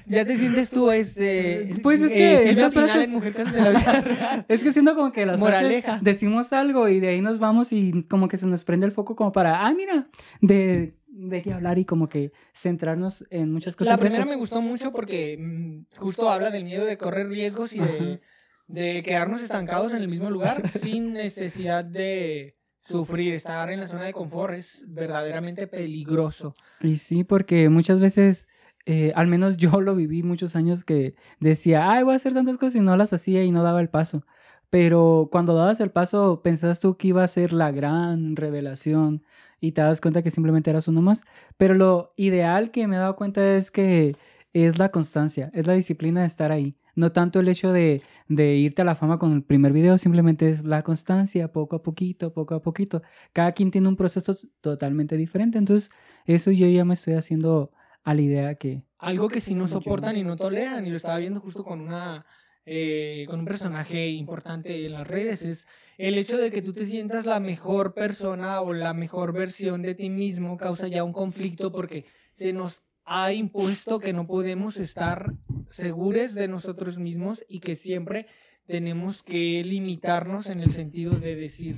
ya 0.06 0.24
te 0.24 0.36
sientes 0.36 0.70
tú, 0.70 0.90
este... 0.90 1.70
Pues 1.82 2.00
es 2.00 2.10
eh, 2.10 2.14
que 2.14 2.48
Silvia 2.48 2.59
esas 2.60 2.72
Pinal 2.74 2.88
frases- 2.90 3.04
en 3.04 3.10
Mujer 3.12 3.32
Casos 3.34 3.52
de 3.52 3.60
la 3.60 3.70
Vida 3.70 4.00
Real. 4.00 4.46
Es 4.48 4.62
que 4.62 4.72
siento 4.72 4.94
como 4.94 5.12
que 5.12 5.26
las 5.26 5.38
frases 5.38 5.40
Moraleja. 5.62 5.98
decimos 6.02 6.52
algo 6.52 6.88
y 6.88 7.00
de 7.00 7.08
ahí 7.08 7.20
nos 7.20 7.38
vamos 7.38 7.72
y 7.72 8.04
como 8.04 8.28
que 8.28 8.36
se 8.36 8.46
nos 8.46 8.64
prende 8.64 8.86
el 8.86 8.92
foco 8.92 9.16
como 9.16 9.32
para, 9.32 9.66
ah, 9.66 9.72
mira, 9.74 10.08
de, 10.40 10.94
de 11.08 11.42
qué 11.42 11.52
hablar 11.52 11.78
y 11.78 11.84
como 11.84 12.08
que 12.08 12.32
centrarnos 12.54 13.24
en 13.30 13.52
muchas 13.52 13.76
cosas. 13.76 13.92
La 13.92 13.98
primera 13.98 14.24
me 14.24 14.36
gustó 14.36 14.60
mucho 14.62 14.92
porque 14.92 15.36
mm, 15.38 15.96
justo 15.98 16.30
habla 16.30 16.50
del 16.50 16.64
miedo 16.64 16.84
de 16.84 16.96
correr 16.96 17.28
riesgos 17.28 17.72
y 17.74 17.78
de, 17.80 18.20
de 18.68 19.02
quedarnos 19.02 19.42
estancados 19.42 19.92
en 19.94 20.02
el 20.02 20.08
mismo 20.08 20.30
lugar 20.30 20.70
sin 20.78 21.12
necesidad 21.12 21.84
de 21.84 22.56
sufrir. 22.80 23.34
Estar 23.34 23.70
en 23.70 23.80
la 23.80 23.88
zona 23.88 24.04
de 24.04 24.12
confort 24.12 24.54
es 24.54 24.84
verdaderamente 24.88 25.66
peligroso. 25.66 26.54
Y 26.80 26.96
sí, 26.96 27.24
porque 27.24 27.68
muchas 27.68 28.00
veces, 28.00 28.48
eh, 28.86 29.12
al 29.14 29.26
menos 29.26 29.56
yo 29.56 29.80
lo 29.80 29.94
viví 29.94 30.22
muchos 30.22 30.56
años 30.56 30.84
que 30.84 31.14
decía, 31.38 31.90
ay, 31.90 32.02
voy 32.04 32.14
a 32.14 32.16
hacer 32.16 32.34
tantas 32.34 32.56
cosas 32.58 32.76
y 32.76 32.80
no 32.80 32.96
las 32.96 33.12
hacía 33.12 33.44
y 33.44 33.50
no 33.50 33.62
daba 33.62 33.80
el 33.80 33.88
paso. 33.88 34.24
Pero 34.70 35.28
cuando 35.32 35.54
dabas 35.54 35.80
el 35.80 35.90
paso, 35.90 36.42
pensabas 36.42 36.80
tú 36.80 36.96
que 36.96 37.08
iba 37.08 37.24
a 37.24 37.28
ser 37.28 37.52
la 37.52 37.72
gran 37.72 38.36
revelación 38.36 39.24
y 39.60 39.72
te 39.72 39.82
das 39.82 40.00
cuenta 40.00 40.22
que 40.22 40.30
simplemente 40.30 40.70
eras 40.70 40.88
uno 40.88 41.02
más. 41.02 41.24
Pero 41.56 41.74
lo 41.74 42.12
ideal 42.16 42.70
que 42.70 42.86
me 42.86 42.96
he 42.96 42.98
dado 42.98 43.16
cuenta 43.16 43.56
es 43.56 43.70
que 43.70 44.16
es 44.52 44.78
la 44.78 44.90
constancia, 44.90 45.50
es 45.54 45.66
la 45.66 45.74
disciplina 45.74 46.20
de 46.22 46.26
estar 46.26 46.52
ahí. 46.52 46.76
No 46.94 47.12
tanto 47.12 47.40
el 47.40 47.48
hecho 47.48 47.72
de, 47.72 48.02
de 48.28 48.56
irte 48.56 48.82
a 48.82 48.84
la 48.84 48.94
fama 48.94 49.18
con 49.18 49.32
el 49.32 49.42
primer 49.42 49.72
video, 49.72 49.98
simplemente 49.98 50.48
es 50.50 50.64
la 50.64 50.82
constancia, 50.82 51.52
poco 51.52 51.76
a 51.76 51.82
poquito, 51.82 52.32
poco 52.32 52.54
a 52.54 52.62
poquito. 52.62 53.02
Cada 53.32 53.52
quien 53.52 53.70
tiene 53.70 53.88
un 53.88 53.96
proceso 53.96 54.36
totalmente 54.60 55.16
diferente. 55.16 55.58
Entonces, 55.58 55.90
eso 56.26 56.50
yo 56.50 56.66
ya 56.68 56.84
me 56.84 56.94
estoy 56.94 57.14
haciendo 57.14 57.72
a 58.02 58.14
la 58.14 58.20
idea 58.20 58.54
que... 58.54 58.82
Algo 58.98 59.28
que 59.28 59.40
sí 59.40 59.54
no 59.54 59.68
soportan 59.68 60.16
y 60.16 60.24
no 60.24 60.36
toleran, 60.36 60.86
y 60.86 60.90
lo 60.90 60.96
estaba 60.96 61.18
viendo 61.18 61.40
justo 61.40 61.64
con 61.64 61.80
una 61.80 62.26
eh, 62.66 63.24
con 63.26 63.40
un 63.40 63.46
personaje 63.46 64.06
importante 64.08 64.84
en 64.84 64.92
las 64.92 65.08
redes, 65.08 65.44
es 65.44 65.66
el 65.96 66.18
hecho 66.18 66.36
de 66.36 66.50
que 66.50 66.60
tú 66.60 66.74
te 66.74 66.84
sientas 66.84 67.24
la 67.24 67.40
mejor 67.40 67.94
persona 67.94 68.60
o 68.60 68.74
la 68.74 68.92
mejor 68.92 69.32
versión 69.32 69.80
de 69.82 69.94
ti 69.94 70.10
mismo 70.10 70.58
causa 70.58 70.86
ya 70.86 71.02
un 71.02 71.12
conflicto 71.12 71.72
porque 71.72 72.04
se 72.34 72.52
nos 72.52 72.82
ha 73.04 73.32
impuesto 73.32 73.98
que 73.98 74.12
no 74.12 74.26
podemos 74.26 74.76
estar 74.76 75.32
seguros 75.68 76.34
de 76.34 76.48
nosotros 76.48 76.98
mismos 76.98 77.44
y 77.48 77.60
que 77.60 77.74
siempre 77.74 78.26
tenemos 78.66 79.22
que 79.22 79.64
limitarnos 79.64 80.48
en 80.48 80.60
el 80.60 80.70
sentido 80.70 81.18
de 81.18 81.34
decir 81.34 81.74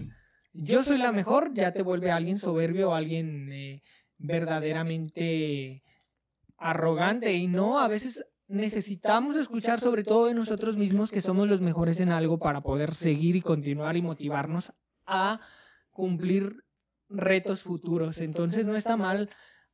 yo 0.53 0.85
soy 0.85 0.99
la 0.99 1.13
mejor, 1.13 1.55
ya 1.55 1.73
te 1.73 1.83
vuelve 1.83 2.11
alguien 2.11 2.39
soberbio 2.39 2.91
o 2.91 2.95
alguien 2.95 3.51
eh, 3.53 3.83
verdaderamente 4.19 5.83
arrogante 6.63 7.33
y 7.35 7.49
no, 7.49 7.79
a 7.79 7.89
veces 7.89 8.27
necesitamos 8.49 9.37
escuchar 9.37 9.81
sobre 9.81 10.05
todo 10.05 10.27
de 10.27 10.35
nosotros 10.35 10.77
mismos 10.77 11.11
que 11.11 11.21
somos 11.21 11.49
los 11.49 11.61
mejores 11.61 12.01
en 12.01 12.11
algo 12.11 12.39
para 12.39 12.61
poder 12.61 12.95
seguir 12.95 13.35
y 13.37 13.41
continuar 13.41 13.97
y 13.97 14.03
motivarnos 14.03 14.73
a 15.07 15.41
cumplir 15.91 16.65
retos 17.09 17.63
futuros. 17.63 18.21
Entonces 18.21 18.67
no 18.67 18.77
está 18.77 18.97
mal 18.97 19.31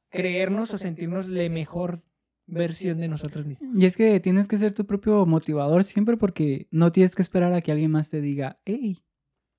creernos 0.09 0.73
o 0.73 0.79
sentirnos 0.79 1.29
la 1.29 1.49
mejor 1.49 1.99
versión 2.47 2.99
de 2.99 3.09
nosotros 3.09 3.47
mismos. 3.47 3.77
Y 3.77 3.85
es 3.85 3.97
que 3.97 4.21
tienes 4.21 4.47
que 4.47 4.59
ser 4.59 4.73
tu 4.73 4.87
propio 4.87 5.27
motivador 5.27 5.85
siempre 5.85 6.17
porque 6.17 6.69
no 6.71 6.93
tienes 6.93 7.15
que 7.15 7.23
esperar 7.23 7.53
a 7.53 7.61
que 7.61 7.73
alguien 7.73 7.91
más 7.91 8.09
te 8.09 8.21
diga, 8.21 8.59
hey, 8.65 9.03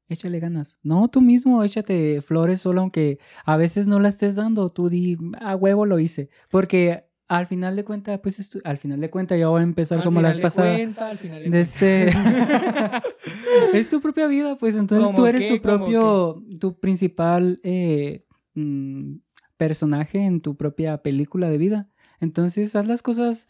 échale 0.07 0.39
ganas. 0.39 0.77
No, 0.81 1.07
tú 1.09 1.21
mismo 1.21 1.63
échate 1.63 2.21
flores 2.21 2.61
solo 2.61 2.81
aunque 2.81 3.19
a 3.45 3.57
veces 3.57 3.85
no 3.85 3.99
la 3.99 4.09
estés 4.09 4.35
dando, 4.35 4.71
tú 4.71 4.89
di, 4.89 5.17
a 5.39 5.55
huevo 5.55 5.85
lo 5.85 5.99
hice. 5.99 6.29
Porque 6.49 7.08
al 7.29 7.47
final 7.47 7.75
de 7.75 7.85
cuentas, 7.85 8.19
pues 8.21 8.49
al 8.63 8.77
final 8.79 8.99
de 8.99 9.09
cuentas 9.09 9.39
ya 9.39 9.47
voy 9.47 9.61
a 9.61 9.63
empezar 9.63 9.99
Al 9.99 10.03
como 10.03 10.19
la 10.19 10.33
final 10.33 10.41
vez 10.43 10.55
de 10.55 10.61
pasada. 10.61 10.75
cuenta, 10.75 11.09
al 11.09 11.17
final 11.17 11.43
de 11.43 11.49
de 11.49 11.61
este 11.61 12.09
es 13.73 13.87
tu 13.89 14.01
propia 14.01 14.27
vida 14.27 14.57
pues 14.57 14.75
entonces 14.75 15.05
¿Cómo 15.07 15.17
tú 15.17 15.25
eres 15.25 15.41
qué? 15.41 15.57
tu 15.57 15.61
¿Cómo 15.61 15.77
propio 15.77 16.43
tu 16.59 16.79
principal 16.79 17.59
eh, 17.63 18.25
mm, 18.55 19.15
personaje 19.57 20.25
en 20.25 20.41
tu 20.41 20.57
propia 20.57 21.01
película 21.03 21.49
de 21.49 21.57
vida 21.57 21.89
entonces 22.19 22.75
haz 22.75 22.87
las 22.87 23.01
cosas 23.01 23.47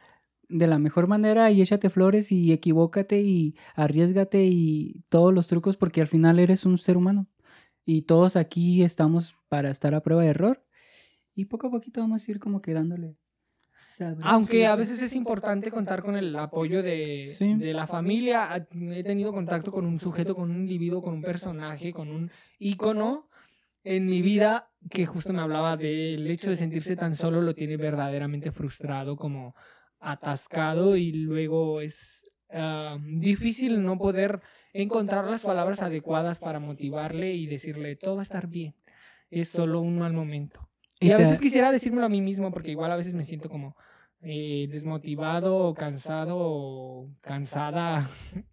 de 0.50 0.68
la 0.68 0.80
mejor 0.80 1.08
manera 1.08 1.52
y 1.52 1.62
échate 1.62 1.89
flores 1.89 2.32
y 2.32 2.52
equivócate 2.52 3.22
y 3.22 3.56
arriesgate 3.76 4.46
y 4.46 5.04
todos 5.10 5.34
los 5.34 5.48
trucos 5.48 5.78
porque 5.78 6.02
al 6.02 6.08
final 6.08 6.39
eres 6.39 6.65
un 6.65 6.78
ser 6.80 6.98
humano 6.98 7.28
y 7.86 8.02
todos 8.04 8.36
aquí 8.36 8.84
estamos 8.84 9.36
para 9.48 9.70
estar 9.72 9.94
a 9.96 10.02
prueba 10.02 10.24
de 10.24 10.30
error 10.30 10.63
y 11.36 11.46
poco 11.46 11.68
a 11.68 11.72
poquito 11.72 12.02
vamos 12.02 12.28
a 12.28 12.32
ir 12.32 12.39
como 12.39 12.62
que 12.62 12.74
dándole 12.74 13.15
Aunque 14.24 14.66
a 14.66 14.76
veces 14.76 15.02
es 15.02 15.14
importante 15.16 15.72
contar 15.72 16.02
con 16.02 16.16
el 16.16 16.36
apoyo 16.36 16.82
de, 16.84 17.26
Sí. 17.28 17.56
de 17.56 17.74
la 17.74 17.88
familia. 17.88 18.68
He 18.72 19.04
tenido 19.04 19.34
contacto 19.34 19.72
con 19.72 19.86
un 19.86 20.00
sujeto, 20.00 20.36
con 20.36 20.52
un 20.52 20.58
individuo, 20.58 21.02
con 21.02 21.14
un 21.14 21.22
personaje, 21.22 21.92
con 21.92 22.10
un 22.10 22.32
ícono 22.60 23.30
en 23.84 24.06
mi 24.06 24.22
vida 24.22 24.70
que 24.90 25.06
justo 25.06 25.34
me 25.34 25.42
hablaba 25.42 25.78
del 25.78 26.28
hecho 26.28 26.50
de 26.50 26.58
sentirse 26.58 26.96
tan 26.96 27.16
solo 27.16 27.42
lo 27.42 27.56
tiene 27.56 27.78
verdaderamente 27.78 28.52
frustrado, 28.52 29.16
como 29.18 29.56
atascado 30.00 30.96
y 30.96 31.12
luego 31.12 31.82
es 31.82 32.30
ah, 32.52 32.98
difícil 33.02 33.84
no 33.84 33.98
poder 33.98 34.42
encontrar 34.74 35.28
las 35.28 35.44
palabras 35.44 35.82
adecuadas 35.82 36.40
para 36.40 36.60
motivarle 36.60 37.34
y 37.34 37.48
decirle 37.48 37.96
todo 37.96 38.16
va 38.16 38.22
a 38.22 38.24
estar 38.24 38.48
bien. 38.48 38.76
Es 39.30 39.50
solo 39.50 39.82
un 39.82 40.00
mal 40.00 40.14
momento. 40.14 40.70
Y, 41.00 41.08
Y 41.08 41.12
a 41.12 41.18
veces 41.18 41.40
quisiera 41.40 41.72
decírmelo 41.72 42.06
a 42.06 42.10
mí 42.10 42.22
mismo 42.22 42.52
porque 42.52 42.72
igual 42.72 42.92
a 42.92 42.96
veces 42.98 43.14
me 43.14 43.24
siento 43.24 43.50
como 43.50 43.76
eh, 44.21 44.67
desmotivado 44.69 45.55
o 45.58 45.73
cansado 45.73 46.36
o 46.38 47.10
cansada. 47.21 48.08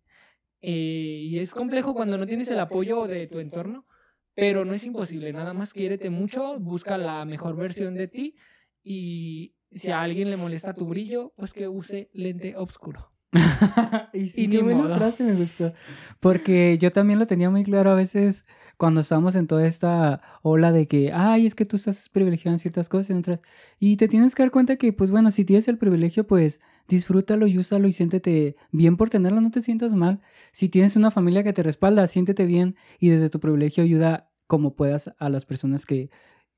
Eh, 0.62 1.20
y 1.22 1.38
es 1.38 1.52
complejo 1.52 1.94
cuando 1.94 2.18
no 2.18 2.26
tienes 2.26 2.50
el 2.50 2.58
apoyo 2.58 3.06
de 3.06 3.28
tu 3.28 3.38
entorno, 3.38 3.86
pero 4.34 4.64
no 4.64 4.74
es 4.74 4.84
imposible. 4.84 5.32
Nada 5.32 5.52
más 5.52 5.72
quiérete 5.72 6.10
mucho, 6.10 6.58
busca 6.58 6.98
la 6.98 7.24
mejor 7.24 7.54
versión 7.56 7.94
de 7.94 8.08
ti 8.08 8.34
y 8.82 9.54
si 9.70 9.90
a 9.92 10.00
alguien 10.00 10.30
le 10.30 10.36
molesta 10.36 10.74
tu 10.74 10.86
brillo, 10.86 11.32
pues 11.36 11.52
que 11.52 11.68
use 11.68 12.10
lente 12.14 12.56
oscuro. 12.56 13.12
y 14.12 14.28
sí, 14.30 14.44
Y 14.44 14.48
qué 14.48 14.56
ni 14.56 14.62
buena 14.62 14.82
modo. 14.84 14.96
frase 14.96 15.22
me 15.24 15.34
gustó. 15.34 15.72
Porque 16.20 16.78
yo 16.78 16.90
también 16.90 17.18
lo 17.18 17.26
tenía 17.26 17.50
muy 17.50 17.62
claro 17.62 17.90
a 17.90 17.94
veces 17.94 18.44
cuando 18.76 19.00
estábamos 19.00 19.36
en 19.36 19.46
toda 19.46 19.66
esta 19.66 20.20
ola 20.42 20.72
de 20.72 20.86
que, 20.86 21.12
ay, 21.12 21.46
es 21.46 21.54
que 21.54 21.64
tú 21.64 21.76
estás 21.76 22.08
privilegiado 22.10 22.54
en 22.54 22.58
ciertas 22.58 22.88
cosas 22.88 23.10
en. 23.10 23.40
Y 23.78 23.96
te 23.96 24.08
tienes 24.08 24.34
que 24.34 24.42
dar 24.42 24.50
cuenta 24.50 24.76
que, 24.76 24.92
pues 24.92 25.10
bueno, 25.10 25.30
si 25.30 25.44
tienes 25.44 25.68
el 25.68 25.78
privilegio, 25.78 26.26
pues 26.26 26.60
disfrútalo 26.88 27.46
y 27.46 27.58
úsalo 27.58 27.88
y 27.88 27.92
siéntete 27.92 28.56
bien 28.72 28.96
por 28.96 29.10
tenerlo, 29.10 29.40
no 29.40 29.50
te 29.50 29.62
sientas 29.62 29.94
mal. 29.94 30.20
Si 30.52 30.68
tienes 30.68 30.96
una 30.96 31.10
familia 31.10 31.42
que 31.42 31.52
te 31.52 31.62
respalda, 31.62 32.06
siéntete 32.06 32.44
bien 32.46 32.76
y 33.00 33.08
desde 33.08 33.30
tu 33.30 33.40
privilegio 33.40 33.82
ayuda 33.84 34.30
como 34.46 34.74
puedas 34.76 35.12
a 35.18 35.28
las 35.28 35.44
personas 35.46 35.86
que, 35.86 36.10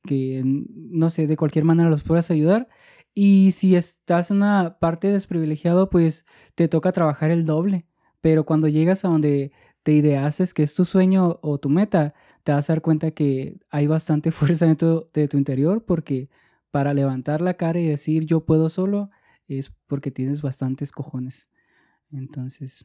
que 0.04 0.42
no 0.44 1.10
sé, 1.10 1.26
de 1.26 1.36
cualquier 1.36 1.64
manera 1.64 1.90
los 1.90 2.02
puedas 2.02 2.30
ayudar. 2.30 2.68
Y 3.14 3.52
si 3.52 3.76
estás 3.76 4.30
en 4.30 4.38
una 4.38 4.78
parte 4.78 5.08
desprivilegiado, 5.10 5.90
pues 5.90 6.24
te 6.54 6.68
toca 6.68 6.92
trabajar 6.92 7.30
el 7.30 7.44
doble. 7.44 7.86
Pero 8.20 8.44
cuando 8.44 8.68
llegas 8.68 9.04
a 9.04 9.08
donde 9.08 9.52
te 9.88 9.94
ideases 9.94 10.52
que 10.52 10.62
es 10.62 10.74
tu 10.74 10.84
sueño 10.84 11.38
o 11.40 11.56
tu 11.56 11.70
meta, 11.70 12.12
te 12.44 12.52
vas 12.52 12.68
a 12.68 12.74
dar 12.74 12.82
cuenta 12.82 13.12
que 13.12 13.58
hay 13.70 13.86
bastante 13.86 14.30
fuerza 14.32 14.66
dentro 14.66 15.08
de 15.14 15.28
tu 15.28 15.38
interior 15.38 15.82
porque 15.82 16.28
para 16.70 16.92
levantar 16.92 17.40
la 17.40 17.54
cara 17.54 17.80
y 17.80 17.88
decir 17.88 18.26
yo 18.26 18.44
puedo 18.44 18.68
solo 18.68 19.08
es 19.46 19.72
porque 19.86 20.10
tienes 20.10 20.42
bastantes 20.42 20.92
cojones. 20.92 21.48
Entonces, 22.12 22.84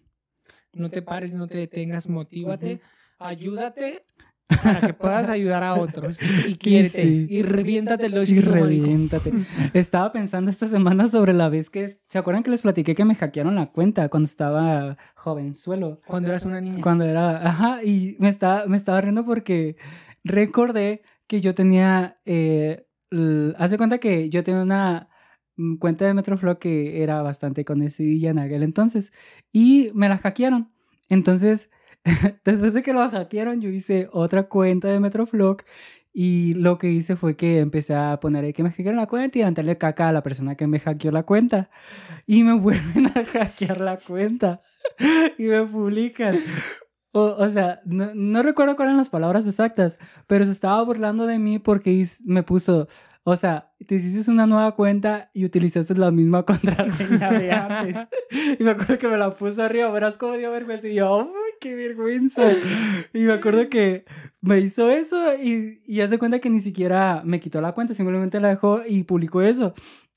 No 0.72 0.90
te 0.90 1.02
pares, 1.02 1.34
no 1.34 1.48
te 1.48 1.58
detengas, 1.58 2.08
motívate, 2.08 2.80
ayúdate 3.20 4.06
para 4.48 4.82
que 4.82 4.94
puedas 4.94 5.30
ayudar 5.30 5.64
a 5.64 5.76
otros. 5.76 6.20
Y 6.48 6.56
quiérete. 6.56 7.02
sí. 7.02 7.28
Y 7.30 7.42
reviéntate 7.44 8.06
el 8.08 8.30
y 8.30 8.40
reviéntate. 8.40 9.32
Estaba 9.74 10.12
pensando 10.12 10.52
esta 10.52 10.68
semana 10.68 11.10
sobre 11.10 11.34
la 11.34 11.50
vez 11.50 11.70
que... 11.70 11.98
¿Se 12.10 12.18
acuerdan 12.18 12.44
que 12.44 12.52
les 12.52 12.62
platiqué 12.62 12.96
que 12.96 13.06
me 13.06 13.16
hackearon 13.16 13.56
la 13.56 13.72
cuenta 13.72 14.10
cuando 14.10 14.28
estaba 14.28 14.98
jovenzuelo? 15.16 16.02
Cuando 16.06 16.30
eras 16.30 16.46
una 16.46 16.62
niña. 16.62 16.82
Cuando 16.82 17.06
era, 17.06 17.48
ajá, 17.48 17.84
y 17.84 18.16
me 18.20 18.30
estaba, 18.30 18.66
me 18.68 18.78
estaba 18.78 19.02
riendo 19.02 19.26
porque 19.26 19.78
recordé 20.24 21.02
que 21.28 21.42
yo 21.42 21.56
tenía, 21.56 22.20
eh, 22.26 22.86
de 23.12 23.78
cuenta 23.78 23.98
que 23.98 24.30
yo 24.30 24.44
tenía 24.44 24.62
una, 24.62 25.10
mm, 25.56 25.78
cuenta 25.78 26.06
de 26.06 26.14
Metroflog 26.14 26.60
que 26.60 27.02
era 27.04 27.22
bastante 27.22 27.66
conocida 27.66 28.30
en 28.30 28.40
aquel 28.40 28.64
entonces. 28.64 29.12
Y 29.52 29.92
me 29.94 30.10
la 30.10 30.18
hackearon. 30.18 30.72
Entonces, 31.10 31.70
después 32.46 32.74
de 32.74 32.84
que 32.84 32.94
lo 32.94 33.10
hackearon, 33.10 33.62
yo 33.62 33.70
hice 33.70 34.10
otra 34.12 34.44
cuenta 34.44 34.90
de 34.90 35.00
Metroflog. 35.00 35.64
Y 36.16 36.54
lo 36.54 36.78
que 36.78 36.92
hice 36.92 37.16
fue 37.16 37.36
que 37.36 37.58
empecé 37.60 37.96
a 37.96 38.20
poner 38.20 38.54
que 38.54 38.62
me 38.62 38.70
hackearon 38.70 38.98
la 38.98 39.08
cuenta 39.08 39.40
y 39.40 39.42
a 39.42 39.50
darle 39.50 39.80
caca 39.80 40.10
a 40.10 40.14
la 40.14 40.22
persona 40.22 40.56
que 40.56 40.68
me 40.68 40.80
hackeó 40.80 41.12
la 41.12 41.24
cuenta. 41.24 41.70
Y 42.28 42.44
me 42.44 42.54
vuelven 42.60 43.08
a 43.08 43.26
hackear 43.26 43.80
la 43.80 43.98
cuenta. 43.98 44.62
y 45.38 45.44
me 45.44 45.64
publican. 45.64 46.40
O, 47.14 47.22
o 47.22 47.50
sea, 47.50 47.82
no, 47.86 48.12
no, 48.16 48.42
recuerdo 48.42 48.76
cuáles 48.76 48.92
eran 48.92 48.98
las 48.98 49.10
palabras 49.10 49.46
exactas, 49.46 50.00
pero 50.26 50.46
se 50.46 50.52
estaba 50.52 50.82
burlando 50.82 51.28
de 51.28 51.38
mí 51.38 51.60
porque 51.60 52.08
me 52.26 52.42
puso, 52.42 52.88
o 53.24 53.36
sea, 53.36 53.72
te 53.88 53.96
hiciste 53.96 54.32
una 54.32 54.48
nueva 54.48 54.76
cuenta 54.76 55.30
y 55.32 55.46
utilizaste 55.46 55.96
la 55.96 56.10
misma 56.10 56.44
contraseña 56.44 57.32
de 57.32 57.52
antes. 57.52 58.08
y 58.60 58.64
me 58.64 58.72
acuerdo 58.72 58.98
que 58.98 59.08
me 59.08 59.18
la 59.18 59.36
puso 59.36 59.64
arriba, 59.64 59.92
verás 59.92 60.18
cómo 60.18 60.34
dio 60.34 60.52
vergüenza. 60.52 60.88
Y 60.88 60.96
yo, 60.96 61.18
¡uy, 61.18 61.43
qué 61.64 61.76
vergüenza! 61.76 62.52
Y 63.14 63.20
me 63.20 63.34
acuerdo 63.34 63.70
que 63.70 64.04
me 64.42 64.60
hizo 64.60 64.90
eso 64.90 65.34
y, 65.36 65.82
y 65.86 66.02
hace 66.02 66.20
cuenta 66.20 66.40
que 66.40 66.50
ni 66.50 66.60
siquiera 66.60 67.22
me 67.24 67.40
quitó 67.40 67.62
la 67.62 67.72
cuenta, 67.72 67.94
simplemente 67.94 68.42
la 68.42 68.50
dejó 68.50 68.82
y 68.86 69.04
publicó 69.04 69.42
eso. 69.42 69.74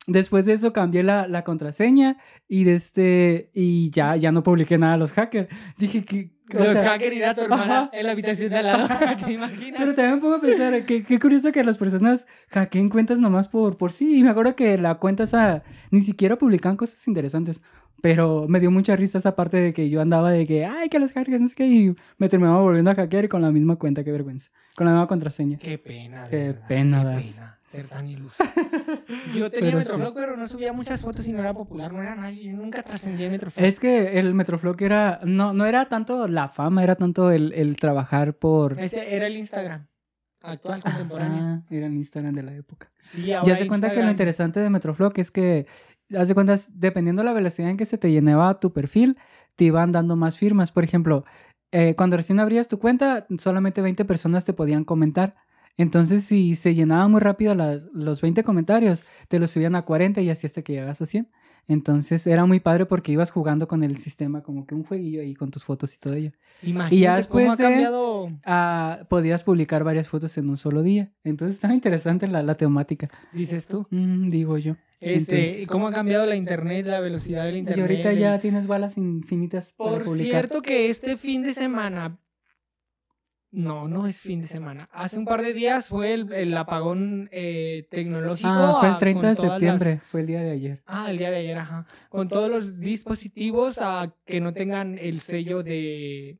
Después 0.08 0.44
de 0.44 0.54
eso 0.54 0.72
cambié 0.72 1.02
la, 1.02 1.28
la 1.28 1.44
contraseña 1.44 2.18
y, 2.48 2.64
de 2.64 2.74
este, 2.74 3.50
y 3.54 3.90
ya, 3.90 4.16
ya 4.16 4.32
no 4.32 4.42
publiqué 4.42 4.76
nada 4.76 4.94
a 4.94 4.96
los 4.96 5.12
hackers. 5.12 5.48
Dije 5.78 6.04
que... 6.04 6.34
Los 6.48 6.78
hackers 6.78 7.16
irán 7.16 7.30
a 7.30 7.34
tu 7.34 7.40
hermana 7.40 7.90
en 7.92 8.06
la 8.06 8.12
habitación 8.12 8.50
de 8.50 8.58
al 8.58 8.66
lado, 8.66 8.86
¿te 9.26 9.32
imaginas? 9.32 9.80
Pero 9.80 9.94
también 9.96 10.20
pongo 10.20 10.36
a 10.36 10.40
pensar, 10.40 10.84
qué, 10.84 11.02
qué 11.02 11.18
curioso 11.18 11.50
que 11.50 11.64
las 11.64 11.76
personas 11.76 12.24
hackeen 12.50 12.88
cuentas 12.88 13.18
nomás 13.18 13.48
por, 13.48 13.76
por 13.76 13.90
sí. 13.90 14.18
Y 14.18 14.22
me 14.22 14.30
acuerdo 14.30 14.54
que 14.54 14.78
la 14.78 14.96
cuenta 14.96 15.24
esa 15.24 15.64
ni 15.90 16.02
siquiera 16.02 16.36
publicaban 16.36 16.76
cosas 16.76 17.06
interesantes. 17.08 17.60
Pero 18.06 18.46
me 18.46 18.60
dio 18.60 18.70
mucha 18.70 18.94
risa 18.94 19.18
esa 19.18 19.34
parte 19.34 19.56
de 19.56 19.72
que 19.72 19.90
yo 19.90 20.00
andaba 20.00 20.30
de 20.30 20.46
que, 20.46 20.64
ay, 20.64 20.88
que 20.88 21.00
los 21.00 21.10
hackers, 21.12 21.40
no 21.40 21.48
sé 21.48 21.56
qué, 21.56 21.66
y 21.66 21.96
me 22.18 22.28
terminaba 22.28 22.60
volviendo 22.60 22.92
a 22.92 22.94
hackear 22.94 23.28
con 23.28 23.42
la 23.42 23.50
misma 23.50 23.74
cuenta, 23.74 24.04
qué 24.04 24.12
vergüenza. 24.12 24.48
Con 24.76 24.86
la 24.86 24.92
misma 24.92 25.08
contraseña. 25.08 25.58
Qué 25.58 25.76
pena. 25.76 26.22
Qué 26.30 26.36
verdad, 26.36 26.68
pena 26.68 26.98
qué 27.00 27.04
das. 27.04 27.32
pena 27.34 27.58
ser 27.64 27.88
tan 27.88 28.06
iluso. 28.06 28.44
Yo 29.34 29.50
tenía 29.50 29.70
Pero 29.72 29.78
Metroflog, 29.78 30.08
sí. 30.10 30.14
pero 30.14 30.36
no 30.36 30.46
subía 30.46 30.72
muchas 30.72 31.00
fotos 31.02 31.26
y 31.26 31.32
no 31.32 31.40
era 31.40 31.52
popular, 31.52 31.92
no 31.92 32.00
era 32.00 32.14
nadie. 32.14 32.44
Yo 32.44 32.56
nunca 32.56 32.84
trascendí 32.84 33.24
en 33.24 33.32
Metroflog. 33.32 33.64
Es 33.66 33.80
que 33.80 34.20
el 34.20 34.34
Metroflog 34.34 34.80
era, 34.80 35.18
no, 35.24 35.52
no 35.52 35.66
era 35.66 35.86
tanto 35.86 36.28
la 36.28 36.48
fama, 36.48 36.84
era 36.84 36.94
tanto 36.94 37.32
el, 37.32 37.54
el 37.54 37.74
trabajar 37.74 38.34
por... 38.34 38.78
Ese 38.78 39.16
era 39.16 39.26
el 39.26 39.36
Instagram 39.36 39.84
actual, 40.46 40.80
contemporáneo. 40.80 41.42
Ah, 41.42 41.62
era 41.70 41.86
el 41.86 41.94
Instagram 41.94 42.34
de 42.34 42.42
la 42.42 42.54
época. 42.54 42.90
Sí, 43.00 43.32
ahora 43.32 43.48
Ya 43.48 43.58
se 43.58 43.66
cuenta 43.66 43.90
que 43.90 44.02
lo 44.02 44.10
interesante 44.10 44.60
de 44.60 44.70
Metroflog 44.70 45.12
es 45.16 45.30
que, 45.30 45.66
haz 46.16 46.28
de 46.28 46.34
cuentas, 46.34 46.70
dependiendo 46.72 47.22
de 47.22 47.26
la 47.26 47.32
velocidad 47.32 47.70
en 47.70 47.76
que 47.76 47.84
se 47.86 47.98
te 47.98 48.10
llenaba 48.10 48.60
tu 48.60 48.72
perfil, 48.72 49.16
te 49.56 49.64
iban 49.64 49.92
dando 49.92 50.16
más 50.16 50.38
firmas. 50.38 50.72
Por 50.72 50.84
ejemplo, 50.84 51.24
eh, 51.72 51.94
cuando 51.96 52.16
recién 52.16 52.40
abrías 52.40 52.68
tu 52.68 52.78
cuenta, 52.78 53.26
solamente 53.38 53.80
20 53.82 54.04
personas 54.04 54.44
te 54.44 54.52
podían 54.52 54.84
comentar. 54.84 55.34
Entonces, 55.76 56.24
si 56.24 56.54
se 56.56 56.74
llenaban 56.74 57.10
muy 57.10 57.20
rápido 57.20 57.54
las, 57.54 57.84
los 57.92 58.20
20 58.20 58.44
comentarios, 58.44 59.04
te 59.28 59.38
los 59.38 59.50
subían 59.50 59.74
a 59.76 59.82
40 59.82 60.20
y 60.22 60.30
así 60.30 60.46
hasta 60.46 60.62
que 60.62 60.74
llegas 60.74 61.02
a 61.02 61.06
100. 61.06 61.28
Entonces, 61.68 62.26
era 62.26 62.46
muy 62.46 62.60
padre 62.60 62.86
porque 62.86 63.10
ibas 63.12 63.30
jugando 63.30 63.66
con 63.66 63.82
el 63.82 63.96
sistema 63.98 64.42
como 64.42 64.66
que 64.66 64.74
un 64.74 64.84
jueguillo 64.84 65.20
ahí 65.20 65.34
con 65.34 65.50
tus 65.50 65.64
fotos 65.64 65.94
y 65.94 65.98
todo 65.98 66.14
ello. 66.14 66.30
Imagínate 66.62 67.16
después 67.16 67.44
cómo 67.44 67.52
ha 67.52 67.56
de- 67.56 67.62
cambiado. 67.62 68.30
Ah, 68.44 69.00
podías 69.08 69.42
publicar 69.42 69.82
varias 69.82 70.08
fotos 70.08 70.36
en 70.38 70.48
un 70.48 70.56
solo 70.56 70.82
día. 70.82 71.12
Entonces, 71.24 71.56
estaba 71.56 71.74
interesante 71.74 72.28
la, 72.28 72.42
la 72.42 72.54
temática. 72.56 73.08
Dices 73.32 73.66
tú. 73.66 73.86
Mm, 73.90 74.30
digo 74.30 74.58
yo. 74.58 74.76
Este, 75.00 75.40
Entonces- 75.48 75.68
cómo 75.68 75.88
ha 75.88 75.92
cambiado 75.92 76.24
la 76.24 76.36
internet, 76.36 76.86
la 76.86 77.00
velocidad 77.00 77.44
del 77.44 77.56
Y 77.56 77.58
internet. 77.58 77.84
ahorita 77.90 78.10
el- 78.12 78.18
ya 78.18 78.38
tienes 78.38 78.66
balas 78.66 78.96
infinitas 78.96 79.72
para 79.76 79.90
Por 79.90 80.04
publicar. 80.04 80.30
cierto 80.30 80.62
que 80.62 80.88
este 80.88 81.16
fin 81.16 81.42
de 81.42 81.52
semana. 81.52 82.18
No, 83.56 83.88
no 83.88 84.06
es 84.06 84.20
fin 84.20 84.42
de 84.42 84.46
semana. 84.46 84.86
Hace 84.92 85.18
un 85.18 85.24
par 85.24 85.40
de 85.40 85.54
días 85.54 85.88
fue 85.88 86.12
el, 86.12 86.30
el 86.32 86.54
apagón 86.56 87.30
eh, 87.32 87.86
tecnológico. 87.90 88.48
Ah, 88.50 88.76
fue 88.80 88.88
el 88.90 88.94
ah, 88.96 88.98
30 88.98 89.20
con 89.20 89.22
de 89.22 89.28
las- 89.34 89.38
septiembre, 89.52 90.00
fue 90.10 90.20
el 90.20 90.26
día 90.26 90.40
de 90.42 90.50
ayer. 90.50 90.82
Ah, 90.84 91.10
el 91.10 91.16
día 91.16 91.30
de 91.30 91.36
ayer, 91.38 91.56
ajá. 91.56 91.86
Con 92.10 92.28
todos 92.28 92.50
los 92.50 92.78
dispositivos 92.78 93.78
a 93.80 94.12
que 94.26 94.42
no 94.42 94.52
tengan 94.52 94.98
el 94.98 95.20
sello 95.20 95.62
de 95.62 96.38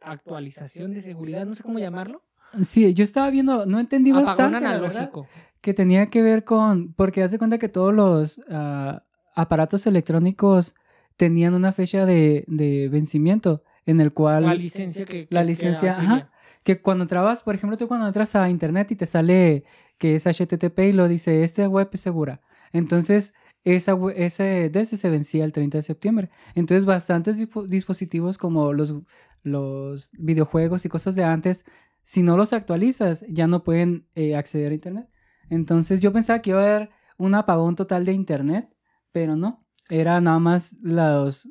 actualización 0.00 0.92
de 0.92 1.02
seguridad, 1.02 1.44
no 1.46 1.54
sé 1.54 1.62
cómo 1.62 1.78
llamarlo. 1.78 2.22
Sí, 2.64 2.94
yo 2.94 3.04
estaba 3.04 3.28
viendo, 3.30 3.66
no 3.66 3.78
entendí 3.80 4.10
Apagón 4.10 4.26
bastante, 4.26 4.60
la 4.60 4.72
verdad, 4.72 4.90
analógico. 4.90 5.26
que 5.60 5.74
tenía 5.74 6.06
que 6.08 6.22
ver 6.22 6.44
con, 6.44 6.94
porque 6.94 7.22
hace 7.22 7.36
cuenta 7.38 7.58
que 7.58 7.68
todos 7.68 7.92
los 7.92 8.40
ah, 8.48 9.02
aparatos 9.34 9.86
electrónicos 9.86 10.74
tenían 11.16 11.52
una 11.54 11.72
fecha 11.72 12.06
de, 12.06 12.44
de 12.46 12.88
vencimiento 12.88 13.64
en 13.86 14.00
el 14.00 14.12
cual... 14.12 14.44
La 14.46 14.54
licencia 14.54 15.04
que. 15.04 15.26
La 15.30 15.40
que- 15.40 15.46
que 15.46 15.50
licencia, 15.50 15.98
ajá. 15.98 16.30
Que 16.64 16.80
cuando 16.82 17.04
entrabas, 17.04 17.42
por 17.42 17.54
ejemplo, 17.54 17.76
tú 17.78 17.88
cuando 17.88 18.06
entras 18.06 18.34
a 18.36 18.48
internet 18.50 18.90
y 18.92 18.96
te 18.96 19.06
sale 19.06 19.64
que 19.98 20.16
es 20.16 20.26
HTTP 20.26 20.78
y 20.88 20.92
lo 20.92 21.08
dice, 21.08 21.44
esta 21.44 21.68
web 21.68 21.88
es 21.92 22.00
segura. 22.00 22.40
Entonces, 22.72 23.34
esa, 23.64 23.96
ese 24.16 24.70
DS 24.70 24.96
se 24.96 25.10
vencía 25.10 25.44
el 25.44 25.52
30 25.52 25.78
de 25.78 25.82
septiembre. 25.82 26.30
Entonces, 26.54 26.84
bastantes 26.86 27.38
dispo- 27.38 27.66
dispositivos 27.66 28.38
como 28.38 28.72
los, 28.72 28.94
los 29.42 30.10
videojuegos 30.12 30.84
y 30.84 30.88
cosas 30.88 31.14
de 31.14 31.24
antes, 31.24 31.64
si 32.02 32.22
no 32.22 32.36
los 32.36 32.52
actualizas, 32.52 33.24
ya 33.28 33.46
no 33.46 33.64
pueden 33.64 34.06
eh, 34.14 34.36
acceder 34.36 34.72
a 34.72 34.74
internet. 34.74 35.08
Entonces, 35.50 36.00
yo 36.00 36.12
pensaba 36.12 36.40
que 36.42 36.50
iba 36.50 36.60
a 36.60 36.76
haber 36.76 36.90
un 37.18 37.34
apagón 37.34 37.76
total 37.76 38.04
de 38.04 38.12
internet, 38.12 38.68
pero 39.12 39.36
no. 39.36 39.64
Era 39.90 40.20
nada 40.20 40.38
más 40.38 40.74
los, 40.80 41.48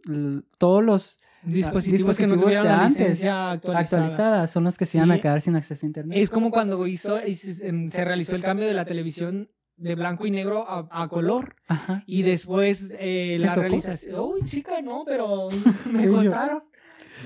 todos 0.58 0.84
los 0.84 1.20
Dispositivos, 1.46 2.18
que 2.18 2.28
no 2.28 2.40
tuvieron 2.40 2.66
la 2.66 2.88
licencia 2.88 3.52
actualizada. 3.52 4.48
son 4.48 4.64
los 4.64 4.78
que 4.78 4.86
se 4.86 4.98
iban 4.98 5.12
a 5.12 5.16
Sí. 5.16 5.22
quedar 5.22 5.42
sin 5.42 5.56
acceso 5.56 5.86
a 5.86 5.88
internet. 5.88 6.18
Es 6.18 6.30
como 6.30 6.52
cuando 6.52 6.86
hizo, 6.88 7.20
se 7.20 7.90
se 7.90 8.06
realizó 8.06 8.36
el 8.36 8.42
cambio 8.44 8.66
de 8.68 8.74
la 8.74 8.86
televisión 8.86 9.50
de 9.76 9.96
blanco 9.96 10.26
y 10.28 10.32
negro 10.32 10.66
a, 10.70 10.88
a 10.92 11.08
color 11.08 11.56
Ajá. 11.68 12.04
y 12.06 12.22
después 12.22 12.94
eh, 13.00 13.38
¿Te 13.40 13.46
la 13.46 13.54
tocó? 13.54 13.62
realización. 13.62 14.20
Uy, 14.20 14.42
chica, 14.46 14.82
no, 14.82 15.04
pero 15.06 15.50
me 15.92 16.08
contaron. 16.08 16.64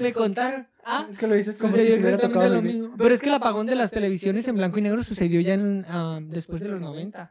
Me 0.02 0.14
contaron. 0.14 0.68
Ah, 0.86 1.06
Es 1.12 1.18
que 1.18 1.28
lo 1.28 1.36
dices 1.36 1.58
como 1.58 1.74
sucedió 1.74 1.96
exactamente 1.96 2.50
lo 2.50 2.62
mismo. 2.62 2.96
Pero 2.98 3.14
es 3.14 3.22
que 3.22 3.28
el 3.30 3.36
apagón 3.36 3.68
de 3.68 3.76
las 3.76 3.92
televisiones 3.92 4.48
en 4.48 4.56
blanco 4.56 4.80
y 4.80 4.82
negro 4.82 5.04
sucedió 5.04 5.42
ya 5.42 5.54
en, 5.56 5.86
ah, 5.90 6.20
después 6.22 6.62
de 6.62 6.70
los 6.70 6.80
90, 6.80 7.30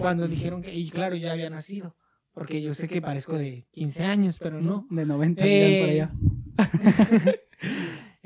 cuando 0.00 0.26
dijeron 0.26 0.60
que, 0.62 0.74
y 0.74 0.90
claro, 0.90 1.14
ya 1.14 1.32
había 1.32 1.48
nacido. 1.48 1.94
Porque 2.36 2.60
yo 2.60 2.74
sé 2.74 2.86
que 2.86 3.00
parezco 3.00 3.38
de 3.38 3.66
15 3.70 4.04
años, 4.04 4.38
pero 4.38 4.60
no. 4.60 4.86
De 4.90 5.06
90 5.06 5.42
Eh, 5.42 5.80
por 5.80 5.88
allá. 5.88 6.12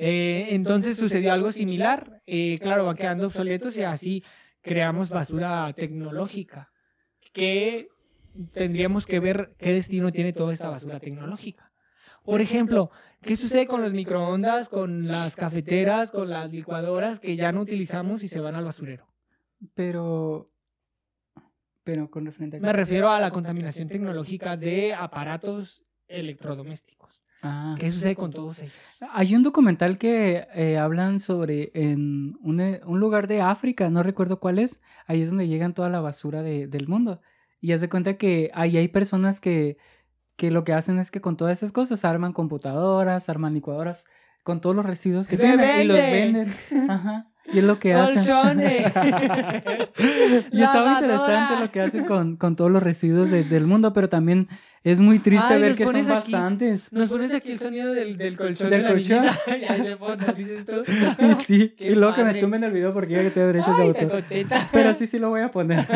Eh, 0.02 0.48
entonces 0.50 0.96
sucedió 0.96 1.32
algo 1.32 1.52
similar. 1.52 2.20
Eh, 2.26 2.58
claro, 2.60 2.86
van 2.86 2.96
quedando 2.96 3.28
obsoletos 3.28 3.78
y 3.78 3.84
así 3.84 4.24
creamos 4.62 5.10
basura 5.10 5.72
tecnológica. 5.74 6.72
Que 7.32 7.86
tendríamos 8.52 9.06
que 9.06 9.20
ver 9.20 9.54
qué 9.58 9.74
destino 9.74 10.10
tiene 10.10 10.32
toda 10.32 10.54
esta 10.54 10.68
basura 10.68 10.98
tecnológica. 10.98 11.70
Por 12.24 12.40
ejemplo, 12.40 12.90
¿qué 13.22 13.36
sucede 13.36 13.66
con 13.66 13.80
los 13.80 13.92
microondas, 13.92 14.68
con 14.68 15.06
las 15.06 15.36
cafeteras, 15.36 16.10
con 16.10 16.30
las 16.30 16.50
licuadoras 16.50 17.20
que 17.20 17.36
ya 17.36 17.52
no 17.52 17.60
utilizamos 17.60 18.24
y 18.24 18.28
se 18.28 18.40
van 18.40 18.56
al 18.56 18.64
basurero? 18.64 19.06
Pero. 19.74 20.50
Pero 21.84 22.10
con 22.10 22.26
referente 22.26 22.58
a. 22.58 22.60
Me 22.60 22.72
refiero 22.72 23.10
a 23.10 23.18
la 23.20 23.30
contaminación 23.30 23.88
tecnológica 23.88 24.56
de 24.56 24.94
aparatos 24.94 25.82
electrodomésticos. 26.08 27.24
Ah. 27.42 27.74
¿Qué 27.78 27.90
sucede 27.90 28.16
con 28.16 28.30
todos 28.32 28.58
ellos? 28.58 28.74
Hay 29.12 29.34
un 29.34 29.42
documental 29.42 29.96
que 29.96 30.46
eh, 30.54 30.76
hablan 30.76 31.20
sobre 31.20 31.70
en 31.74 32.36
un, 32.42 32.60
eh, 32.60 32.82
un 32.84 33.00
lugar 33.00 33.28
de 33.28 33.40
África, 33.40 33.88
no 33.88 34.02
recuerdo 34.02 34.40
cuál 34.40 34.58
es, 34.58 34.78
ahí 35.06 35.22
es 35.22 35.30
donde 35.30 35.48
llegan 35.48 35.72
toda 35.72 35.88
la 35.88 36.00
basura 36.00 36.42
de- 36.42 36.66
del 36.66 36.86
mundo. 36.86 37.22
Y 37.62 37.72
haz 37.72 37.80
de 37.80 37.88
cuenta 37.88 38.18
que 38.18 38.50
ahí 38.52 38.76
hay 38.76 38.88
personas 38.88 39.40
que, 39.40 39.78
que 40.36 40.50
lo 40.50 40.64
que 40.64 40.74
hacen 40.74 40.98
es 40.98 41.10
que 41.10 41.22
con 41.22 41.38
todas 41.38 41.56
esas 41.58 41.72
cosas 41.72 42.04
arman 42.04 42.34
computadoras, 42.34 43.30
arman 43.30 43.54
licuadoras, 43.54 44.04
con 44.44 44.60
todos 44.60 44.76
los 44.76 44.84
residuos 44.84 45.26
que 45.26 45.36
¡Se 45.36 45.42
tienen 45.44 45.80
y 45.82 45.84
los 45.84 45.96
vende! 45.96 46.44
venden. 46.70 46.90
Ajá. 46.90 47.29
Y 47.52 47.58
es 47.58 47.64
lo 47.64 47.78
que 47.80 47.94
hacen. 47.94 48.16
¡Colchones! 48.16 48.92
Y 50.52 50.62
estaba 50.62 50.92
interesante 51.00 51.60
lo 51.60 51.70
que 51.70 51.80
hacen 51.80 52.04
con, 52.04 52.36
con 52.36 52.56
todos 52.56 52.70
los 52.70 52.82
residuos 52.82 53.30
de- 53.30 53.44
del 53.44 53.66
mundo, 53.66 53.92
pero 53.92 54.08
también 54.08 54.48
es 54.84 55.00
muy 55.00 55.18
triste 55.18 55.54
Ay, 55.54 55.60
ver 55.60 55.76
que 55.76 55.84
son 55.84 55.96
aquí. 55.96 56.10
bastantes. 56.10 56.92
Nos 56.92 57.08
pones 57.08 57.34
aquí 57.34 57.50
el 57.52 57.58
sonido 57.58 57.92
del, 57.92 58.16
del 58.16 58.36
colchón 58.36 58.70
Del 58.70 58.82
de 58.82 58.88
colchón. 58.88 59.24
y 59.60 59.64
ahí 59.72 59.82
de 59.82 59.96
fondo 59.96 60.26
dices 60.32 60.64
tú. 60.64 60.82
Y 61.18 61.34
sí, 61.44 61.74
Qué 61.76 61.90
y 61.90 61.94
luego 61.94 62.14
que 62.14 62.24
me 62.24 62.34
tumben 62.34 62.62
el 62.64 62.72
video 62.72 62.92
porque 62.92 63.14
ya 63.14 63.22
que 63.22 63.30
tengo 63.30 63.46
derechos 63.48 63.76
de 63.76 63.82
Ay, 63.82 63.88
autor. 63.88 64.00
qué 64.00 64.08
contenta. 64.08 64.68
Pero 64.72 64.94
sí, 64.94 65.06
sí 65.06 65.18
lo 65.18 65.30
voy 65.30 65.40
a 65.42 65.50
poner. 65.50 65.86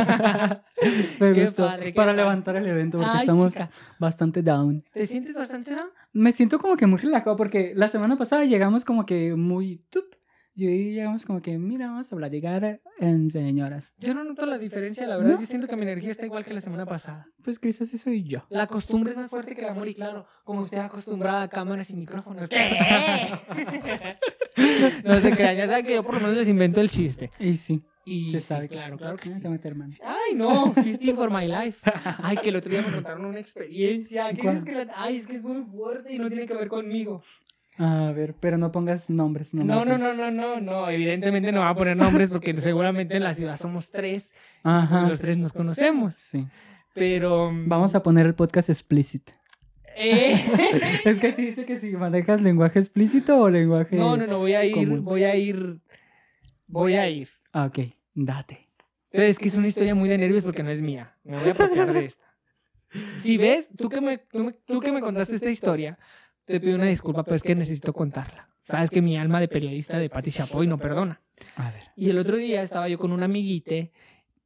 Me 1.21 1.33
gustó. 1.33 1.67
padre, 1.67 1.93
para 1.93 2.07
padre. 2.11 2.17
levantar 2.17 2.57
el 2.57 2.67
evento 2.67 2.99
porque 2.99 3.11
Ay, 3.13 3.21
estamos 3.21 3.53
chica. 3.53 3.71
bastante 3.99 4.43
down. 4.43 4.83
¿Te 4.93 5.07
sientes 5.07 5.35
bastante 5.37 5.71
down? 5.73 5.89
Me 6.13 6.33
siento 6.33 6.59
como 6.59 6.77
que 6.77 6.87
muy 6.87 6.99
relajado 6.99 7.37
porque 7.37 7.73
la 7.75 7.89
semana 7.89 8.17
pasada 8.17 8.45
llegamos 8.45 8.85
como 8.85 9.07
que 9.07 9.35
muy... 9.35 9.83
tup, 9.91 10.05
Y 10.57 10.69
ahí 10.69 10.93
llegamos 10.93 11.25
como 11.27 11.43
que, 11.43 11.59
mira, 11.59 11.89
vamos 11.89 12.13
a 12.13 12.17
platicar 12.17 12.81
en 13.01 13.29
señoras. 13.29 13.93
Yo 13.99 14.15
no 14.15 14.23
noto 14.23 14.47
la 14.47 14.57
diferencia, 14.57 15.05
la 15.09 15.17
verdad. 15.17 15.33
¿No? 15.35 15.41
Yo 15.41 15.47
siento 15.47 15.67
que 15.67 15.75
mi 15.75 15.83
energía 15.83 16.13
está 16.13 16.27
igual 16.27 16.45
que 16.45 16.55
la 16.55 16.61
semana 16.61 16.87
pasada. 16.87 17.27
Pues 17.43 17.59
quizás 17.59 17.89
así 17.89 17.99
soy 17.99 18.23
yo. 18.23 18.47
La 18.51 18.69
costumbre 18.69 19.11
es 19.11 19.17
más 19.17 19.29
fuerte 19.29 19.57
que 19.57 19.63
el 19.63 19.69
amor 19.69 19.89
y 19.89 19.95
claro, 19.95 20.27
como 20.45 20.61
usted 20.61 20.79
acostumbrada 20.79 21.43
a 21.43 21.49
cámaras 21.49 21.91
y 21.91 21.97
micrófonos. 21.97 22.49
¿Qué? 22.49 22.57
no 25.05 25.21
se 25.21 25.31
crean, 25.33 25.57
ya 25.57 25.67
saben 25.67 25.87
que 25.87 25.95
yo 25.95 26.05
por 26.05 26.15
lo 26.15 26.21
menos 26.21 26.37
les 26.37 26.49
invento 26.49 26.81
el 26.81 26.89
chiste. 26.91 27.31
Y 27.41 27.57
sí, 27.57 27.83
Y 28.05 28.31
se 28.31 28.39
sí, 28.41 28.47
sabe 28.47 28.69
que 28.69 28.75
claro, 28.77 28.93
sí. 28.95 28.99
claro 28.99 29.17
que 29.17 29.29
sí. 29.31 29.43
Ay, 30.05 30.35
no, 30.37 30.73
Fisting 30.75 31.17
for 31.17 31.33
my 31.33 31.49
life. 31.49 31.81
Ay, 32.23 32.37
que 32.37 32.51
el 32.51 32.57
otro 32.57 32.71
día 32.71 32.83
me 32.83 32.93
contaron 32.93 33.25
una 33.25 33.41
experiencia. 33.41 34.31
¿Qué 34.33 34.43
¿Cuál? 34.43 34.59
es 34.59 34.65
que 34.65 34.73
la- 34.85 34.93
Ay, 34.95 35.17
es 35.17 35.27
que 35.27 35.37
es 35.37 35.43
muy 35.43 35.65
fuerte 35.65 36.15
y 36.15 36.19
no 36.19 36.29
tiene 36.29 36.47
que 36.47 36.55
ver 36.55 36.69
conmigo. 36.69 37.23
A 37.77 38.13
ver, 38.13 38.35
pero 38.39 38.57
no 38.57 38.71
pongas 38.71 39.11
nombres. 39.11 39.53
No, 39.53 39.65
nomás 39.65 39.87
no, 39.87 39.99
no, 39.99 40.15
no, 40.15 40.31
no, 40.31 40.61
no. 40.61 40.89
Evidentemente 40.89 41.51
no 41.51 41.61
va 41.61 41.71
a 41.71 41.75
poner 41.75 41.97
nombres 41.97 42.31
porque 42.31 42.57
seguramente 42.61 43.17
en 43.17 43.25
la 43.25 43.35
ciudad 43.35 43.59
somos 43.59 43.91
tres 43.91 44.31
y 44.33 44.61
Ajá. 44.63 45.09
los 45.09 45.21
tres 45.21 45.37
nos 45.39 45.53
conocemos. 45.53 46.15
Sí. 46.15 46.47
Pero. 46.95 47.51
mm, 47.51 47.69
Vamos 47.69 47.95
a 47.97 48.03
poner 48.03 48.27
el 48.27 48.35
podcast 48.35 48.71
explícito. 48.71 49.33
Eh, 49.97 50.33
es 51.05 51.19
que 51.21 51.33
te 51.33 51.43
dice 51.43 51.65
que 51.65 51.79
si 51.81 51.91
manejas 51.93 52.41
lenguaje 52.41 52.79
explícito 52.79 53.39
o 53.39 53.49
lenguaje. 53.49 53.97
No, 53.97 54.17
no, 54.17 54.27
no, 54.27 54.39
voy 54.39 54.55
a 54.55 54.65
ir, 54.65 54.75
común. 54.75 55.05
voy 55.05 55.25
a 55.25 55.35
ir. 55.37 55.81
Voy 56.67 56.95
a 56.95 57.09
ir. 57.09 57.29
Ah, 57.53 57.67
ok, 57.67 57.79
date. 58.15 58.69
Pero 59.11 59.25
es 59.25 59.39
que 59.39 59.49
es 59.49 59.57
una 59.57 59.69
historia 59.69 59.95
muy 59.95 60.09
de 60.09 60.19
nervios 60.19 60.45
porque 60.45 60.63
no 60.63 60.71
es 60.71 60.81
mía. 60.83 61.15
Me 61.25 61.39
voy 61.39 61.49
a 61.49 61.53
apropiar 61.53 61.93
de 61.93 62.05
esta. 62.05 62.25
Si 63.19 63.37
ves, 63.39 63.69
tú 63.77 63.89
que 63.89 64.01
me, 64.01 64.19
tú, 64.19 64.45
me- 64.45 64.53
tú 64.53 64.79
que 64.79 64.93
me 64.93 65.01
contaste 65.01 65.35
esta 65.35 65.51
historia, 65.51 65.99
te 66.45 66.61
pido 66.61 66.77
una 66.77 66.87
disculpa, 66.87 67.25
pero 67.25 67.37
es 67.37 67.43
que 67.43 67.55
necesito 67.55 67.93
contarla. 67.93 68.49
Sabes 68.63 68.91
que 68.91 69.03
mi 69.03 69.17
alma 69.17 69.41
de 69.41 69.49
periodista 69.49 69.99
de 69.99 70.09
Patti 70.09 70.31
Chapoy 70.31 70.67
no 70.67 70.79
perdona. 70.79 71.21
A 71.57 71.71
ver. 71.71 71.83
Y 71.97 72.11
el 72.11 72.19
otro 72.19 72.37
día 72.37 72.63
estaba 72.63 72.89
yo 72.89 72.99
con 72.99 73.13
un 73.13 73.23
amiguite 73.23 73.93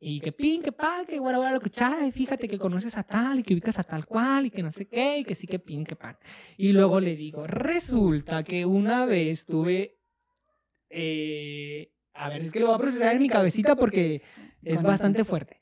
y 0.00 0.20
que 0.20 0.32
pin, 0.32 0.62
que 0.62 0.72
pan, 0.72 1.06
que 1.06 1.18
guara 1.18 1.38
guara 1.38 1.52
la 1.54 1.60
cuchara, 1.60 2.06
y 2.06 2.12
fíjate 2.12 2.48
que 2.48 2.58
conoces 2.58 2.96
a 2.96 3.02
tal 3.02 3.40
y 3.40 3.42
que 3.42 3.54
ubicas 3.54 3.78
a 3.78 3.84
tal 3.84 4.06
cual 4.06 4.46
y 4.46 4.50
que 4.50 4.62
no 4.62 4.70
sé 4.70 4.86
qué 4.86 5.18
y 5.18 5.24
que 5.24 5.34
sí 5.34 5.46
que 5.46 5.58
pin, 5.58 5.84
que 5.84 5.96
pan. 5.96 6.16
Y 6.56 6.72
luego 6.72 7.00
le 7.00 7.16
digo, 7.16 7.46
resulta 7.46 8.44
que 8.44 8.64
una 8.64 9.06
vez 9.06 9.44
tuve, 9.44 9.98
eh, 10.90 11.92
a 12.14 12.28
ver, 12.28 12.42
es 12.42 12.52
que 12.52 12.60
lo 12.60 12.66
voy 12.66 12.76
a 12.76 12.78
procesar 12.78 13.14
en 13.14 13.22
mi 13.22 13.28
cabecita 13.28 13.74
porque 13.74 14.22
es 14.62 14.82
bastante 14.82 15.24
fuerte. 15.24 15.60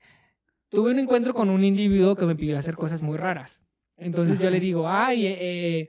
Tuve 0.68 0.90
un 0.90 0.98
encuentro 0.98 1.32
con 1.32 1.48
un 1.48 1.64
individuo 1.64 2.16
que 2.16 2.26
me 2.26 2.36
pidió 2.36 2.58
hacer 2.58 2.74
cosas 2.74 3.00
muy 3.00 3.16
raras. 3.16 3.60
Entonces 3.96 4.38
yo 4.38 4.50
le 4.50 4.60
digo, 4.60 4.88
ay, 4.88 5.26
eh, 5.26 5.38
eh, 5.40 5.88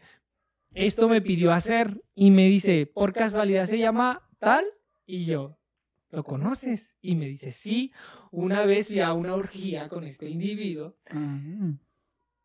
esto 0.78 1.10
me 1.10 1.22
pidió 1.22 1.52
hacer 1.52 2.04
y 2.14 2.30
me 2.30 2.48
dice, 2.48 2.86
por 2.86 3.12
casualidad 3.12 3.66
se 3.66 3.80
llama 3.80 4.30
tal 4.38 4.64
y 5.08 5.26
yo, 5.26 5.58
¿lo 6.10 6.24
conoces? 6.24 6.96
Y 7.02 7.16
me 7.16 7.26
dice, 7.26 7.52
sí, 7.52 7.92
una 8.32 8.64
vez 8.64 8.88
fui 8.88 9.00
a 9.00 9.14
una 9.14 9.34
orgía 9.34 9.90
con 9.90 10.04
este 10.04 10.30
individuo 10.30 10.96
Ah, 11.10 11.40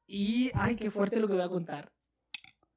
y, 0.06 0.50
ay, 0.54 0.76
qué 0.76 0.90
fuerte 0.90 1.20
lo 1.20 1.26
que 1.26 1.34
voy 1.34 1.42
a 1.42 1.48
contar. 1.48 1.92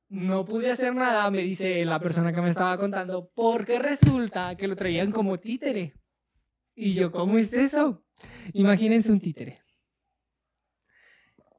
No 0.10 0.46
pude 0.46 0.72
hacer 0.72 0.94
nada, 0.94 1.30
me 1.32 1.42
dice 1.42 1.84
la 1.86 2.00
persona 2.00 2.34
que 2.34 2.42
me 2.42 2.50
estaba 2.50 2.78
contando, 2.78 3.32
porque 3.34 3.80
resulta 3.80 4.56
que 4.56 4.68
lo 4.68 4.76
traían 4.76 5.12
como 5.12 5.40
títere. 5.40 5.94
Y 6.76 6.94
yo, 6.94 7.12
¿cómo 7.12 7.38
es 7.38 7.54
eso? 7.54 8.06
Imagínense 8.54 9.12
un 9.12 9.20
títere. 9.20 9.62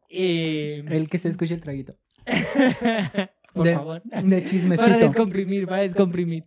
Eh, 0.09 0.85
el 0.87 1.09
que 1.09 1.19
se 1.19 1.31
escuche 1.31 1.55
el 1.55 1.61
traguito. 1.61 1.99
por 3.57 3.67
de, 3.67 3.75
favor. 3.75 4.03
De 4.03 4.11
Para 4.21 4.45
chismecito. 4.45 4.99
descomprimir, 4.99 5.67
para 5.67 5.83
descomprimir. 5.83 6.45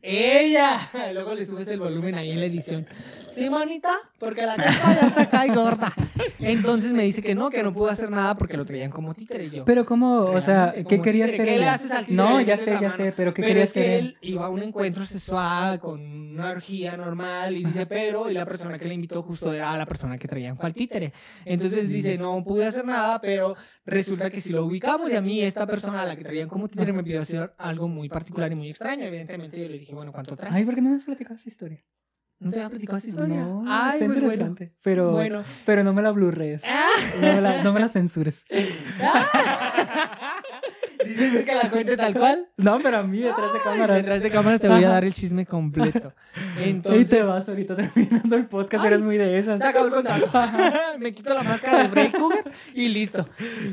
¡Ella! 0.00 0.80
Luego 1.12 1.34
le 1.34 1.44
subes 1.44 1.68
el 1.68 1.78
volumen 1.80 2.14
ahí 2.14 2.30
en 2.30 2.40
la 2.40 2.46
edición. 2.46 2.86
Sí, 3.34 3.50
manita, 3.50 3.90
porque 4.18 4.42
la 4.46 4.54
culpa 4.56 4.94
ya 4.94 5.10
se 5.14 5.28
cae 5.28 5.48
gorda. 5.54 5.92
Entonces 6.40 6.92
me 6.92 7.02
dice 7.02 7.22
que 7.22 7.34
no, 7.34 7.50
que 7.50 7.62
no 7.62 7.72
pudo 7.72 7.88
hacer 7.88 8.10
nada 8.10 8.36
porque 8.36 8.56
lo 8.56 8.64
traían 8.64 8.90
como 8.90 9.14
títere 9.14 9.44
y 9.46 9.50
yo. 9.50 9.64
Pero 9.64 9.84
cómo, 9.84 10.20
o 10.24 10.40
sea, 10.40 10.72
¿qué 10.74 10.84
como 10.84 11.02
quería 11.02 11.26
títere, 11.26 11.42
hacer 11.42 11.54
¿qué 11.54 11.60
le 11.60 11.68
haces 11.68 11.90
al 11.90 12.06
títere? 12.06 12.16
No, 12.16 12.40
ya 12.40 12.58
sé, 12.58 12.78
ya 12.80 12.96
sé, 12.96 13.12
pero 13.16 13.32
¿qué 13.34 13.42
Pero 13.42 13.48
quería 13.48 13.62
es 13.64 13.70
hacer 13.70 13.82
que 13.82 13.98
él? 13.98 14.04
él 14.06 14.28
iba 14.30 14.46
a 14.46 14.48
un 14.48 14.62
encuentro 14.62 15.04
sexual 15.06 15.80
con 15.80 16.00
una 16.00 16.50
orgía 16.50 16.96
normal 16.96 17.56
y 17.56 17.64
dice, 17.64 17.86
pero, 17.86 18.30
y 18.30 18.34
la 18.34 18.44
persona 18.46 18.78
que 18.78 18.84
le 18.86 18.94
invitó 18.94 19.22
justo 19.22 19.52
era 19.52 19.76
la 19.76 19.86
persona 19.86 20.16
que 20.18 20.28
traían 20.28 20.56
cual 20.56 20.74
títere. 20.74 21.12
Entonces 21.44 21.88
dice, 21.88 22.18
no 22.18 22.42
pude 22.44 22.66
hacer 22.66 22.84
nada, 22.84 23.20
pero 23.20 23.56
resulta 23.86 24.30
que 24.30 24.40
si 24.40 24.50
lo 24.50 24.64
ubicamos 24.64 25.12
y 25.12 25.16
a 25.16 25.20
mí 25.22 25.40
esta 25.42 25.66
persona 25.66 26.02
a 26.02 26.06
la 26.06 26.16
que 26.16 26.24
traían 26.24 26.48
como 26.48 26.68
títere 26.68 26.92
me 26.92 27.02
pidió 27.02 27.20
hacer 27.22 27.52
algo 27.58 27.88
muy 27.88 28.08
particular 28.08 28.50
y 28.52 28.54
muy 28.54 28.70
extraño. 28.70 29.04
Evidentemente 29.04 29.60
yo 29.60 29.68
le 29.68 29.78
dije, 29.78 29.94
bueno, 29.94 30.12
¿cuánto 30.12 30.36
traes? 30.36 30.54
Ay, 30.54 30.64
¿por 30.64 30.74
qué 30.74 30.82
no 30.82 30.90
me 30.90 30.96
has 30.96 31.04
platicado 31.04 31.34
esa 31.36 31.48
historia? 31.48 31.82
¿No 32.40 32.50
te 32.50 32.56
había 32.58 32.68
platicado 32.70 32.98
esa 32.98 33.08
historia? 33.08 33.36
No, 33.42 33.64
Ay, 33.66 33.94
está 33.94 34.06
pues 34.06 34.20
bueno. 34.20 34.24
interesante. 34.32 34.74
Pero, 34.82 35.12
Bueno. 35.12 35.44
pero 35.64 35.82
no 35.84 35.92
me 35.94 36.02
la 36.02 36.10
blurrees. 36.10 36.62
Ah. 36.66 36.88
No 37.20 37.20
me 37.34 37.40
la, 37.40 37.62
no 37.62 37.72
me 37.72 37.80
la 37.80 37.88
censures. 37.88 38.44
¿Dices 41.04 41.44
que 41.44 41.54
la 41.54 41.70
cuente 41.70 41.96
tal 41.96 42.14
cual? 42.14 42.48
No, 42.56 42.78
pero 42.80 42.98
a 42.98 43.02
mí 43.02 43.20
detrás 43.20 43.52
de 43.52 43.58
cámaras. 43.60 43.96
Detrás 43.96 44.22
de 44.22 44.30
cámaras 44.30 44.60
te 44.60 44.68
voy 44.68 44.84
a 44.84 44.88
dar 44.88 45.04
el 45.04 45.14
chisme 45.14 45.46
completo. 45.46 46.12
Y 46.64 46.68
Entonces, 46.70 47.10
te 47.10 47.22
vas 47.22 47.48
ahorita 47.48 47.74
terminando 47.74 48.36
el 48.36 48.46
podcast, 48.46 48.84
Ay, 48.84 48.88
eres 48.88 49.00
muy 49.02 49.16
de 49.16 49.38
esas. 49.38 49.60
Se 49.60 49.66
acabó 49.66 49.86
el 49.86 49.92
contacto. 49.92 50.30
Me 51.00 51.12
quito 51.12 51.34
la 51.34 51.42
máscara 51.42 51.82
de 51.82 51.88
Freddy 51.88 52.12
Cougar 52.12 52.52
y 52.74 52.88
listo. 52.88 53.28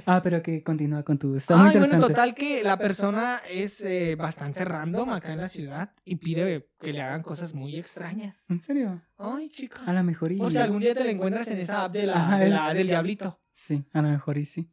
Ah, 0.07 0.21
pero 0.23 0.41
que 0.41 0.63
continúa 0.63 1.03
con 1.03 1.17
tu. 1.19 1.35
Está 1.35 1.55
muy 1.57 1.67
Ay, 1.67 1.71
bueno, 1.77 1.85
interesante. 1.95 2.13
total 2.13 2.33
que 2.35 2.63
la 2.63 2.77
persona 2.77 3.41
es 3.49 3.81
eh, 3.81 4.15
bastante 4.15 4.65
random 4.65 5.11
acá 5.11 5.31
en 5.33 5.41
la 5.41 5.47
ciudad 5.47 5.91
y 6.05 6.15
pide 6.15 6.67
que 6.79 6.91
le 6.93 7.01
hagan 7.03 7.21
cosas 7.21 7.53
muy 7.53 7.75
extrañas. 7.77 8.45
¿En 8.49 8.59
serio? 8.61 8.99
Ay, 9.19 9.49
chica. 9.49 9.81
A 9.85 9.93
lo 9.93 10.03
mejor 10.03 10.31
y. 10.31 10.39
O 10.41 10.49
sea, 10.49 10.63
algún 10.63 10.79
día 10.79 10.95
te 10.95 11.03
la 11.03 11.11
encuentras 11.11 11.47
en 11.49 11.59
esa 11.59 11.85
app 11.85 11.93
de 11.93 12.07
la- 12.07 12.73
del 12.73 12.87
diablito. 12.87 13.39
Sí, 13.53 13.83
a 13.93 14.01
lo 14.01 14.09
mejor 14.09 14.37
y 14.39 14.45
sí. 14.45 14.67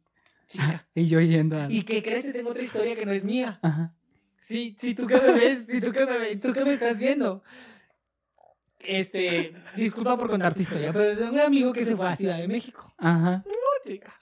Chica. 0.49 0.87
Y 0.95 1.07
yo 1.07 1.21
yendo 1.21 1.57
a. 1.57 1.71
¿Y 1.71 1.83
qué 1.83 2.03
crees? 2.03 2.25
Te 2.25 2.33
tengo 2.33 2.49
otra 2.49 2.63
historia 2.63 2.95
que 2.95 3.05
no 3.05 3.13
es 3.13 3.23
mía. 3.23 3.59
Ajá. 3.61 3.93
Sí, 4.41 4.75
sí, 4.79 4.95
tú 4.95 5.05
que 5.05 5.15
me 5.15 5.31
ves, 5.33 5.65
sí, 5.69 5.79
tú 5.79 5.91
que 5.91 6.05
me 6.05 6.17
ves, 6.17 6.39
tú 6.39 6.53
que 6.53 6.65
me 6.65 6.73
estás 6.73 6.97
viendo. 6.97 7.43
Este, 8.79 9.53
disculpa 9.75 10.17
por 10.17 10.29
contar 10.29 10.53
tu 10.53 10.61
historia, 10.61 10.93
pero 10.93 11.03
es 11.03 11.19
un 11.19 11.39
amigo 11.39 11.73
que 11.73 11.85
se 11.85 11.95
fue 11.95 12.07
a 12.07 12.15
Ciudad 12.15 12.37
de 12.37 12.47
México. 12.47 12.93
Ajá. 12.97 13.43
chica. 13.85 14.13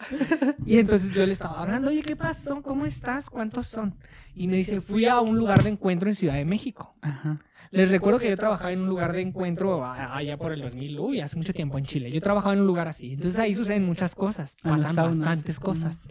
Y 0.65 0.79
entonces 0.79 1.13
yo 1.13 1.25
le 1.25 1.33
estaba 1.33 1.61
hablando, 1.61 1.89
oye, 1.89 2.01
¿qué 2.01 2.15
pasó? 2.15 2.61
¿Cómo 2.61 2.85
estás? 2.85 3.29
¿Cuántos 3.29 3.67
son? 3.67 3.95
Y 4.35 4.47
me 4.47 4.57
dice, 4.57 4.81
fui 4.81 5.05
a 5.05 5.21
un 5.21 5.37
lugar 5.37 5.63
de 5.63 5.69
encuentro 5.69 6.09
en 6.09 6.15
Ciudad 6.15 6.35
de 6.35 6.45
México. 6.45 6.95
Ajá. 7.01 7.39
Les 7.71 7.89
recuerdo 7.89 8.19
que 8.19 8.29
yo 8.29 8.37
trabajaba 8.37 8.71
en 8.71 8.79
un 8.81 8.87
lugar 8.89 9.13
de 9.13 9.21
encuentro 9.21 9.83
a- 9.83 10.15
allá 10.15 10.37
por 10.37 10.51
el 10.53 10.61
2000, 10.61 10.99
uy, 10.99 11.19
hace 11.21 11.35
mucho 11.37 11.53
tiempo 11.53 11.77
en 11.77 11.85
Chile. 11.85 12.11
Yo 12.11 12.21
trabajaba 12.21 12.53
en 12.53 12.61
un 12.61 12.67
lugar 12.67 12.87
así. 12.87 13.13
Entonces 13.13 13.39
ahí 13.39 13.53
suceden 13.55 13.85
muchas 13.85 14.15
cosas, 14.15 14.55
pasan 14.61 14.95
bastantes 15.19 15.59
cosas. 15.59 16.07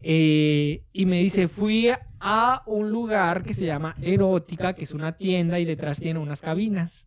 Eh, 0.00 0.84
y 0.92 1.06
me 1.06 1.20
dice, 1.20 1.48
fui 1.48 1.88
a 2.20 2.62
un 2.66 2.90
lugar 2.90 3.42
que 3.42 3.54
se 3.54 3.64
llama 3.66 3.96
Erótica, 4.00 4.74
que 4.74 4.84
es 4.84 4.92
una 4.92 5.16
tienda 5.16 5.58
y 5.58 5.64
detrás 5.64 5.98
tiene 6.00 6.18
unas 6.20 6.40
cabinas 6.40 7.06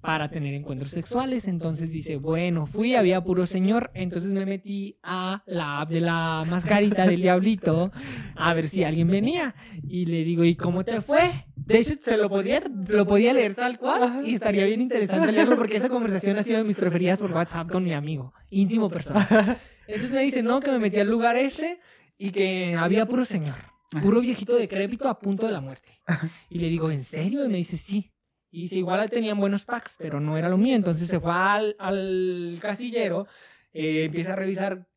para 0.00 0.30
tener 0.30 0.54
encuentros 0.54 0.90
sexuales. 0.90 1.46
Entonces 1.46 1.90
dice, 1.90 2.16
bueno, 2.16 2.66
fui, 2.66 2.94
había 2.96 3.22
puro 3.22 3.46
señor, 3.46 3.90
entonces 3.94 4.32
me 4.32 4.46
metí 4.46 4.98
a 5.02 5.42
la 5.46 5.82
app 5.82 5.90
de 5.90 6.00
la 6.00 6.44
mascarita 6.48 7.06
del 7.06 7.20
diablito 7.22 7.92
a 8.34 8.54
ver 8.54 8.68
si 8.68 8.82
alguien 8.82 9.08
venía. 9.08 9.54
Y 9.86 10.06
le 10.06 10.24
digo, 10.24 10.44
¿y 10.44 10.56
cómo 10.56 10.84
te 10.84 11.00
fue? 11.02 11.30
De 11.70 11.78
hecho, 11.78 11.94
se 12.02 12.16
lo 12.16 12.28
podría, 12.28 12.60
lo 12.88 13.06
podía 13.06 13.32
leer 13.32 13.54
tal 13.54 13.78
cual 13.78 14.26
y 14.26 14.34
estaría 14.34 14.66
bien 14.66 14.80
interesante 14.80 15.30
leerlo 15.30 15.56
porque 15.56 15.76
esa 15.76 15.88
conversación 15.88 16.36
ha 16.36 16.42
sido 16.42 16.58
de 16.58 16.64
mis 16.64 16.76
preferidas 16.76 17.20
por 17.20 17.30
WhatsApp 17.30 17.70
con 17.70 17.84
mi 17.84 17.94
amigo, 17.94 18.34
íntimo 18.50 18.90
personal. 18.90 19.56
Entonces 19.86 20.10
me 20.10 20.22
dice, 20.22 20.42
no, 20.42 20.58
que 20.60 20.72
me 20.72 20.80
metí 20.80 20.98
al 20.98 21.08
lugar 21.08 21.36
este 21.36 21.78
y 22.18 22.32
que 22.32 22.74
había 22.76 23.06
puro 23.06 23.24
señor, 23.24 23.54
puro 24.02 24.20
viejito 24.20 24.56
decrépito 24.56 25.08
a 25.08 25.20
punto 25.20 25.46
de 25.46 25.52
la 25.52 25.60
muerte. 25.60 26.00
Y 26.48 26.58
le 26.58 26.68
digo, 26.68 26.90
¿en 26.90 27.04
serio? 27.04 27.44
Y 27.44 27.48
me 27.48 27.58
dice, 27.58 27.76
sí. 27.76 28.12
Y 28.50 28.62
dice, 28.62 28.78
igual 28.78 29.08
tenían 29.08 29.38
buenos 29.38 29.64
packs, 29.64 29.94
pero 29.96 30.18
no 30.18 30.36
era 30.36 30.48
lo 30.48 30.58
mío. 30.58 30.74
Entonces 30.74 31.08
se 31.08 31.20
fue 31.20 31.32
al, 31.32 31.76
al 31.78 32.58
casillero, 32.60 33.28
eh, 33.72 34.06
empieza 34.06 34.32
a 34.32 34.36
revisar 34.36 34.88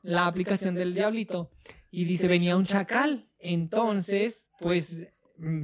la 0.00 0.24
aplicación 0.24 0.74
del 0.74 0.94
diablito 0.94 1.50
y 1.90 2.06
dice, 2.06 2.26
venía 2.26 2.56
un 2.56 2.64
chacal. 2.64 3.28
Entonces, 3.38 4.46
pues 4.58 5.11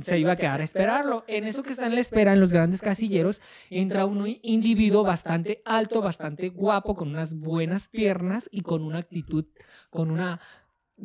se 0.03 0.19
iba 0.19 0.33
a 0.33 0.37
quedar 0.37 0.61
a 0.61 0.65
esperarlo. 0.65 1.25
En 1.29 1.45
eso 1.45 1.63
que 1.63 1.73
está 1.73 1.87
en 1.87 1.95
la 1.95 2.01
espera, 2.01 2.33
en 2.33 2.41
los 2.41 2.53
grandes 2.53 2.81
casilleros, 2.81 3.41
entra 3.71 4.07
un 4.07 4.27
individuo 4.43 5.03
bastante 5.03 5.63
alto, 5.65 6.01
bastante 6.01 6.49
guapo, 6.49 6.95
con 6.95 7.09
unas 7.09 7.35
buenas 7.35 7.89
piernas 7.89 8.49
y 8.51 8.63
con 8.63 8.83
una 8.83 8.99
actitud, 8.99 9.47
con 9.91 10.11
una 10.11 10.41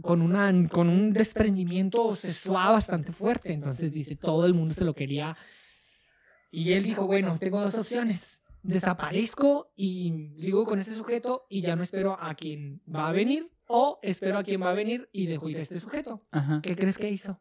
con, 0.01 0.23
una, 0.23 0.51
con 0.69 0.89
un 0.89 1.13
desprendimiento 1.13 2.15
sexual 2.15 2.73
bastante 2.73 3.11
fuerte. 3.11 3.53
Entonces 3.53 3.91
dice, 3.91 4.15
todo 4.15 4.45
el 4.45 4.53
mundo 4.53 4.73
se 4.73 4.85
lo 4.85 4.95
quería. 4.95 5.37
Y 6.49 6.73
él 6.73 6.83
dijo, 6.83 7.05
bueno, 7.05 7.37
tengo 7.37 7.61
dos 7.61 7.75
opciones. 7.75 8.41
Desaparezco 8.63 9.71
y 9.75 10.31
ligo 10.37 10.65
con 10.65 10.79
este 10.79 10.95
sujeto 10.95 11.45
y 11.49 11.61
ya 11.61 11.75
no 11.75 11.83
espero 11.83 12.17
a 12.19 12.33
quien 12.33 12.81
va 12.87 13.09
a 13.09 13.11
venir 13.11 13.51
o 13.67 13.99
espero 14.01 14.37
a 14.37 14.43
quien 14.43 14.61
va 14.63 14.71
a 14.71 14.73
venir 14.73 15.09
y 15.11 15.27
dejo 15.27 15.49
ir 15.49 15.57
a 15.57 15.61
este 15.61 15.79
sujeto. 15.79 16.21
Ajá. 16.31 16.61
¿Qué 16.63 16.75
crees 16.75 16.97
que 16.97 17.09
hizo? 17.09 17.39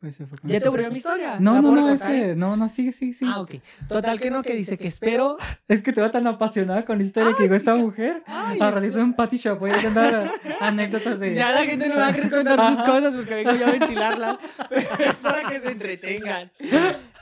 Pues 0.00 0.16
se 0.16 0.26
fue 0.26 0.36
con 0.38 0.50
¿Ya 0.50 0.60
te 0.60 0.66
aburrió 0.66 0.90
mi 0.90 0.98
historia? 0.98 1.36
No, 1.40 1.54
¿La 1.54 1.60
no, 1.62 1.72
no, 1.74 1.88
es 1.90 2.02
que, 2.02 2.34
no, 2.36 2.56
no, 2.56 2.68
sigue, 2.68 2.92
sigue, 2.92 3.14
sigue. 3.14 3.30
Ah, 3.34 3.40
ok. 3.40 3.54
Total 3.88 4.20
que 4.20 4.30
no, 4.30 4.42
que 4.42 4.54
dice 4.54 4.76
que 4.76 4.88
espero. 4.88 5.38
Es 5.68 5.82
que 5.82 5.94
te 5.94 6.02
va 6.02 6.10
tan 6.12 6.26
apasionada 6.26 6.84
con 6.84 6.98
la 6.98 7.04
historia 7.04 7.30
Ay, 7.30 7.34
que 7.36 7.42
digo, 7.44 7.54
esta 7.54 7.72
chica. 7.72 7.84
mujer. 7.84 8.22
Ay, 8.26 8.58
Al 8.60 8.72
ratito 8.74 8.98
en 9.00 9.14
Patty 9.14 9.38
Shop 9.38 9.58
voy 9.58 9.70
a 9.70 9.80
contar 9.80 10.30
anécdotas 10.60 11.18
de. 11.18 11.34
Ya 11.34 11.52
la 11.52 11.64
gente 11.64 11.88
no 11.88 11.96
va 11.96 12.08
a 12.08 12.12
querer 12.12 12.30
contar 12.30 12.68
sus 12.74 12.82
cosas 12.82 13.14
porque 13.14 13.34
vengo 13.34 13.52
yo 13.54 13.66
a 13.66 13.70
ventilarlas. 13.70 14.36
Pero 14.68 15.10
es 15.10 15.16
para 15.16 15.48
que 15.48 15.60
se 15.60 15.70
entretengan. 15.70 16.50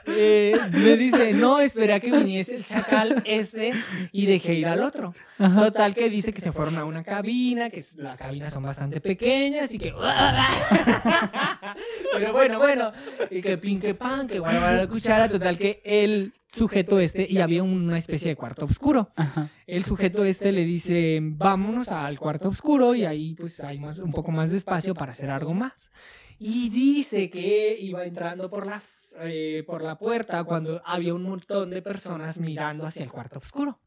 Eh, 0.06 0.56
me 0.72 0.96
dice, 0.96 1.32
no, 1.32 1.60
esperé 1.60 1.94
a 1.94 2.00
que 2.00 2.10
viniese 2.10 2.56
el 2.56 2.64
chacal 2.64 3.22
este 3.24 3.72
y 4.10 4.26
dejé 4.26 4.54
ir 4.54 4.66
al 4.66 4.82
otro. 4.82 5.14
Ajá. 5.38 5.64
Total 5.64 5.94
que 5.94 6.10
dice 6.10 6.32
que 6.32 6.40
se 6.40 6.52
fueron 6.52 6.76
a 6.78 6.84
una 6.84 7.02
cabina, 7.02 7.70
que 7.70 7.84
las 7.96 8.18
cabinas 8.18 8.52
son 8.52 8.62
bastante 8.62 9.00
pequeñas 9.00 9.72
y 9.72 9.78
que... 9.78 9.92
Pero 12.12 12.32
bueno, 12.32 12.58
bueno. 12.58 12.92
Y 13.30 13.42
que 13.42 13.58
pin, 13.58 13.80
que 13.80 13.94
pan, 13.94 14.28
que 14.28 14.38
guardaba 14.38 14.72
la 14.72 14.86
cuchara. 14.86 15.28
Total 15.28 15.58
que 15.58 15.80
el 15.84 16.32
sujeto 16.52 17.00
este, 17.00 17.26
y 17.28 17.40
había 17.40 17.62
una 17.62 17.98
especie 17.98 18.28
de 18.28 18.36
cuarto 18.36 18.66
oscuro. 18.66 19.10
Ajá. 19.16 19.48
El 19.66 19.84
sujeto 19.84 20.24
este 20.24 20.52
le 20.52 20.64
dice, 20.64 21.18
vámonos 21.22 21.88
al 21.88 22.18
cuarto 22.18 22.48
oscuro 22.48 22.94
y 22.94 23.04
ahí 23.04 23.34
pues 23.34 23.60
hay 23.60 23.78
más, 23.78 23.98
un 23.98 24.12
poco 24.12 24.30
más 24.30 24.50
de 24.50 24.58
espacio 24.58 24.94
para 24.94 25.12
hacer 25.12 25.30
algo 25.30 25.54
más. 25.54 25.90
Y 26.38 26.70
dice 26.70 27.30
que 27.30 27.76
iba 27.80 28.04
entrando 28.04 28.50
por 28.50 28.66
la, 28.66 28.82
eh, 29.20 29.62
por 29.66 29.82
la 29.82 29.98
puerta 29.98 30.42
cuando 30.44 30.82
había 30.84 31.14
un 31.14 31.22
montón 31.22 31.70
de 31.70 31.82
personas 31.82 32.38
mirando 32.38 32.86
hacia 32.86 33.04
el 33.04 33.10
cuarto 33.10 33.38
oscuro 33.38 33.80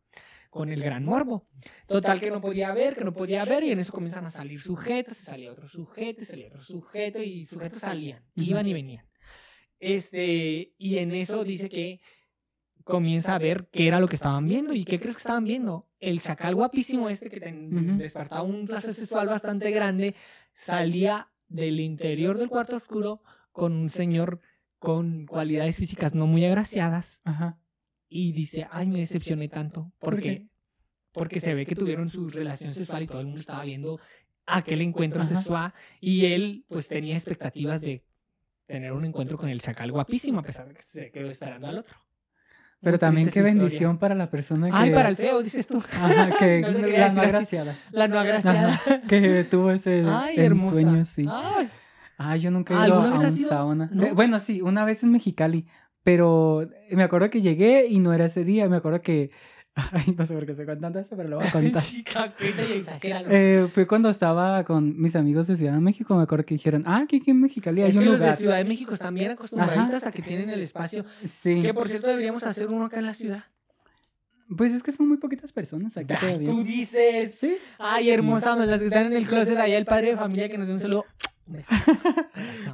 con 0.49 0.69
el 0.69 0.81
gran 0.81 1.03
morbo. 1.03 1.47
Total 1.85 2.19
que 2.19 2.31
no 2.31 2.39
podía 2.39 2.73
ver, 2.73 2.95
que 2.95 3.03
no 3.03 3.13
podía 3.13 3.43
ver 3.43 3.63
y 3.63 3.71
en 3.71 3.79
eso 3.79 3.91
comienzan 3.91 4.25
a 4.25 4.31
salir 4.31 4.61
sujetos, 4.61 5.17
se 5.17 5.25
salía 5.25 5.51
otro 5.51 5.67
sujeto, 5.67 6.21
se 6.21 6.27
salía 6.27 6.47
otro 6.47 6.61
sujeto 6.61 7.21
y 7.21 7.45
sujetos 7.45 7.81
salían, 7.81 8.23
iban 8.35 8.65
y 8.65 8.73
venían. 8.73 9.05
Este, 9.79 10.73
y 10.77 10.97
en 10.97 11.11
eso 11.13 11.43
dice 11.43 11.69
que 11.69 11.99
comienza 12.85 13.35
a 13.35 13.39
ver 13.39 13.67
qué 13.71 13.87
era 13.87 13.99
lo 13.99 14.07
que 14.07 14.15
estaban 14.15 14.47
viendo. 14.47 14.73
¿Y 14.73 14.85
qué 14.85 14.99
crees 14.99 15.15
que 15.15 15.21
estaban 15.21 15.43
viendo? 15.43 15.89
El 15.99 16.21
chacal 16.21 16.55
guapísimo 16.55 17.09
este 17.09 17.29
que 17.29 17.39
ten- 17.39 17.97
despertaba 17.97 18.43
un 18.43 18.65
placer 18.65 18.93
sexual 18.93 19.27
bastante 19.27 19.71
grande, 19.71 20.15
salía 20.53 21.29
del 21.47 21.79
interior 21.79 22.37
del 22.37 22.49
cuarto 22.49 22.77
oscuro 22.77 23.21
con 23.51 23.73
un 23.73 23.89
señor 23.89 24.39
con 24.85 25.25
cualidades 25.25 25.75
físicas 25.77 26.13
no 26.15 26.27
muy 26.27 26.45
agraciadas 26.45 27.19
Ajá. 27.23 27.57
y 28.07 28.31
dice, 28.33 28.67
ay, 28.71 28.87
me 28.87 28.99
decepcioné 28.99 29.47
tanto. 29.49 29.91
¿Por 29.99 30.11
porque 30.15 30.21
qué? 30.21 30.47
Porque 31.11 31.39
se 31.39 31.53
ve 31.53 31.65
que 31.65 31.75
tuvieron 31.75 32.09
su 32.09 32.29
relación 32.29 32.73
sexual 32.73 33.03
y 33.03 33.07
todo 33.07 33.19
el 33.21 33.25
mundo 33.27 33.41
estaba 33.41 33.63
viendo 33.63 33.99
aquel 34.45 34.81
encuentro 34.81 35.21
Ajá. 35.21 35.35
sexual 35.35 35.73
y 35.99 36.25
él 36.25 36.65
pues 36.69 36.87
tenía 36.87 37.15
expectativas 37.15 37.81
de 37.81 38.03
tener 38.67 38.91
un 38.93 39.05
encuentro 39.05 39.37
con 39.37 39.49
el 39.49 39.61
chacal 39.61 39.91
guapísimo 39.91 40.39
a 40.39 40.43
pesar 40.43 40.67
de 40.67 40.73
que 40.75 40.83
se 40.83 41.11
quedó 41.11 41.27
esperando 41.29 41.67
al 41.67 41.77
otro. 41.79 41.95
Pero 42.81 42.93
Muy 42.95 42.99
también 42.99 43.25
qué 43.27 43.39
historia. 43.39 43.53
bendición 43.53 43.97
para 43.97 44.13
la 44.13 44.29
persona 44.29 44.67
que. 44.69 44.75
Ay, 44.75 44.91
para 44.91 45.09
el 45.09 45.15
feo, 45.15 45.41
dices 45.41 45.65
tú. 45.65 45.77
Ajá, 45.77 46.35
que 46.39 46.61
No 46.61 46.69
la 46.87 47.13
no 47.13 47.21
agraciada. 47.21 47.79
La 47.91 48.07
no 48.07 48.19
agraciada. 48.19 48.73
Ajá, 48.73 49.01
que 49.07 49.43
tuvo 49.49 49.71
ese 49.71 50.03
Ay, 50.07 50.35
en 50.37 50.43
hermosa. 50.43 50.73
sueños, 50.73 51.07
sí. 51.07 51.25
Ay, 51.29 51.69
Ah, 52.17 52.37
yo 52.37 52.51
nunca 52.51 52.73
he 52.73 52.87
ido 52.87 52.97
¿Alguna 52.99 53.19
a 53.19 53.21
vez 53.23 53.33
un 53.33 53.47
sauna. 53.47 53.89
¿No? 53.91 54.03
Eh, 54.03 54.11
Bueno, 54.13 54.39
sí, 54.39 54.61
una 54.61 54.85
vez 54.85 55.03
en 55.03 55.11
Mexicali, 55.11 55.65
pero 56.03 56.67
me 56.91 57.03
acuerdo 57.03 57.29
que 57.29 57.41
llegué 57.41 57.87
y 57.87 57.99
no 57.99 58.13
era 58.13 58.25
ese 58.25 58.43
día, 58.43 58.67
me 58.69 58.77
acuerdo 58.77 59.01
que... 59.01 59.31
Ay, 59.91 60.15
no 60.17 60.25
sé 60.25 60.33
por 60.33 60.45
qué 60.45 60.53
estoy 60.53 60.65
contando 60.65 60.99
esto, 60.99 61.17
pero 61.17 61.27
lo 61.27 61.35
voy 61.37 61.47
a 61.47 61.51
contar. 61.51 61.81
chica. 61.83 62.33
Eh, 63.29 63.67
fue 63.73 63.85
cuando 63.85 64.09
estaba 64.09 64.63
con 64.63 64.97
mis 65.01 65.15
amigos 65.17 65.47
de 65.47 65.55
Ciudad 65.57 65.73
de 65.73 65.79
México, 65.81 66.15
me 66.15 66.23
acuerdo 66.23 66.45
que 66.45 66.55
dijeron, 66.55 66.83
ah, 66.85 67.01
aquí, 67.03 67.17
aquí 67.17 67.31
en 67.31 67.41
Mexicali 67.41 67.81
hay 67.81 67.89
es 67.89 67.95
un 67.95 68.03
que 68.03 68.09
los 68.09 68.19
de. 68.19 68.33
Ciudad 68.35 68.55
de 68.57 68.63
México 68.65 68.93
están 68.93 69.13
bien 69.13 69.31
acostumbraditas 69.31 70.05
a 70.05 70.11
que 70.13 70.21
tienen 70.21 70.49
el 70.49 70.61
espacio. 70.61 71.03
Sí, 71.41 71.61
Que 71.61 71.73
por 71.73 71.89
cierto 71.89 72.07
deberíamos 72.07 72.43
hacer 72.43 72.67
uno 72.69 72.85
acá 72.85 72.99
en 72.99 73.05
la 73.05 73.13
ciudad. 73.13 73.43
pues 74.55 74.73
es 74.73 74.81
que 74.83 74.91
son 74.93 75.07
muy 75.09 75.17
poquitas 75.17 75.51
personas 75.51 75.97
aquí 75.97 76.13
Ay, 76.13 76.19
todavía. 76.21 76.49
tú 76.49 76.63
dices. 76.63 77.35
Sí, 77.37 77.57
Ay, 77.77 78.11
hermosa, 78.11 78.55
las 78.65 78.79
que 78.79 78.85
están 78.85 79.07
en 79.07 79.13
el 79.13 79.27
closet, 79.27 79.57
allá 79.57 79.77
el 79.77 79.85
padre 79.85 80.11
de 80.11 80.17
familia 80.17 80.49
que 80.49 80.57
nos 80.57 80.67
dé 80.67 80.73
un 80.73 80.79
saludo. 80.79 81.03
Beso. 81.51 81.69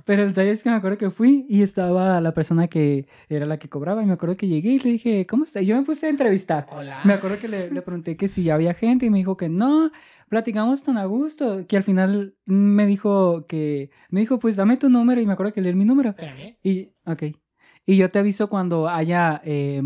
pero 0.06 0.24
el 0.24 0.30
detalle 0.30 0.52
es 0.52 0.64
que 0.64 0.70
me 0.70 0.76
acuerdo 0.76 0.98
que 0.98 1.10
fui 1.10 1.46
y 1.50 1.62
estaba 1.62 2.22
la 2.22 2.34
persona 2.34 2.68
que 2.68 3.06
era 3.28 3.46
la 3.46 3.58
que 3.58 3.70
cobraba 3.70 4.02
y 4.02 4.06
me 4.06 4.14
acuerdo 4.14 4.38
que 4.38 4.48
llegué 4.48 4.72
y 4.72 4.80
le 4.80 4.92
dije, 4.92 5.26
¿cómo 5.26 5.44
está? 5.44 5.62
Y 5.62 5.66
yo 5.66 5.76
me 5.76 5.84
puse 5.84 6.06
a 6.08 6.10
entrevistar. 6.10 6.68
Hola. 6.72 7.02
Me 7.04 7.14
acuerdo 7.14 7.38
que 7.40 7.48
le, 7.48 7.70
le 7.70 7.82
pregunté 7.82 8.16
que 8.16 8.28
si 8.28 8.44
ya 8.44 8.56
había 8.56 8.74
gente 8.74 9.06
y 9.06 9.10
me 9.10 9.18
dijo 9.18 9.36
que 9.36 9.50
no, 9.50 9.92
platicamos 10.30 10.82
tan 10.84 10.98
a 10.98 11.04
gusto, 11.04 11.68
que 11.68 11.76
al 11.76 11.84
final 11.84 12.36
me 12.46 12.86
dijo 12.86 13.46
que, 13.48 13.90
me 14.10 14.22
dijo 14.22 14.40
pues 14.40 14.56
dame 14.56 14.78
tu 14.78 14.90
número 14.90 15.20
y 15.20 15.26
me 15.26 15.34
acuerdo 15.34 15.52
que 15.52 15.62
leí 15.62 15.76
mi 15.76 15.84
número. 15.84 16.12
Espérame. 16.12 16.58
Y, 16.64 16.94
ok. 17.06 17.24
Y 17.86 17.98
yo 17.98 18.10
te 18.12 18.20
aviso 18.20 18.50
cuando 18.50 18.88
haya, 18.88 19.42
eh, 19.44 19.82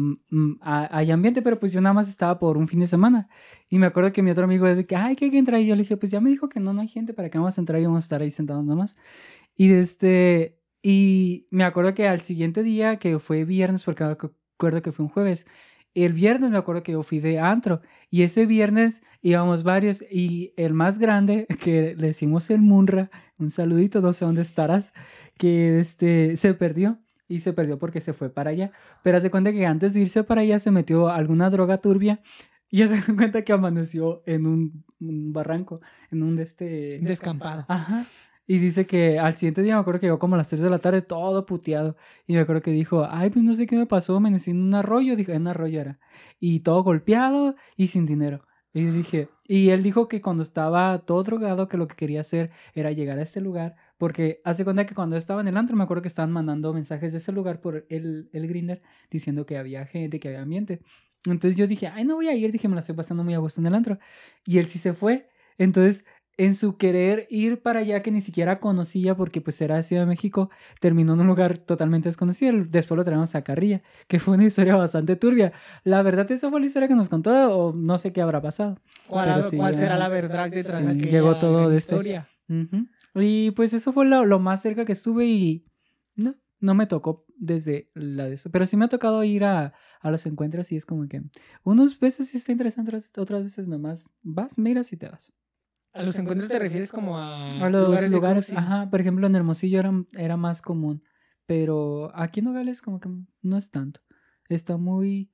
haya 0.61 1.13
ambiente, 1.13 1.41
pero 1.41 1.59
pues 1.59 1.71
yo 1.71 1.81
nada 1.81 1.93
más 1.93 2.09
estaba 2.09 2.37
por 2.39 2.57
un 2.57 2.67
fin 2.67 2.79
de 2.81 2.87
semana. 2.87 3.29
Y 3.69 3.79
me 3.79 3.85
acuerdo 3.87 4.11
que 4.11 4.21
mi 4.21 4.31
otro 4.31 4.43
amigo 4.43 4.65
de 4.65 4.85
que, 4.85 4.95
ay, 4.95 5.15
que 5.15 5.25
hay 5.25 5.31
que 5.31 5.37
entrar. 5.37 5.59
Y 5.61 5.65
yo 5.65 5.75
le 5.75 5.83
dije, 5.83 5.97
pues 5.97 6.11
ya 6.11 6.19
me 6.21 6.29
dijo 6.29 6.49
que 6.49 6.59
no, 6.59 6.73
no 6.73 6.81
hay 6.81 6.87
gente, 6.87 7.13
¿para 7.13 7.29
qué 7.29 7.37
vamos 7.37 7.57
a 7.57 7.61
entrar 7.61 7.81
y 7.81 7.85
vamos 7.85 8.03
a 8.03 8.05
estar 8.05 8.21
ahí 8.21 8.31
sentados 8.31 8.65
nomás? 8.65 8.97
Y 9.55 9.71
este, 9.71 10.59
y 10.83 11.47
me 11.51 11.63
acuerdo 11.63 11.93
que 11.93 12.07
al 12.07 12.21
siguiente 12.21 12.63
día, 12.63 12.97
que 12.99 13.17
fue 13.19 13.45
viernes, 13.45 13.83
porque 13.83 14.03
me 14.03 14.11
acuerdo 14.11 14.81
que 14.81 14.91
fue 14.91 15.05
un 15.05 15.09
jueves, 15.11 15.47
el 15.95 16.13
viernes 16.13 16.51
me 16.51 16.57
acuerdo 16.57 16.83
que 16.83 16.91
yo 16.91 17.03
fui 17.03 17.19
de 17.19 17.39
antro. 17.39 17.81
Y 18.11 18.23
ese 18.23 18.45
viernes 18.45 19.01
íbamos 19.21 19.63
varios. 19.63 20.03
Y 20.11 20.53
el 20.57 20.73
más 20.73 20.99
grande, 20.99 21.47
que 21.61 21.95
le 21.95 22.07
decimos 22.07 22.49
el 22.51 22.61
Munra, 22.61 23.09
un 23.39 23.49
saludito, 23.51 24.01
no 24.01 24.13
sé 24.13 24.25
dónde 24.25 24.41
estarás, 24.41 24.93
que 25.37 25.79
este, 25.79 26.37
se 26.37 26.53
perdió. 26.53 26.99
Y 27.27 27.39
se 27.39 27.53
perdió 27.53 27.77
porque 27.77 28.01
se 28.01 28.13
fue 28.13 28.29
para 28.29 28.51
allá. 28.51 28.71
Pero 29.03 29.17
hace 29.17 29.31
cuenta 29.31 29.51
que 29.51 29.65
antes 29.65 29.93
de 29.93 30.01
irse 30.01 30.23
para 30.23 30.41
allá 30.41 30.59
se 30.59 30.71
metió 30.71 31.09
alguna 31.09 31.49
droga 31.49 31.79
turbia. 31.79 32.21
Y 32.69 32.81
hace 32.83 33.01
cuenta 33.15 33.43
que 33.43 33.53
amaneció 33.53 34.23
en 34.25 34.45
un, 34.45 34.83
un 34.99 35.33
barranco, 35.33 35.81
en 36.11 36.23
un 36.23 36.35
de 36.35 36.43
este... 36.43 36.99
Descampado. 37.01 37.65
Ajá. 37.67 38.05
Y 38.47 38.59
dice 38.59 38.85
que 38.85 39.17
al 39.17 39.35
siguiente 39.35 39.63
día 39.63 39.75
me 39.75 39.81
acuerdo 39.81 39.99
que 39.99 40.05
llegó 40.05 40.19
como 40.19 40.35
a 40.35 40.37
las 40.37 40.47
3 40.49 40.61
de 40.61 40.69
la 40.69 40.79
tarde 40.79 41.01
todo 41.01 41.45
puteado. 41.45 41.97
Y 42.27 42.33
me 42.33 42.39
acuerdo 42.39 42.61
que 42.61 42.71
dijo, 42.71 43.07
ay, 43.09 43.31
pues 43.31 43.43
no 43.43 43.55
sé 43.55 43.65
qué 43.65 43.75
me 43.75 43.87
pasó, 43.87 44.19
me 44.19 44.29
nací 44.29 44.51
en 44.51 44.61
un 44.61 44.75
arroyo. 44.75 45.15
Dije, 45.15 45.33
en 45.33 45.43
un 45.43 45.47
arroyo 45.47 45.81
era. 45.81 45.99
Y 46.39 46.59
todo 46.59 46.83
golpeado 46.83 47.55
y 47.75 47.87
sin 47.87 48.05
dinero. 48.05 48.45
Y 48.75 48.83
dije, 48.83 49.29
y 49.47 49.69
él 49.69 49.83
dijo 49.83 50.09
que 50.09 50.21
cuando 50.21 50.43
estaba 50.43 50.99
todo 51.05 51.23
drogado, 51.23 51.69
que 51.69 51.77
lo 51.77 51.87
que 51.87 51.95
quería 51.95 52.19
hacer 52.19 52.51
era 52.73 52.91
llegar 52.91 53.17
a 53.19 53.21
este 53.21 53.39
lugar. 53.39 53.77
Porque 53.97 54.41
hace 54.43 54.65
cuenta 54.65 54.85
que 54.85 54.93
cuando 54.93 55.15
estaba 55.15 55.39
en 55.39 55.47
el 55.47 55.55
antro, 55.55 55.77
me 55.77 55.83
acuerdo 55.85 56.01
que 56.01 56.09
estaban 56.09 56.31
mandando 56.33 56.73
mensajes 56.73 57.13
de 57.13 57.19
ese 57.19 57.31
lugar 57.31 57.61
por 57.61 57.85
el, 57.89 58.29
el 58.33 58.47
grinder 58.49 58.81
diciendo 59.09 59.45
que 59.45 59.57
había 59.57 59.85
gente, 59.85 60.19
que 60.19 60.27
había 60.27 60.41
ambiente. 60.41 60.81
Entonces 61.25 61.55
yo 61.57 61.67
dije, 61.67 61.87
ay, 61.87 62.03
no 62.03 62.15
voy 62.15 62.27
a 62.27 62.35
ir. 62.35 62.51
Dije, 62.51 62.67
me 62.67 62.75
la 62.75 62.81
estoy 62.81 62.95
pasando 62.95 63.23
muy 63.23 63.33
a 63.33 63.37
gusto 63.39 63.61
en 63.61 63.67
el 63.67 63.75
antro. 63.75 63.97
Y 64.45 64.57
él 64.57 64.67
sí 64.67 64.77
se 64.77 64.93
fue. 64.93 65.29
Entonces 65.57 66.03
en 66.37 66.55
su 66.55 66.75
querer 66.77 67.27
ir 67.29 67.61
para 67.61 67.79
allá 67.79 68.01
que 68.03 68.11
ni 68.11 68.21
siquiera 68.21 68.59
conocía 68.59 69.15
porque 69.15 69.39
pues 69.41 69.61
era 69.61 69.75
de 69.77 69.83
Ciudad 69.83 70.01
de 70.01 70.07
México, 70.07 70.49
terminó 70.81 71.13
en 71.13 71.21
un 71.21 71.27
lugar 71.27 71.57
totalmente 71.57 72.09
desconocido. 72.09 72.51
Después 72.69 72.97
lo 72.97 73.03
traemos 73.05 73.35
a 73.35 73.43
Carrilla, 73.43 73.81
que 74.07 74.19
fue 74.19 74.33
una 74.35 74.45
historia 74.45 74.75
bastante 74.75 75.15
turbia. 75.15 75.53
La 75.83 76.01
verdad, 76.01 76.29
esa 76.31 76.49
fue 76.49 76.59
la 76.59 76.65
historia 76.65 76.87
que 76.89 76.95
nos 76.95 77.07
contó 77.09 77.31
o 77.57 77.73
no 77.73 77.97
sé 77.97 78.11
qué 78.11 78.21
habrá 78.21 78.41
pasado. 78.41 78.79
¿Cuál, 79.07 79.33
Pero 79.35 79.49
sí, 79.49 79.57
cuál 79.57 79.75
será 79.75 79.97
la 79.97 80.09
verdad 80.09 80.49
detrás 80.49 80.79
sí, 80.81 80.85
de 80.87 80.91
aquella 80.91 81.09
llegó 81.11 81.37
todo 81.37 81.69
de 81.69 81.77
este- 81.77 81.95
historia? 81.95 82.27
Y 83.15 83.51
pues 83.51 83.73
eso 83.73 83.93
fue 83.93 84.05
lo, 84.05 84.25
lo 84.25 84.39
más 84.39 84.61
cerca 84.61 84.83
que 84.85 84.91
estuve 84.91 85.25
y 85.25 85.65
no, 86.15 86.35
no 86.59 86.73
me 86.75 86.85
tocó 86.85 87.25
desde 87.37 87.89
la 87.93 88.25
de 88.25 88.33
eso. 88.33 88.49
Pero 88.51 88.65
sí 88.65 88.75
me 88.77 88.85
ha 88.85 88.89
tocado 88.89 89.23
ir 89.23 89.45
a, 89.45 89.73
a 90.01 90.11
los 90.11 90.25
encuentros 90.25 90.71
y 90.71 90.75
es 90.75 90.85
como 90.85 91.07
que 91.07 91.21
unos 91.63 91.97
veces 91.99 92.27
sí 92.29 92.37
está 92.37 92.51
interesante, 92.51 92.91
otras- 92.91 93.11
otras 93.17 93.43
veces 93.43 93.67
nomás 93.67 94.05
vas, 94.21 94.57
miras 94.57 94.91
y 94.91 94.97
te 94.97 95.07
vas. 95.07 95.31
¿A 95.95 96.03
los 96.03 96.19
encuentros 96.19 96.49
te 96.49 96.59
refieres 96.59 96.91
como 96.91 97.17
a, 97.17 97.47
A 97.47 97.69
los 97.69 98.11
lugares, 98.11 98.51
ajá, 98.51 98.89
por 98.89 98.99
ejemplo, 98.99 99.25
en 99.27 99.35
Hermosillo 99.35 99.79
era, 99.79 99.93
era 100.17 100.35
más 100.35 100.61
común, 100.61 101.01
pero 101.45 102.11
aquí 102.13 102.41
en 102.41 102.47
Nogales 102.47 102.81
como 102.81 102.99
que 102.99 103.09
no 103.41 103.57
es 103.57 103.71
tanto. 103.71 104.01
Está 104.49 104.75
muy, 104.75 105.31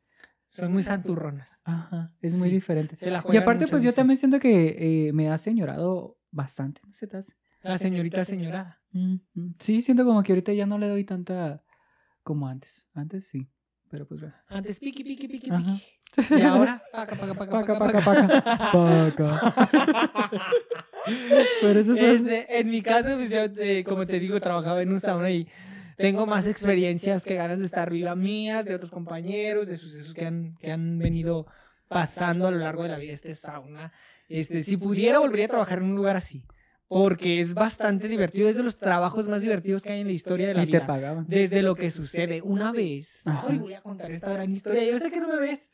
Son 0.50 0.72
muy 0.72 0.84
santurronas. 0.84 1.60
ajá, 1.64 2.14
es 2.22 2.36
muy 2.36 2.52
diferente. 2.52 2.96
Se 2.96 3.10
la 3.10 3.24
Y 3.32 3.38
aparte, 3.38 3.68
pues 3.68 3.82
yo 3.82 3.92
también 3.92 4.20
siento 4.20 4.40
que 4.40 5.08
eh, 5.08 5.14
me 5.14 5.30
ha 5.30 5.38
señorado 5.40 6.20
bastante. 6.30 6.80
¿No 6.86 6.94
se 6.94 7.08
te 7.08 7.18
hace? 7.18 7.34
La 7.64 7.80
señorita 7.80 8.24
señorada. 8.24 8.82
Mm, 8.92 9.16
mm. 9.34 9.54
Sí, 9.60 9.82
siento 9.82 10.06
como 10.06 10.22
que 10.22 10.32
ahorita 10.32 10.54
ya 10.54 10.68
no 10.68 10.78
le 10.78 10.90
doy 10.90 11.04
tanta 11.06 11.64
como 12.22 12.48
antes. 12.48 12.88
Antes 12.94 13.26
sí, 13.26 13.50
pero 13.90 14.08
pues 14.08 14.22
bueno. 14.22 14.36
Antes 14.48 14.80
piqui, 14.80 15.04
piqui, 15.04 15.28
piqui, 15.28 15.50
piqui. 15.50 15.84
Y 16.30 16.42
ahora, 16.42 16.84
paca, 16.92 17.16
paca, 17.16 17.34
paca, 17.34 17.52
Paca, 17.52 17.80
paca, 17.80 18.02
paca, 18.02 18.42
paca. 18.72 20.32
Pero 21.62 21.80
eso 21.80 21.94
es... 21.94 22.22
Este, 22.22 22.60
en 22.60 22.70
mi 22.70 22.82
caso, 22.82 23.16
pues 23.16 23.30
yo, 23.30 23.40
eh, 23.62 23.84
como 23.84 24.06
te 24.06 24.20
digo, 24.20 24.40
trabajaba 24.40 24.82
en 24.82 24.92
un 24.92 25.00
sauna 25.00 25.30
y 25.32 25.48
tengo 25.98 26.26
más 26.26 26.48
experiencias 26.48 27.24
que 27.24 27.36
ganas 27.36 27.60
de 27.60 27.66
estar 27.66 27.90
viva 27.90 28.16
mías, 28.16 28.66
de 28.66 28.76
otros 28.76 28.92
compañeros, 28.92 29.68
de 29.68 29.78
sucesos 29.78 30.14
que 30.14 30.26
han, 30.26 30.56
que 30.58 30.72
han 30.72 30.98
venido 31.00 31.46
pasando 31.88 32.48
a 32.48 32.52
lo 32.52 32.58
largo 32.58 32.84
de 32.84 32.90
la 32.90 32.98
vida 32.98 33.14
este 33.14 33.36
sauna. 33.36 33.92
Este, 34.30 34.64
si 34.64 34.78
pudiera, 34.78 35.20
volvería 35.20 35.46
a 35.46 35.50
trabajar 35.50 35.80
en 35.80 35.86
un 35.86 35.96
lugar 35.96 36.16
así. 36.16 36.44
porque 36.88 37.40
es 37.40 37.54
bastante 37.54 38.08
divertido, 38.10 38.50
es 38.50 38.58
de 38.58 38.64
los 38.64 38.78
trabajos 38.78 39.28
más 39.30 39.42
divertidos 39.42 39.82
que 39.82 39.94
hay 39.94 40.02
en 40.02 40.08
la 40.08 40.14
historia 40.14 40.48
de 40.48 40.54
la 40.56 40.64
Y 40.64 40.66
vida. 40.68 40.80
te 40.82 40.86
pagaban. 40.86 41.26
Desde 41.28 41.62
lo 41.62 41.76
que 41.76 41.90
sucede 41.90 42.42
una 42.42 42.72
vez. 42.74 43.26
Ajá. 43.26 43.46
Ay, 43.50 43.58
voy 43.60 43.74
a 43.74 43.82
contar 43.82 44.12
esta 44.12 44.34
gran 44.34 44.52
historia. 44.52 44.84
Yo 44.84 45.00
sé 45.00 45.10
que 45.10 45.22
no 45.22 45.30
me 45.30 45.38
ves. 45.38 45.71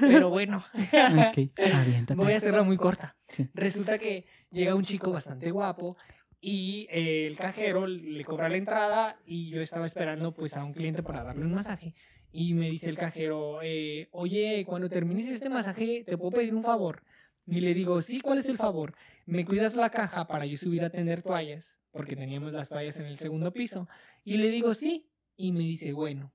Pero 0.00 0.30
bueno, 0.30 0.64
Ok, 0.74 1.38
aviéntate. 1.74 2.14
voy 2.14 2.32
a 2.32 2.36
hacerla 2.36 2.62
muy 2.62 2.76
corta. 2.76 3.16
Sí. 3.28 3.48
Resulta 3.54 3.98
que 3.98 4.26
llega 4.50 4.74
un 4.74 4.82
chico 4.84 5.12
bastante 5.12 5.50
guapo 5.50 5.96
y 6.40 6.86
eh, 6.90 7.26
el 7.26 7.36
cajero 7.36 7.86
le 7.86 8.24
cobra 8.24 8.48
la 8.48 8.56
entrada 8.56 9.18
y 9.26 9.50
yo 9.50 9.60
estaba 9.60 9.86
esperando 9.86 10.32
pues 10.34 10.56
a 10.56 10.64
un 10.64 10.72
cliente 10.72 11.02
para 11.02 11.22
darle 11.22 11.44
un 11.44 11.54
masaje. 11.54 11.94
Y 12.32 12.54
me 12.54 12.70
dice 12.70 12.88
el 12.88 12.96
cajero, 12.96 13.60
eh, 13.62 14.08
oye, 14.12 14.64
cuando 14.66 14.88
termines 14.88 15.26
este 15.26 15.48
masaje, 15.48 16.04
¿te 16.06 16.16
puedo 16.16 16.30
pedir 16.32 16.54
un 16.54 16.62
favor? 16.62 17.02
Y 17.46 17.60
le 17.60 17.74
digo, 17.74 18.00
sí, 18.02 18.20
¿cuál 18.20 18.38
es 18.38 18.46
el 18.46 18.56
favor? 18.56 18.94
Me 19.26 19.44
cuidas 19.44 19.74
la 19.74 19.90
caja 19.90 20.26
para 20.28 20.46
yo 20.46 20.56
subir 20.56 20.84
a 20.84 20.90
tender 20.90 21.22
toallas, 21.22 21.82
porque 21.90 22.14
teníamos 22.14 22.52
las 22.52 22.68
toallas 22.68 22.98
en 23.00 23.06
el 23.06 23.18
segundo 23.18 23.52
piso. 23.52 23.88
Y 24.24 24.36
le 24.36 24.48
digo, 24.50 24.74
sí. 24.74 25.08
Y 25.36 25.50
me 25.52 25.60
dice, 25.60 25.92
bueno. 25.92 26.32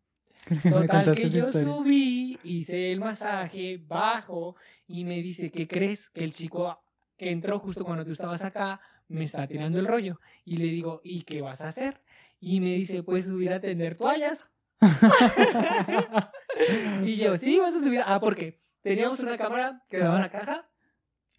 Total 0.72 1.16
que 1.16 1.30
yo 1.30 1.48
historia. 1.48 1.68
subí, 1.68 2.40
hice 2.44 2.92
el 2.92 3.00
masaje, 3.00 3.82
bajo 3.86 4.56
y 4.88 5.04
me 5.04 5.22
dice, 5.22 5.52
¿qué 5.52 5.68
crees? 5.68 6.10
Que 6.10 6.24
el 6.24 6.34
chico 6.34 6.82
que 7.18 7.32
entró 7.32 7.60
justo 7.60 7.84
cuando 7.84 8.06
tú 8.06 8.12
estabas 8.12 8.44
acá 8.44 8.80
me 9.08 9.24
está 9.24 9.48
tirando 9.48 9.80
el 9.80 9.88
rollo. 9.88 10.20
Y 10.44 10.58
le 10.58 10.66
digo, 10.66 11.02
¿y 11.04 11.24
qué 11.24 11.42
vas 11.42 11.62
a 11.62 11.70
hacer? 11.70 12.02
Y 12.40 12.60
me 12.60 12.76
dice, 12.76 13.04
pues 13.04 13.26
subir 13.26 13.52
a 13.54 13.60
tender 13.60 13.96
toallas. 13.96 14.50
y 17.04 17.16
yo, 17.16 17.38
sí, 17.38 17.60
vas 17.60 17.74
a 17.74 17.84
subir. 17.84 18.02
Ah, 18.06 18.20
porque 18.20 18.60
teníamos 18.82 19.20
una 19.22 19.38
cámara 19.38 19.84
que 19.90 19.98
daba 19.98 20.20
la 20.20 20.30
caja, 20.30 20.70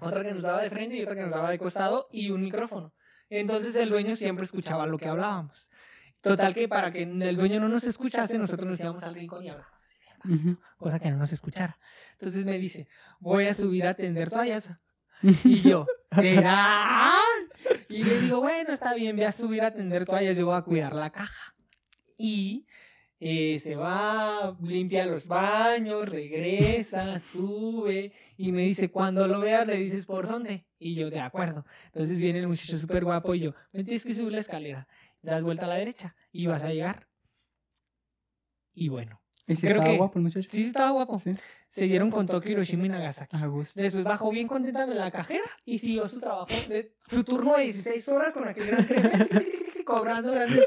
otra 0.01 0.23
que 0.23 0.33
nos 0.33 0.43
daba 0.43 0.63
de 0.63 0.71
frente 0.71 0.97
y 0.97 1.03
otra 1.03 1.15
que 1.15 1.23
nos 1.23 1.31
daba 1.31 1.51
de 1.51 1.59
costado 1.59 2.09
y 2.11 2.31
un 2.31 2.41
micrófono. 2.41 2.93
Entonces 3.29 3.75
el 3.77 3.91
dueño 3.91 4.17
siempre 4.17 4.45
escuchaba 4.45 4.87
lo 4.87 4.99
que 4.99 5.09
hablábamos. 5.09 5.69
Total 6.21 6.55
que 6.55 6.69
para 6.69 6.91
que 6.93 7.03
el 7.03 7.37
dueño 7.37 7.61
no 7.61 7.69
nos 7.69 7.85
escuchase, 7.85 8.39
nosotros 8.39 8.69
nos 8.69 8.81
íbamos 8.81 9.03
al 9.05 9.15
rincón 9.15 9.45
y 9.45 9.49
hablábamos 9.49 9.81
así 9.83 10.01
bien 10.01 10.17
bajo, 10.19 10.35
Ujú. 10.35 10.61
cosa 10.79 10.99
que 10.99 11.11
no 11.11 11.17
nos 11.19 11.33
escuchara. 11.33 11.79
Entonces 12.13 12.45
me 12.45 12.59
dice, 12.59 12.89
voy 13.21 13.47
a 13.47 13.55
subir 13.55 13.87
a 13.87 13.95
tender 13.95 14.31
toallas. 14.31 14.71
Y 15.45 15.63
yo, 15.63 15.87
¿será? 16.15 17.15
Y 17.89 18.05
le 18.05 18.21
digo, 18.21 18.41
bueno, 18.41 18.73
está 18.73 18.95
bien, 18.95 19.17
voy 19.17 19.25
a 19.25 19.33
subir 19.33 19.63
a 19.63 19.73
tender 19.73 20.05
toallas, 20.05 20.37
yo 20.37 20.47
voy 20.47 20.57
a 20.57 20.63
cuidar 20.63 20.95
la 20.95 21.11
caja. 21.11 21.55
Y 22.19 22.67
eh, 23.19 23.59
se 23.61 23.77
va, 23.77 24.57
limpia 24.63 25.07
los 25.07 25.27
baños, 25.27 26.07
regresa, 26.07 27.19
sube 27.33 28.13
y 28.37 28.53
me 28.53 28.63
dice, 28.63 28.91
cuando 28.91 29.27
lo 29.27 29.41
veas 29.41 29.67
le 29.67 29.77
dices 29.77 30.05
por 30.05 30.29
dónde. 30.29 30.67
Y 30.79 30.95
yo, 30.95 31.09
de 31.09 31.21
acuerdo. 31.21 31.65
Entonces 31.87 32.19
viene 32.19 32.41
el 32.41 32.49
muchacho 32.49 32.79
súper 32.79 33.05
guapo 33.05 33.35
y 33.35 33.41
yo, 33.41 33.55
me 33.73 33.85
tienes 33.85 34.05
que 34.05 34.15
subir 34.15 34.33
la 34.33 34.41
escalera, 34.41 34.87
das 35.31 35.43
vuelta 35.43 35.67
a 35.67 35.69
la 35.69 35.75
derecha 35.77 36.15
y 36.33 36.47
vas 36.47 36.65
a 36.65 36.71
llegar. 36.73 37.09
Y 38.75 38.89
bueno, 38.89 39.21
¿Y 39.49 39.55
si 39.55 39.63
Creo 39.63 39.77
estaba 39.77 39.91
que- 39.93 39.97
guapo 39.99 40.19
el 40.19 40.25
muchacho? 40.25 40.49
sí 40.51 40.63
estaba 40.65 40.91
guapo. 40.91 41.21
Sí. 41.21 41.33
Se 41.69 41.85
dieron 41.85 42.11
con 42.11 42.27
Tokio, 42.27 42.51
Hiroshima 42.53 42.87
y 42.87 42.89
Nagasaki. 42.89 43.37
A 43.37 43.47
gusto. 43.47 43.81
Después 43.81 44.05
bajó 44.05 44.31
bien 44.31 44.49
contenta 44.49 44.87
de 44.87 44.95
la 44.95 45.11
cajera 45.11 45.45
y 45.65 45.79
siguió 45.79 46.09
su 46.09 46.21
trabajo, 46.21 46.47
de, 46.69 46.97
su 47.09 47.23
turno 47.23 47.57
de 47.57 47.65
16 47.65 48.09
horas 48.09 48.35
con 48.35 48.49
aquel 48.49 48.67
gran 48.67 48.87
cobrando 49.85 50.33
grandes. 50.33 50.67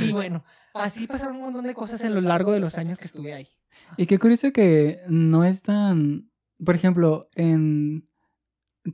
Y 0.00 0.12
bueno, 0.12 0.42
así 0.72 1.06
pasaron 1.06 1.36
un 1.36 1.42
montón 1.42 1.64
de 1.66 1.74
cosas 1.74 2.00
en 2.02 2.14
lo 2.14 2.20
largo 2.20 2.52
de 2.52 2.60
los 2.60 2.78
años 2.78 2.98
que 2.98 3.06
estuve 3.06 3.34
ahí. 3.34 3.48
Y 3.96 4.06
qué 4.06 4.18
curioso 4.18 4.52
que 4.52 5.00
no 5.08 5.44
es 5.44 5.60
tan, 5.62 6.30
por 6.64 6.74
ejemplo, 6.74 7.28
en 7.34 8.08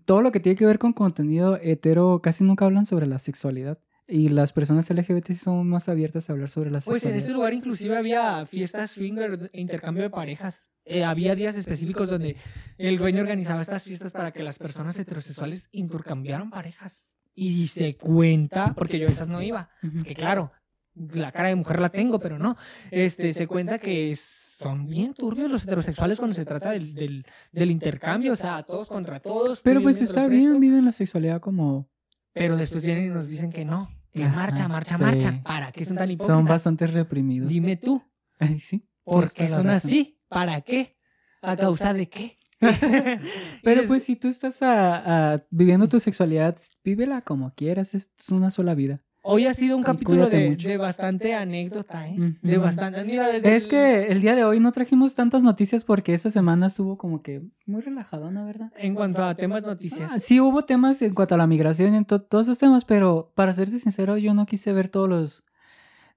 todo 0.05 0.23
lo 0.23 0.33
que 0.33 0.41
tiene 0.41 0.57
que 0.57 0.67
ver 0.67 0.79
con 0.79 0.93
contenido 0.93 1.57
hetero, 1.61 2.21
casi 2.23 2.43
nunca 2.43 2.65
hablan 2.65 2.87
sobre 2.87 3.07
la 3.07 3.19
sexualidad. 3.19 3.79
Y 4.11 4.29
las 4.29 4.53
personas 4.53 4.91
LGBT 4.91 5.33
son 5.35 5.69
más 5.69 5.89
abiertas 5.89 6.29
a 6.29 6.33
hablar 6.33 6.49
sobre 6.49 6.71
la 6.71 6.81
Pues 6.81 7.07
en 7.07 7.15
este 7.15 7.31
lugar 7.31 7.55
inclusive 7.55 7.97
había 7.97 8.45
fiestas 8.45 8.91
swinger, 8.91 9.51
e 9.53 9.61
intercambio 9.61 10.03
de 10.03 10.11
parejas. 10.11 10.69
Eh, 10.85 11.05
había 11.05 11.37
días 11.37 11.55
específicos 11.55 12.11
donde 12.11 12.37
el 12.77 12.99
dueño 12.99 13.21
organizaba 13.21 13.63
estas 13.63 13.85
fiestas 13.85 14.11
para 14.11 14.33
que 14.33 14.43
las 14.43 14.59
personas 14.59 14.99
heterosexuales 14.99 15.69
intercambiaran 15.71 16.51
parejas. 16.51 17.15
Y 17.35 17.69
se 17.69 17.97
cuenta, 17.97 18.75
porque 18.75 18.99
yo 18.99 19.07
a 19.07 19.11
esas 19.11 19.29
no 19.29 19.41
iba, 19.41 19.71
que 20.05 20.15
claro, 20.15 20.51
la 20.95 21.31
cara 21.31 21.49
de 21.49 21.55
mujer 21.55 21.81
la 21.81 21.91
tengo, 21.91 22.19
pero 22.19 22.39
no. 22.39 22.57
Este, 22.91 23.33
se 23.33 23.47
cuenta 23.47 23.79
que 23.79 24.17
son 24.17 24.89
bien 24.89 25.15
turbios 25.15 25.49
los 25.49 25.63
heterosexuales 25.63 26.19
cuando 26.19 26.35
se 26.35 26.45
trata 26.45 26.73
del, 26.73 26.95
del, 26.95 27.25
del 27.53 27.71
intercambio, 27.71 28.33
o 28.33 28.37
sea, 28.37 28.65
todos 28.65 28.89
contra 28.89 29.21
todos. 29.21 29.61
Pero 29.63 29.81
pues 29.81 30.01
está 30.01 30.27
bien, 30.27 30.59
viven 30.59 30.85
la 30.85 30.93
sexualidad 30.93 31.41
como... 31.41 31.89
Pero 32.33 32.57
después 32.57 32.85
vienen 32.85 33.07
y 33.07 33.09
nos 33.09 33.29
dicen 33.29 33.51
que 33.51 33.65
no, 33.65 33.89
que 34.13 34.25
Ajá, 34.25 34.37
marcha, 34.37 34.69
marcha, 34.69 34.97
sí. 34.97 35.03
marcha. 35.03 35.41
¿Para 35.43 35.73
qué 35.73 35.85
son 35.85 35.97
tan 35.97 36.11
hipócritas? 36.11 36.37
Son 36.37 36.45
bastante 36.45 36.87
reprimidos. 36.87 37.49
Dime 37.49 37.77
tú, 37.77 38.03
Ay, 38.39 38.59
sí. 38.61 38.89
¿por 39.05 39.33
qué 39.33 39.49
son 39.49 39.69
así? 39.71 40.21
¿Para 40.29 40.61
qué? 40.63 40.97
¿A 41.43 41.57
causa 41.57 41.93
de 41.95 42.09
qué? 42.09 42.39
Pero 43.63 43.85
pues 43.87 44.03
si 44.05 44.17
tú 44.17 44.29
estás 44.29 44.63
a- 44.63 45.33
a- 45.35 45.47
viviendo 45.51 45.89
tu 45.89 45.99
sexualidad, 46.01 46.57
vívela 46.85 47.23
como 47.23 47.55
quieras, 47.55 47.95
es 47.95 48.11
una 48.31 48.51
sola 48.51 48.75
vida. 48.75 49.03
Hoy 49.23 49.47
ha 49.47 49.53
sido 49.55 49.77
un 49.77 49.83
capítulo 49.83 50.31
de, 50.31 50.77
bastante 50.79 51.35
anécdota, 51.35 52.09
¿eh? 52.09 52.17
De 52.43 52.57
bastante. 52.59 53.05
Mira, 53.05 53.29
desde 53.29 53.57
Es 53.57 53.65
el- 53.65 53.69
que 53.71 54.07
el 54.09 54.21
día 54.23 54.35
de 54.35 54.45
hoy 54.45 54.61
no 54.61 54.73
trajimos 54.73 55.15
tantas 55.15 55.43
noticias 55.43 55.85
porque 55.85 56.15
esta 56.15 56.31
semana 56.31 56.67
estuvo 56.67 56.97
como 56.97 57.23
que 57.23 57.43
muy 57.67 57.83
relajadona, 57.83 58.45
¿verdad? 58.45 58.73
En 58.79 58.95
cuanto 58.95 59.23
a 59.23 59.35
temas 59.35 59.63
noticias. 59.63 60.11
Ah, 60.13 60.21
sí 60.21 60.41
hubo 60.41 60.65
temas 60.65 61.03
en 61.03 61.15
cuanto 61.15 61.35
a 61.35 61.39
la 61.39 61.47
migración 61.47 61.95
y 61.95 61.99
en 61.99 62.05
to- 62.05 62.23
todos 62.23 62.47
esos 62.47 62.59
temas, 62.59 62.85
pero 62.85 63.33
para 63.35 63.53
serte 63.53 63.79
sincero, 63.79 64.17
yo 64.17 64.33
no 64.33 64.47
quise 64.47 64.73
ver 64.73 64.89
todos 64.89 65.09
los... 65.09 65.45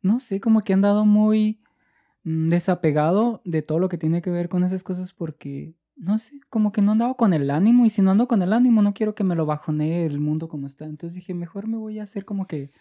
No 0.02 0.20
sé, 0.20 0.40
como 0.40 0.62
que 0.64 0.74
han 0.74 0.82
dado 0.82 1.06
muy 1.06 1.60
mm, 2.24 2.50
desapegado 2.50 3.42
de 3.46 3.62
todo 3.62 3.80
lo 3.80 3.90
que 3.90 3.98
tiene 3.98 4.22
que 4.22 4.30
ver 4.32 4.50
con 4.50 4.64
esas 4.64 4.84
cosas 4.84 5.14
porque, 5.14 5.76
no 5.98 6.20
sé, 6.20 6.40
como 6.50 6.72
que 6.72 6.82
no 6.82 6.94
andaba 6.94 7.16
con 7.16 7.34
el 7.34 7.50
ánimo 7.52 7.86
y 7.86 7.90
si 7.90 8.02
no 8.02 8.12
ando 8.12 8.28
con 8.28 8.42
el 8.42 8.54
ánimo 8.54 8.82
no 8.82 8.94
quiero 8.94 9.14
que 9.16 9.24
me 9.24 9.36
lo 9.36 9.46
bajonee 9.46 10.06
el 10.06 10.20
mundo 10.20 10.48
como 10.48 10.68
está. 10.68 10.86
Entonces 10.86 11.16
dije, 11.16 11.34
mejor 11.34 11.68
me 11.68 11.78
voy 11.78 12.00
a 12.00 12.04
hacer 12.04 12.26
como 12.26 12.48
que 12.48 12.72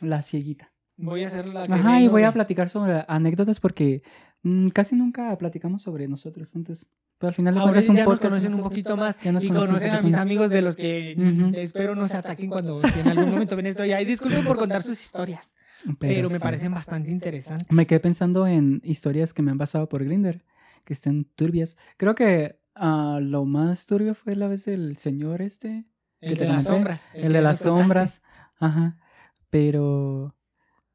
la 0.00 0.22
cieguita. 0.22 0.72
Voy 0.96 1.24
a 1.24 1.26
hacer 1.28 1.46
la 1.46 1.64
que 1.64 1.72
Ajá, 1.72 2.00
y 2.00 2.08
voy 2.08 2.22
a 2.22 2.32
platicar 2.32 2.68
sobre 2.70 3.04
anécdotas 3.08 3.58
porque 3.60 4.02
mm, 4.42 4.68
casi 4.68 4.94
nunca 4.94 5.36
platicamos 5.38 5.82
sobre 5.82 6.08
nosotros, 6.08 6.54
entonces... 6.54 6.86
Pero 7.18 7.28
al 7.28 7.34
final 7.34 7.54
de 7.54 7.60
Ahora 7.60 7.72
cuentas 7.74 7.84
es 7.84 7.90
un 7.90 7.96
ya 7.96 8.04
nos 8.04 8.18
conocen 8.20 8.54
un 8.54 8.62
poquito 8.62 8.96
más 8.96 9.18
Ya 9.20 9.30
nos 9.30 9.44
y 9.44 9.48
conocen 9.48 9.92
a 9.94 10.02
mis 10.02 10.14
amigos 10.14 10.50
de 10.50 10.62
los 10.62 10.74
que 10.74 11.16
espero 11.54 11.94
no 11.94 12.08
se 12.08 12.16
ataquen 12.16 12.50
cuando 12.50 12.82
si 12.88 13.00
en 13.00 13.08
algún 13.08 13.30
momento 13.30 13.54
ven 13.56 13.66
esto. 13.66 13.84
Y 13.84 13.92
ahí 13.92 14.04
disculpen 14.04 14.44
por 14.44 14.58
contar 14.58 14.82
sus 14.82 15.00
historias, 15.00 15.54
pero, 16.00 16.28
me 16.28 16.36
sí. 16.36 16.42
parecen 16.42 16.74
bastante 16.74 17.12
interesantes. 17.12 17.70
Me 17.70 17.86
quedé 17.86 18.00
pensando 18.00 18.48
en 18.48 18.80
historias 18.84 19.32
que 19.32 19.42
me 19.42 19.52
han 19.52 19.58
pasado 19.58 19.88
por 19.88 20.04
Grinder, 20.04 20.44
que 20.84 20.92
estén 20.92 21.24
turbias. 21.24 21.76
Creo 21.96 22.16
que 22.16 22.58
ah, 22.74 23.20
lo 23.22 23.44
más 23.44 23.86
turbio 23.86 24.14
fue 24.16 24.34
la 24.34 24.48
vez 24.48 24.64
del 24.64 24.96
señor 24.96 25.40
este, 25.40 25.84
El 26.20 26.30
que 26.36 26.40
de 26.40 26.46
te 26.46 26.52
las 26.52 26.64
sombras. 26.64 27.10
el, 27.14 27.32
de 27.32 27.40
las 27.42 27.62
contaste. 27.62 27.80
sombras. 27.82 28.22
Ajá. 28.58 28.98
Pero 29.54 30.34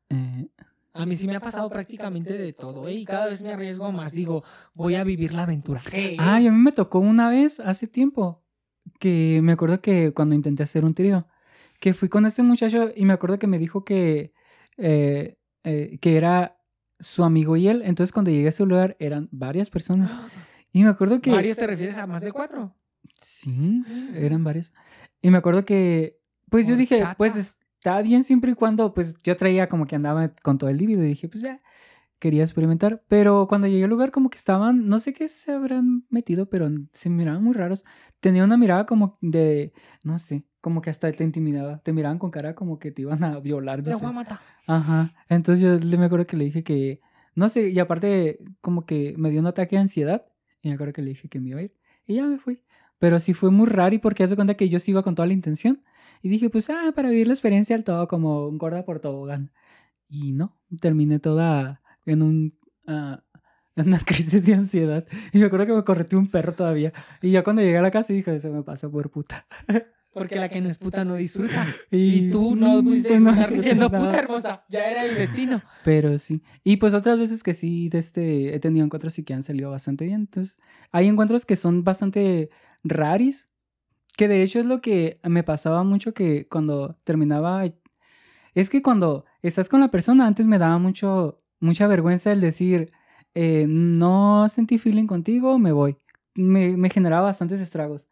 eh, 0.09 0.49
A 0.91 1.05
mí 1.05 1.15
sí 1.15 1.27
me 1.27 1.37
ha 1.37 1.39
pasado 1.39 1.69
prácticamente 1.69 2.37
de 2.37 2.51
todo, 2.51 2.89
¿eh? 2.89 2.93
Y 2.93 3.05
cada 3.05 3.27
vez 3.27 3.41
me 3.41 3.53
arriesgo 3.53 3.89
más. 3.93 4.11
Digo, 4.11 4.43
voy 4.73 4.95
a 4.95 5.05
vivir 5.05 5.33
la 5.33 5.43
aventura. 5.43 5.81
Ay, 6.17 6.45
a 6.45 6.51
mí 6.51 6.57
me 6.57 6.73
tocó 6.73 6.99
una 6.99 7.29
vez 7.29 7.61
hace 7.61 7.87
tiempo 7.87 8.43
que 8.99 9.39
me 9.41 9.53
acuerdo 9.53 9.79
que 9.79 10.11
cuando 10.13 10.35
intenté 10.35 10.63
hacer 10.63 10.83
un 10.83 10.93
trío, 10.93 11.25
que 11.79 11.93
fui 11.93 12.09
con 12.09 12.25
este 12.25 12.43
muchacho 12.43 12.89
y 12.93 13.05
me 13.05 13.13
acuerdo 13.13 13.39
que 13.39 13.47
me 13.47 13.59
dijo 13.59 13.85
que, 13.85 14.33
eh, 14.75 15.37
eh, 15.63 15.97
que 16.01 16.17
era 16.17 16.59
su 16.99 17.23
amigo 17.23 17.55
y 17.55 17.69
él. 17.69 17.81
Entonces 17.85 18.11
cuando 18.11 18.29
llegué 18.29 18.49
a 18.49 18.51
su 18.51 18.65
lugar 18.65 18.97
eran 18.99 19.29
varias 19.31 19.69
personas. 19.69 20.11
Y 20.71 20.83
me 20.83 20.89
acuerdo 20.89 21.19
que... 21.19 21.31
¿Varios 21.31 21.57
te 21.57 21.65
refieres 21.65 21.97
a 21.97 22.05
más 22.05 22.21
de 22.21 22.31
cuatro? 22.31 22.75
Sí, 23.21 23.83
eran 24.13 24.43
varios. 24.43 24.73
Y 25.19 25.31
me 25.31 25.37
acuerdo 25.37 25.63
que, 25.65 26.19
pues 26.49 26.67
yo 26.67 26.75
dije, 26.75 27.03
pues 27.17 27.55
está 27.79 28.01
bien 28.01 28.23
siempre 28.23 28.51
y 28.51 28.55
cuando, 28.55 28.93
pues 28.93 29.15
yo 29.23 29.37
traía 29.37 29.69
como 29.69 29.87
que 29.87 29.95
andaba 29.95 30.33
con 30.43 30.57
todo 30.57 30.69
el 30.69 30.77
líbido 30.77 31.03
y 31.03 31.07
dije, 31.07 31.29
pues 31.29 31.41
ya, 31.41 31.61
quería 32.19 32.43
experimentar. 32.43 33.01
Pero 33.07 33.47
cuando 33.47 33.67
llegué 33.67 33.85
al 33.85 33.89
lugar 33.89 34.11
como 34.11 34.29
que 34.29 34.37
estaban, 34.37 34.87
no 34.87 34.99
sé 34.99 35.13
qué 35.13 35.29
se 35.29 35.53
habrán 35.53 36.03
metido, 36.09 36.49
pero 36.49 36.69
se 36.93 37.09
miraban 37.09 37.41
muy 37.41 37.53
raros. 37.53 37.85
Tenía 38.19 38.43
una 38.43 38.57
mirada 38.57 38.85
como 38.85 39.17
de, 39.21 39.71
no 40.03 40.19
sé, 40.19 40.43
como 40.59 40.81
que 40.81 40.89
hasta 40.89 41.09
te 41.11 41.23
intimidaba. 41.23 41.79
Te 41.79 41.93
miraban 41.93 42.19
con 42.19 42.31
cara 42.31 42.53
como 42.53 42.79
que 42.79 42.91
te 42.91 43.03
iban 43.03 43.23
a 43.23 43.39
violar. 43.39 43.81
Te 43.81 43.95
voy 43.95 44.05
a 44.05 44.11
matar. 44.11 44.39
Ajá. 44.67 45.11
Entonces 45.29 45.63
yo 45.63 45.79
le 45.79 45.97
me 45.97 46.05
acuerdo 46.05 46.27
que 46.27 46.35
le 46.35 46.45
dije 46.45 46.63
que, 46.63 46.99
no 47.33 47.47
sé, 47.47 47.69
y 47.69 47.79
aparte 47.79 48.39
como 48.59 48.85
que 48.85 49.15
me 49.17 49.29
dio 49.29 49.39
un 49.39 49.47
ataque 49.47 49.77
de 49.77 49.83
ansiedad 49.83 50.25
y 50.61 50.67
me 50.67 50.75
acuerdo 50.75 50.91
que 50.91 51.01
le 51.01 51.09
dije 51.11 51.29
que 51.29 51.39
me 51.39 51.49
iba 51.49 51.59
a 51.61 51.63
ir 51.63 51.73
y 52.05 52.15
ya 52.15 52.25
me 52.25 52.39
fui. 52.39 52.61
Pero 52.97 53.21
sí 53.21 53.33
fue 53.33 53.49
muy 53.49 53.67
raro 53.67 53.95
y 53.95 53.99
porque 53.99 54.25
hace 54.25 54.35
cuenta 54.35 54.55
que 54.55 54.67
yo 54.67 54.81
sí 54.81 54.91
iba 54.91 55.03
con 55.03 55.15
toda 55.15 55.25
la 55.27 55.33
intención 55.33 55.79
y 56.21 56.29
dije 56.29 56.49
pues 56.49 56.69
ah, 56.69 56.91
para 56.95 57.09
vivir 57.09 57.27
la 57.27 57.33
experiencia 57.33 57.75
al 57.75 57.83
todo 57.83 58.07
como 58.07 58.47
un 58.47 58.57
gorda 58.57 58.85
por 58.85 58.99
tobogán. 58.99 59.51
Y 60.07 60.33
no, 60.33 60.57
terminé 60.81 61.19
toda 61.19 61.81
en 62.05 62.21
un... 62.21 62.59
en 63.75 63.87
una 63.87 63.99
crisis 63.99 64.45
de 64.45 64.53
ansiedad. 64.53 65.05
Y 65.31 65.39
me 65.39 65.45
acuerdo 65.45 65.65
que 65.67 65.73
me 65.73 65.83
correteó 65.83 66.19
un 66.19 66.27
perro 66.27 66.53
todavía. 66.53 66.91
Y 67.21 67.31
ya 67.31 67.43
cuando 67.43 67.61
llegué 67.61 67.77
a 67.77 67.81
la 67.81 67.91
casa 67.91 68.13
dije, 68.13 68.35
eso 68.35 68.49
me 68.49 68.63
pasó 68.63 68.91
por 68.91 69.09
puta. 69.09 69.45
Porque 70.13 70.35
la 70.35 70.49
que 70.49 70.59
no 70.59 70.69
es 70.69 70.77
puta 70.77 71.05
no 71.05 71.15
disfruta. 71.15 71.67
Y, 71.91 72.31
tú 72.31 72.55
no 72.55 72.83
pudiste 72.83 73.09
pues, 73.09 73.23
disfrutar 73.23 73.53
diciendo 73.53 73.89
puta 73.89 74.19
hermosa. 74.19 74.65
Ya 74.67 74.89
era 74.89 75.05
el 75.05 75.15
destino. 75.15 75.61
Pero 75.85 76.17
sí. 76.17 76.41
Y 76.63 76.77
pues 76.77 76.93
otras 76.93 77.19
veces 77.19 77.43
que 77.43 77.53
sí, 77.53 77.89
este, 77.93 78.55
he 78.55 78.59
tenido 78.59 78.85
encuentros 78.85 79.17
y 79.19 79.23
que 79.23 79.33
han 79.33 79.43
salido 79.43 79.71
bastante 79.71 80.05
bien. 80.05 80.21
Entonces, 80.21 80.59
hay 80.91 81.07
encuentros 81.07 81.45
que 81.45 81.55
son 81.55 81.83
bastante 81.83 82.49
raris. 82.83 83.45
Que 84.17 84.27
de 84.27 84.43
hecho 84.43 84.59
es 84.59 84.65
lo 84.65 84.81
que 84.81 85.19
me 85.23 85.43
pasaba 85.43 85.83
mucho 85.83 86.13
que 86.13 86.47
cuando 86.47 86.97
terminaba. 87.05 87.63
Es 88.55 88.69
que 88.69 88.81
cuando 88.81 89.25
estás 89.41 89.69
con 89.69 89.79
la 89.81 89.89
persona, 89.91 90.27
antes 90.27 90.47
me 90.47 90.57
daba 90.57 90.77
mucho, 90.79 91.41
mucha 91.59 91.87
vergüenza 91.87 92.31
el 92.31 92.41
decir, 92.41 92.91
eh, 93.35 93.65
no 93.69 94.49
sentí 94.49 94.77
feeling 94.77 95.07
contigo, 95.07 95.59
me 95.59 95.71
voy. 95.71 95.97
Me, 96.35 96.77
me 96.77 96.89
generaba 96.89 97.27
bastantes 97.27 97.61
estragos. 97.61 98.08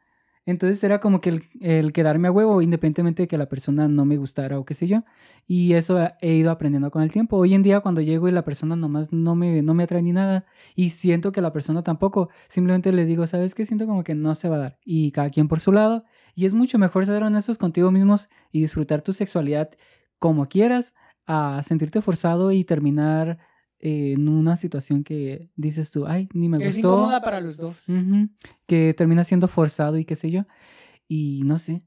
Entonces 0.47 0.81
era 0.81 1.01
como 1.01 1.19
que 1.19 1.41
el, 1.59 1.91
quedarme 1.91 2.29
a 2.29 2.31
huevo, 2.31 2.61
independientemente 2.61 3.23
de 3.23 3.27
que 3.27 3.37
la 3.37 3.49
persona 3.49 3.89
no 3.89 4.05
me 4.05 4.15
gustara 4.15 4.57
o 4.57 4.63
qué 4.63 4.73
sé 4.73 4.87
yo. 4.87 5.03
Y 5.45 5.73
eso 5.73 5.99
he 6.21 6.35
ido 6.35 6.51
aprendiendo 6.51 6.89
con 6.89 7.03
el 7.03 7.11
tiempo. 7.11 7.35
Hoy 7.35 7.53
en 7.53 7.63
día 7.63 7.81
cuando 7.81 7.99
llego 7.99 8.29
y 8.29 8.31
la 8.31 8.45
persona 8.45 8.77
nomás 8.77 9.11
no 9.11 9.35
me, 9.35 9.61
no 9.61 9.73
me 9.73 9.83
atrae 9.83 10.01
ni 10.01 10.13
nada 10.13 10.45
y 10.73 10.91
siento 10.91 11.33
que 11.33 11.41
la 11.41 11.51
persona 11.51 11.83
tampoco, 11.83 12.29
simplemente 12.47 12.93
le 12.93 13.05
digo, 13.05 13.27
¿sabes 13.27 13.55
qué? 13.55 13.65
Siento 13.65 13.85
como 13.87 14.05
que 14.05 14.15
no 14.15 14.35
se 14.35 14.47
va 14.47 14.55
a 14.55 14.59
dar. 14.59 14.79
Y 14.85 15.11
cada 15.11 15.29
quien 15.31 15.49
por 15.49 15.59
su 15.59 15.73
lado. 15.73 16.05
Y 16.33 16.45
es 16.45 16.53
mucho 16.53 16.79
mejor 16.79 17.05
ser 17.05 17.23
honestos 17.23 17.57
contigo 17.57 17.91
mismos 17.91 18.29
y 18.53 18.61
disfrutar 18.61 19.01
tu 19.01 19.11
sexualidad 19.11 19.69
como 20.17 20.47
quieras 20.47 20.93
a 21.25 21.61
sentirte 21.63 22.01
forzado 22.01 22.53
y 22.53 22.63
terminar 22.63 23.37
en 23.79 24.27
una 24.27 24.57
situación 24.57 25.03
que 25.03 25.49
dices 25.55 25.91
tú, 25.91 26.07
ay, 26.07 26.27
ni 26.33 26.49
me 26.49 26.57
gustó. 26.57 26.69
Es 26.69 26.77
incómoda 26.77 27.21
para 27.21 27.39
los 27.41 27.57
dos. 27.57 27.77
que 28.65 28.93
termina 28.95 29.23
siendo 29.23 29.47
forzado 29.47 29.97
y 29.97 30.05
qué 30.05 30.15
sé 30.15 30.31
yo. 30.31 30.45
Y 31.07 31.41
no 31.45 31.59
sé. 31.59 31.83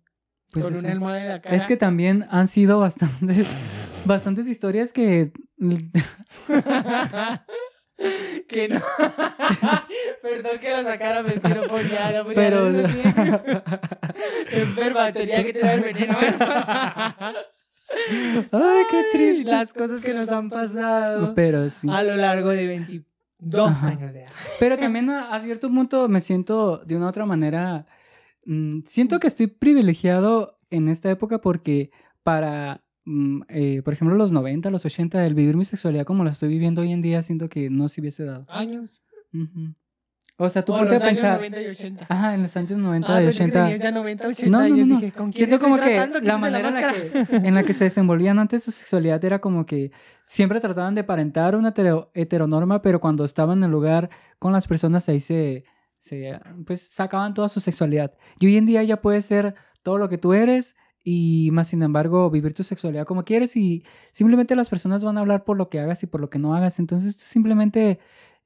Pues 0.52 0.64
Con 0.64 0.76
una 0.76 0.92
almohada 0.92 1.22
en 1.22 1.28
la 1.28 1.40
cara. 1.40 1.56
Es 1.56 1.66
que 1.66 1.76
también 1.76 2.26
han 2.30 2.48
sido 2.48 2.80
bastante, 2.80 3.44
bastantes 4.04 4.46
historias 4.46 4.92
que... 4.92 5.32
que 8.48 8.68
no. 8.68 8.80
Perdón 10.22 10.58
que 10.60 10.70
la 10.70 10.82
sacara, 10.84 11.22
pero 11.22 11.34
es 11.36 11.42
que 11.42 11.54
no 11.54 11.66
podía, 11.68 12.12
no 12.12 12.24
podía. 12.24 12.34
Pero... 12.34 12.68
Enferma, 14.52 15.12
tenía 15.12 15.44
que 15.44 15.52
tener 15.52 15.82
veneno. 15.82 16.16
Ay, 18.52 18.84
qué 18.90 19.04
triste. 19.12 19.50
Las 19.50 19.72
cosas 19.72 20.02
que 20.02 20.14
nos 20.14 20.28
han 20.28 20.48
pasado. 20.48 21.34
Pero 21.34 21.68
sí. 21.70 21.88
A 21.90 22.02
lo 22.02 22.16
largo 22.16 22.50
de 22.50 22.66
22 22.66 23.82
años 23.82 24.12
de 24.12 24.22
edad. 24.22 24.30
Pero 24.58 24.78
también 24.78 25.10
a, 25.10 25.38
cierto 25.40 25.68
punto 25.68 26.08
me 26.08 26.20
siento 26.20 26.78
de 26.78 26.96
una 26.96 27.08
otra 27.08 27.26
manera. 27.26 27.86
Mm, 28.44 28.80
siento 28.86 29.18
que 29.18 29.26
estoy 29.26 29.48
privilegiado 29.48 30.58
en 30.70 30.88
esta 30.88 31.10
época 31.10 31.40
porque 31.40 31.90
para. 32.22 32.82
Mm, 33.04 33.42
eh, 33.48 33.82
por 33.82 33.94
ejemplo, 33.94 34.16
los 34.16 34.30
90, 34.30 34.70
los 34.70 34.84
80, 34.84 35.26
el 35.26 35.34
vivir 35.34 35.56
mi 35.56 35.64
sexualidad 35.64 36.04
como 36.04 36.22
la 36.22 36.30
estoy 36.30 36.50
viviendo 36.50 36.82
hoy 36.82 36.92
en 36.92 37.02
día, 37.02 37.22
siento 37.22 37.48
que 37.48 37.70
no 37.70 37.88
se 37.88 38.00
hubiese 38.00 38.24
dado. 38.24 38.46
Años. 38.48 39.02
O 40.42 40.48
sea, 40.48 40.64
tú 40.64 40.72
ponte 40.72 40.96
a 40.96 41.00
pensar. 41.00 41.36
90 41.36 41.60
y 41.60 41.66
80. 41.66 42.06
Ajá, 42.08 42.34
en 42.34 42.42
los 42.42 42.56
años 42.56 42.70
90 42.78 43.14
ah, 43.14 43.22
y 43.22 43.26
80. 43.26 43.68
Que 43.68 43.78
ya 43.78 43.90
90, 43.90 44.28
80 44.28 44.50
no, 44.50 44.68
no, 44.68 44.86
no, 44.86 44.96
Dije, 44.96 45.12
¿con 45.12 45.32
quién 45.32 45.50
Siento 45.50 45.62
como 45.62 45.78
que 45.78 45.96
la 46.22 46.38
manera 46.38 46.68
en 46.68 46.74
la 46.74 46.92
que, 46.92 47.36
en 47.48 47.54
la 47.54 47.62
que, 47.62 47.74
se 47.74 47.84
desenvolvían 47.84 48.38
antes 48.38 48.62
su 48.62 48.70
sexualidad 48.70 49.22
era 49.22 49.40
como 49.40 49.66
que 49.66 49.92
siempre 50.24 50.58
trataban 50.58 50.94
de 50.94 51.02
aparentar 51.02 51.56
una 51.56 51.74
heteronorma, 52.14 52.80
pero 52.80 53.00
cuando 53.00 53.24
estaban 53.24 53.58
en 53.58 53.64
el 53.64 53.70
lugar 53.70 54.08
con 54.38 54.54
las 54.54 54.66
personas 54.66 55.06
ahí 55.10 55.20
se, 55.20 55.64
se, 55.98 56.40
pues 56.66 56.80
sacaban 56.88 57.34
toda 57.34 57.50
su 57.50 57.60
sexualidad. 57.60 58.14
Y 58.38 58.46
hoy 58.46 58.56
en 58.56 58.64
día 58.64 58.82
ya 58.82 59.02
puedes 59.02 59.26
ser 59.26 59.54
todo 59.82 59.98
lo 59.98 60.08
que 60.08 60.16
tú 60.16 60.32
eres 60.32 60.74
y 61.04 61.50
más 61.52 61.68
sin 61.68 61.82
embargo 61.82 62.30
vivir 62.30 62.54
tu 62.54 62.62
sexualidad 62.62 63.06
como 63.06 63.24
quieres 63.24 63.56
y 63.56 63.84
simplemente 64.12 64.54
las 64.54 64.68
personas 64.68 65.02
van 65.02 65.16
a 65.16 65.20
hablar 65.20 65.44
por 65.44 65.56
lo 65.56 65.68
que 65.68 65.80
hagas 65.80 66.02
y 66.02 66.06
por 66.06 66.22
lo 66.22 66.30
que 66.30 66.38
no 66.38 66.54
hagas. 66.54 66.78
Entonces 66.78 67.14
tú 67.18 67.24
simplemente 67.26 67.98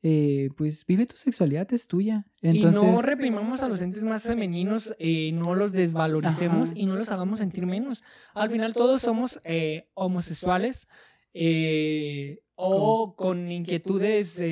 eh, 0.07 0.51
pues 0.55 0.85
vive 0.85 1.07
tu 1.07 1.17
sexualidad, 1.17 1.73
es 1.73 1.87
tuya. 1.87 2.27
Entonces... 2.43 2.83
Y 2.83 2.85
no 2.85 3.01
reprimamos 3.01 3.63
a 3.63 3.71
los 3.71 3.81
entes 3.81 4.05
más 4.05 4.23
femeninos, 4.23 4.95
eh, 4.99 5.33
no 5.33 5.55
los 5.55 5.73
desvaloricemos 5.73 6.73
y 6.75 6.85
no 6.85 6.95
los 6.95 7.11
hagamos 7.11 7.39
sentir 7.39 7.65
menos. 7.65 8.03
Al 8.35 8.51
final 8.51 8.75
todos 8.75 9.01
somos 9.01 9.41
eh, 9.45 9.89
homosexuales 9.95 10.89
o 12.55 13.17
con 13.17 13.51
inquietudes 13.51 14.43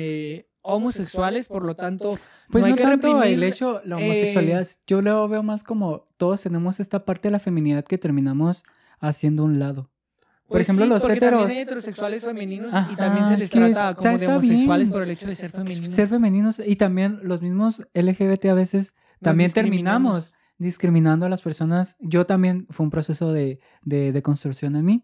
homosexuales, 0.63 1.49
por 1.49 1.63
lo 1.63 1.75
tanto, 1.75 2.17
pues 2.49 2.63
no 2.63 2.67
hay 2.69 2.73
que 2.73 2.81
tanto 2.81 3.21
el 3.21 3.43
hecho, 3.43 3.79
la 3.85 3.97
homosexualidad, 3.97 4.67
yo 4.87 5.03
lo 5.03 5.27
veo 5.27 5.43
más 5.43 5.63
como 5.63 6.07
todos 6.17 6.41
tenemos 6.41 6.79
esta 6.79 7.05
parte 7.05 7.27
de 7.27 7.33
la 7.33 7.39
feminidad 7.39 7.85
que 7.85 7.99
terminamos 7.99 8.63
haciendo 8.99 9.43
un 9.43 9.59
lado. 9.59 9.92
Por 10.47 10.57
pues 10.57 10.69
ejemplo, 10.69 10.85
los 10.85 11.01
porque 11.01 11.17
heteros. 11.17 11.41
También 11.41 11.57
hay 11.57 11.63
heterosexuales 11.63 12.23
femeninos 12.23 12.73
y 12.91 12.95
también 12.95 13.27
se 13.27 13.37
les 13.37 13.49
trata 13.49 13.95
como 13.95 14.17
de 14.17 14.27
homosexuales 14.27 14.89
por 14.89 15.01
el 15.01 15.11
hecho 15.11 15.27
de 15.27 15.35
ser 15.35 15.51
femeninos. 15.51 15.95
Ser 15.95 16.07
femeninos 16.07 16.61
y 16.65 16.75
también 16.75 17.19
los 17.23 17.41
mismos 17.41 17.87
LGBT 17.93 18.45
a 18.45 18.53
veces 18.53 18.93
también 19.21 19.51
terminamos 19.51 20.33
discriminando 20.57 21.25
a 21.25 21.29
las 21.29 21.41
personas. 21.41 21.95
Yo 21.99 22.25
también 22.25 22.67
fue 22.69 22.83
un 22.83 22.89
proceso 22.89 23.31
de, 23.31 23.59
de, 23.85 24.21
construcción 24.21 24.75
en 24.75 24.85
mí. 24.85 25.03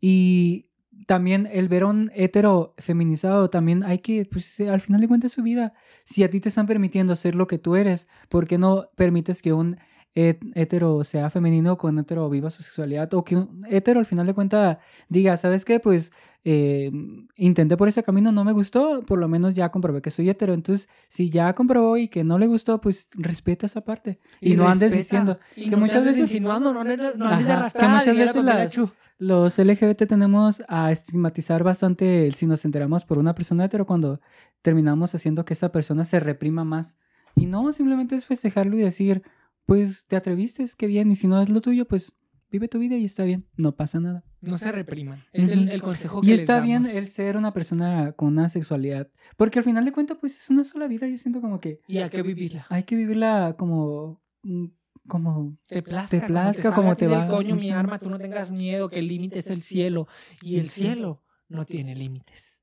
Y 0.00 0.70
también 1.06 1.48
el 1.50 1.68
ver 1.68 1.82
a 1.82 1.86
un 1.86 2.10
hetero 2.14 2.74
feminizado 2.78 3.50
también 3.50 3.82
hay 3.82 3.98
que, 3.98 4.26
pues 4.30 4.60
al 4.60 4.80
final 4.80 5.00
de 5.00 5.08
cuentas 5.08 5.32
su 5.32 5.42
vida. 5.42 5.72
Si 6.04 6.22
a 6.22 6.30
ti 6.30 6.40
te 6.40 6.50
están 6.50 6.66
permitiendo 6.66 7.16
ser 7.16 7.34
lo 7.34 7.46
que 7.46 7.58
tú 7.58 7.76
eres, 7.76 8.06
¿por 8.28 8.46
qué 8.46 8.58
no 8.58 8.88
permites 8.96 9.42
que 9.42 9.52
un 9.52 9.78
hetero 10.14 11.02
sea 11.02 11.28
femenino 11.28 11.76
con 11.76 11.98
hetero 11.98 12.30
viva 12.30 12.50
su 12.50 12.62
sexualidad 12.62 13.12
o 13.14 13.24
que 13.24 13.36
un 13.36 13.60
hetero 13.68 13.98
al 13.98 14.06
final 14.06 14.26
de 14.26 14.34
cuentas 14.34 14.78
diga, 15.08 15.36
¿sabes 15.36 15.64
qué? 15.64 15.80
Pues 15.80 16.12
eh, 16.44 16.92
intenté 17.36 17.76
por 17.76 17.88
ese 17.88 18.02
camino, 18.02 18.30
no 18.30 18.44
me 18.44 18.52
gustó, 18.52 19.02
por 19.02 19.18
lo 19.18 19.28
menos 19.28 19.54
ya 19.54 19.70
comprobé 19.70 20.02
que 20.02 20.10
soy 20.10 20.28
hetero. 20.28 20.52
Entonces, 20.52 20.88
si 21.08 21.30
ya 21.30 21.54
comprobó 21.54 21.96
y 21.96 22.08
que 22.08 22.22
no 22.22 22.38
le 22.38 22.46
gustó, 22.46 22.80
pues 22.80 23.08
respeta 23.14 23.66
esa 23.66 23.80
parte. 23.80 24.20
Y, 24.40 24.54
no 24.54 24.68
andes 24.68 24.92
diciendo 24.92 25.38
que 25.54 25.76
muchas 25.76 26.04
veces 26.04 26.20
insinuando, 26.20 26.72
no, 26.72 26.84
no 26.84 26.90
andes 27.26 27.72
que 27.72 27.86
muchas 27.86 28.16
veces 28.16 28.90
los 29.18 29.58
LGBT 29.58 30.06
tenemos 30.06 30.62
a 30.68 30.90
estigmatizar 30.90 31.62
bastante 31.62 32.30
si 32.32 32.46
nos 32.46 32.64
enteramos 32.64 33.04
por 33.04 33.18
una 33.18 33.34
persona 33.34 33.64
hetero 33.64 33.86
cuando 33.86 34.20
terminamos 34.60 35.14
haciendo 35.14 35.44
que 35.44 35.54
esa 35.54 35.70
persona 35.70 36.04
se 36.04 36.20
reprima 36.20 36.64
más. 36.64 36.98
Y 37.36 37.46
no, 37.46 37.72
simplemente 37.72 38.16
es 38.16 38.26
festejarlo 38.26 38.76
y 38.76 38.80
decir, 38.80 39.22
pues 39.66 40.06
te 40.06 40.16
atreviste, 40.16 40.64
qué 40.76 40.86
bien, 40.86 41.10
y 41.10 41.16
si 41.16 41.26
no 41.26 41.40
es 41.40 41.48
lo 41.48 41.60
tuyo, 41.60 41.86
pues 41.86 42.12
vive 42.50 42.68
tu 42.68 42.78
vida 42.78 42.96
y 42.96 43.04
está 43.04 43.24
bien, 43.24 43.46
no 43.56 43.74
pasa 43.74 44.00
nada. 44.00 44.24
No 44.40 44.58
se 44.58 44.70
repriman, 44.70 45.24
es 45.32 45.50
el, 45.50 45.82
consejo 45.82 46.20
que 46.20 46.28
Y 46.28 46.32
está 46.32 46.60
bien 46.60 46.86
el 46.86 47.08
ser 47.08 47.36
una 47.36 47.52
persona 47.52 48.12
con 48.12 48.28
una 48.28 48.48
sexualidad, 48.48 49.10
porque 49.36 49.58
al 49.58 49.64
final 49.64 49.84
de 49.84 49.92
cuentas, 49.92 50.18
pues 50.20 50.38
es 50.38 50.50
una 50.50 50.64
sola 50.64 50.86
vida, 50.86 51.08
yo 51.08 51.18
siento 51.18 51.40
como 51.40 51.60
que... 51.60 51.80
Y 51.86 51.98
hay 51.98 52.10
que 52.10 52.22
vivirla. 52.22 52.66
Hay 52.68 52.84
que 52.84 52.96
vivirla 52.96 53.56
como... 53.58 54.22
Mm, 54.42 54.66
como 55.06 55.58
te 55.66 55.82
plazca, 55.82 56.18
te 56.18 56.26
plazca 56.26 56.74
como 56.74 56.96
te, 56.96 57.06
va. 57.06 57.28
coño 57.28 57.56
mi 57.56 57.70
arma, 57.70 57.98
tú 57.98 58.08
no 58.08 58.18
tengas 58.18 58.50
miedo, 58.50 58.88
que 58.88 59.00
el 59.00 59.08
límite 59.08 59.38
es 59.38 59.50
el 59.50 59.62
cielo. 59.62 60.08
Y 60.40 60.58
el 60.58 60.70
cielo 60.70 61.22
no 61.48 61.66
tiene 61.66 61.94
límites. 61.94 62.53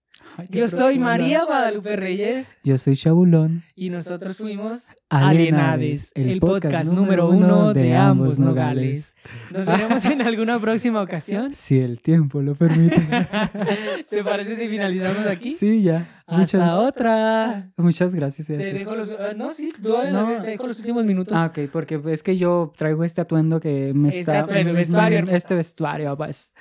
Yo 0.49 0.67
soy 0.67 0.99
María 0.99 1.45
Guadalupe 1.45 1.95
Reyes. 1.95 2.57
Yo 2.63 2.77
soy 2.77 2.95
Chabulón. 2.95 3.63
Y 3.75 3.89
nosotros 3.89 4.37
fuimos 4.37 4.83
Alienades, 5.09 6.11
el, 6.15 6.39
podcast, 6.39 6.91
número 6.91 7.29
uno 7.29 7.73
de 7.73 7.95
ambos 7.95 8.39
nogales. 8.39 9.15
Nos 9.51 9.65
veremos 9.65 10.05
en 10.05 10.21
alguna 10.21 10.59
próxima 10.59 11.01
ocasión. 11.01 11.53
Si 11.61 11.79
el 11.79 12.01
tiempo 12.01 12.41
lo 12.41 12.55
permite. 12.55 13.01
¿Te 14.09 14.23
parece 14.23 14.55
si 14.55 14.67
finalizamos 14.67 15.25
aquí? 15.25 15.53
Sí, 15.53 15.81
ya. 15.81 16.23
Hasta 16.25 16.79
otra. 16.79 17.71
Muchas 17.77 18.15
gracias. 18.15 18.47
Te 18.47 18.57
dejo 18.57 18.95
los, 18.95 19.09
ah, 19.11 19.33
no, 19.35 19.53
sí, 19.53 19.71
te 19.71 20.47
dejo 20.49 20.67
los 20.67 20.79
últimos 20.79 21.05
minutos. 21.05 21.33
Ah, 21.37 21.47
ok, 21.47 21.69
porque 21.71 22.01
es 22.07 22.23
que 22.23 22.37
yo 22.37 22.73
traigo 22.75 23.03
este 23.03 23.21
atuendo 23.21 23.59
que 23.59 23.93
me 23.93 24.09
este 24.09 24.21
está... 24.21 24.39
Atuendo, 24.41 24.73
vestuario, 24.73 25.19
este 25.29 25.55
vestuario, 25.55 26.17
pues. 26.17 26.53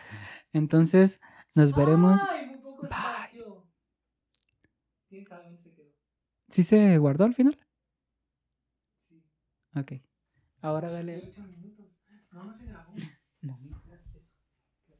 Entonces, 0.52 1.20
nos 1.54 1.74
veremos. 1.74 2.20
Bye. 2.82 3.29
¿Sí 6.60 6.64
se 6.64 6.98
guardó 6.98 7.24
al 7.24 7.32
final? 7.32 7.58
Sí. 9.08 9.22
Ok. 9.74 9.92
Ahora 10.62 10.90
dale. 10.90 11.32